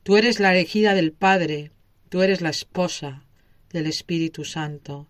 Tú 0.04 0.16
eres 0.16 0.40
la 0.40 0.54
elegida 0.54 0.94
del 0.94 1.12
Padre, 1.12 1.74
tú 2.08 2.22
eres 2.22 2.40
la 2.40 2.52
esposa 2.52 3.23
del 3.74 3.88
Espíritu 3.88 4.46
Santo, 4.46 5.10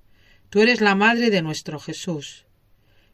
tú 0.50 0.62
eres 0.62 0.82
la 0.82 0.96
madre 0.96 1.30
de 1.30 1.44
nuestro 1.44 1.80
Jesús. 1.80 2.46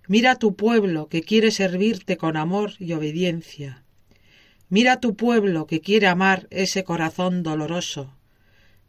Mira 0.08 0.32
a 0.32 0.40
tu 0.40 0.56
pueblo 0.56 1.10
que 1.10 1.24
quiere 1.24 1.52
servirte 1.52 2.16
con 2.18 2.38
amor 2.38 2.74
y 2.80 2.94
obediencia. 2.94 3.84
Mira 4.70 4.94
a 4.94 5.00
tu 5.00 5.16
pueblo 5.16 5.68
que 5.68 5.82
quiere 5.82 6.08
amar 6.08 6.48
ese 6.52 6.84
corazón 6.84 7.44
doloroso. 7.44 8.16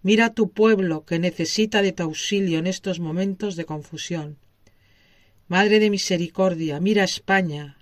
Mira 0.03 0.27
a 0.27 0.35
tu 0.35 0.53
pueblo 0.53 1.05
que 1.05 1.19
necesita 1.19 1.83
de 1.83 1.93
tu 1.93 2.05
auxilio 2.05 2.59
en 2.59 2.67
estos 2.67 3.01
momentos 3.01 3.57
de 3.57 3.65
confusión. 3.65 4.39
Madre 5.49 5.81
de 5.81 5.91
misericordia, 5.91 6.81
mira 6.81 7.03
a 7.03 7.07
España, 7.07 7.77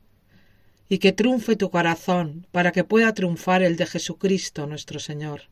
y 0.88 0.98
que 0.98 1.12
triunfe 1.12 1.54
tu 1.54 1.70
corazón 1.70 2.46
para 2.50 2.72
que 2.72 2.84
pueda 2.84 3.12
triunfar 3.12 3.62
el 3.62 3.76
de 3.76 3.86
Jesucristo 3.86 4.66
nuestro 4.66 4.98
Señor. 5.00 5.42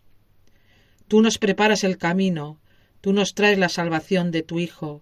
Tú 1.08 1.20
nos 1.20 1.38
preparas 1.38 1.84
el 1.84 1.98
camino, 1.98 2.58
tú 3.06 3.12
nos 3.12 3.34
traes 3.34 3.56
la 3.56 3.68
salvación 3.68 4.32
de 4.32 4.42
tu 4.42 4.58
Hijo. 4.58 5.00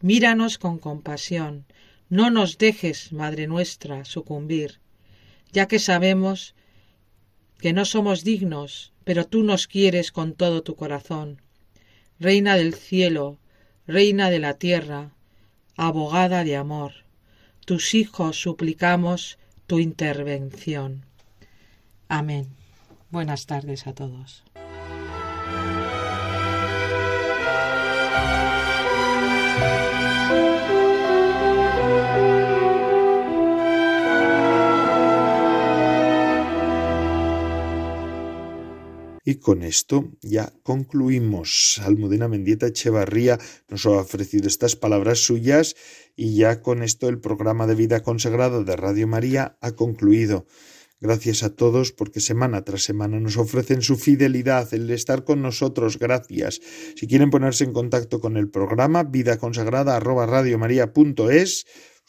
Míranos 0.00 0.56
con 0.56 0.78
compasión, 0.78 1.64
no 2.08 2.30
nos 2.30 2.58
dejes, 2.58 3.12
Madre 3.12 3.48
nuestra, 3.48 4.04
sucumbir, 4.04 4.78
ya 5.50 5.66
que 5.66 5.80
sabemos 5.80 6.54
que 7.58 7.72
no 7.72 7.86
somos 7.86 8.22
dignos, 8.22 8.92
pero 9.02 9.26
tú 9.26 9.42
nos 9.42 9.66
quieres 9.66 10.12
con 10.12 10.34
todo 10.34 10.62
tu 10.62 10.76
corazón. 10.76 11.42
Reina 12.20 12.54
del 12.54 12.72
cielo, 12.72 13.40
reina 13.84 14.30
de 14.30 14.38
la 14.38 14.54
tierra, 14.54 15.10
abogada 15.76 16.44
de 16.44 16.54
amor, 16.54 16.92
tus 17.66 17.94
hijos 17.94 18.40
suplicamos 18.40 19.38
tu 19.66 19.80
intervención. 19.80 21.04
Amén. 22.06 22.46
Buenas 23.10 23.46
tardes 23.46 23.88
a 23.88 23.92
todos. 23.92 24.44
Y 39.24 39.36
con 39.36 39.62
esto 39.62 40.12
ya 40.22 40.52
concluimos. 40.62 41.80
Almudena 41.84 42.28
Mendieta 42.28 42.66
Echevarría 42.66 43.38
nos 43.68 43.84
ha 43.86 43.90
ofrecido 43.90 44.48
estas 44.48 44.76
palabras 44.76 45.18
suyas 45.18 45.76
y 46.16 46.36
ya 46.36 46.62
con 46.62 46.82
esto 46.82 47.08
el 47.08 47.20
programa 47.20 47.66
de 47.66 47.74
vida 47.74 48.02
consagrado 48.02 48.64
de 48.64 48.76
Radio 48.76 49.06
María 49.06 49.58
ha 49.60 49.72
concluido. 49.72 50.46
Gracias 51.02 51.42
a 51.42 51.54
todos 51.56 51.92
porque 51.92 52.20
semana 52.20 52.62
tras 52.62 52.82
semana 52.82 53.18
nos 53.20 53.38
ofrecen 53.38 53.80
su 53.80 53.96
fidelidad, 53.96 54.72
el 54.74 54.90
estar 54.90 55.24
con 55.24 55.40
nosotros. 55.40 55.98
Gracias. 55.98 56.60
Si 56.94 57.06
quieren 57.06 57.30
ponerse 57.30 57.64
en 57.64 57.72
contacto 57.72 58.20
con 58.20 58.36
el 58.36 58.50
programa, 58.50 59.02
vida 59.04 59.38
consagrada 59.38 59.96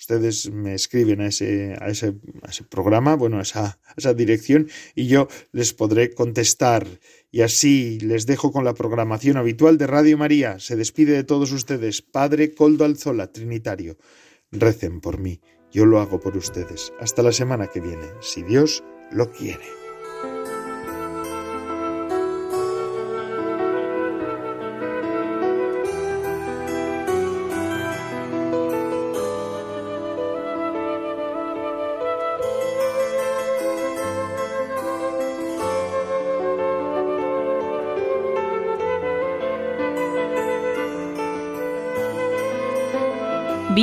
ustedes 0.02 0.50
me 0.52 0.74
escriben 0.74 1.22
a 1.22 1.28
ese, 1.28 1.78
a 1.80 1.88
ese, 1.88 2.16
a 2.42 2.50
ese 2.50 2.64
programa, 2.64 3.16
bueno, 3.16 3.38
a 3.38 3.44
esa, 3.44 3.80
a 3.86 3.94
esa 3.96 4.16
dirección, 4.16 4.68
y 4.96 5.06
yo 5.08 5.28
les 5.52 5.74
podré 5.74 6.12
contestar. 6.14 6.88
Y 7.30 7.42
así 7.42 8.00
les 8.00 8.26
dejo 8.26 8.52
con 8.52 8.66
la 8.66 8.74
programación 8.74 9.38
habitual 9.38 9.78
de 9.78 9.86
Radio 9.86 10.18
María. 10.18 10.60
Se 10.60 10.76
despide 10.76 11.14
de 11.14 11.24
todos 11.24 11.52
ustedes, 11.52 12.02
Padre 12.02 12.56
Coldo 12.56 12.84
Alzola, 12.84 13.32
Trinitario. 13.32 13.98
Recen 14.52 15.02
por 15.02 15.20
mí, 15.20 15.40
yo 15.72 15.86
lo 15.86 16.00
hago 16.00 16.20
por 16.20 16.36
ustedes. 16.36 16.92
Hasta 17.00 17.22
la 17.22 17.32
semana 17.32 17.68
que 17.68 17.80
viene, 17.80 18.08
si 18.22 18.42
Dios 18.42 18.84
lo 19.12 19.32
quiere. 19.32 19.81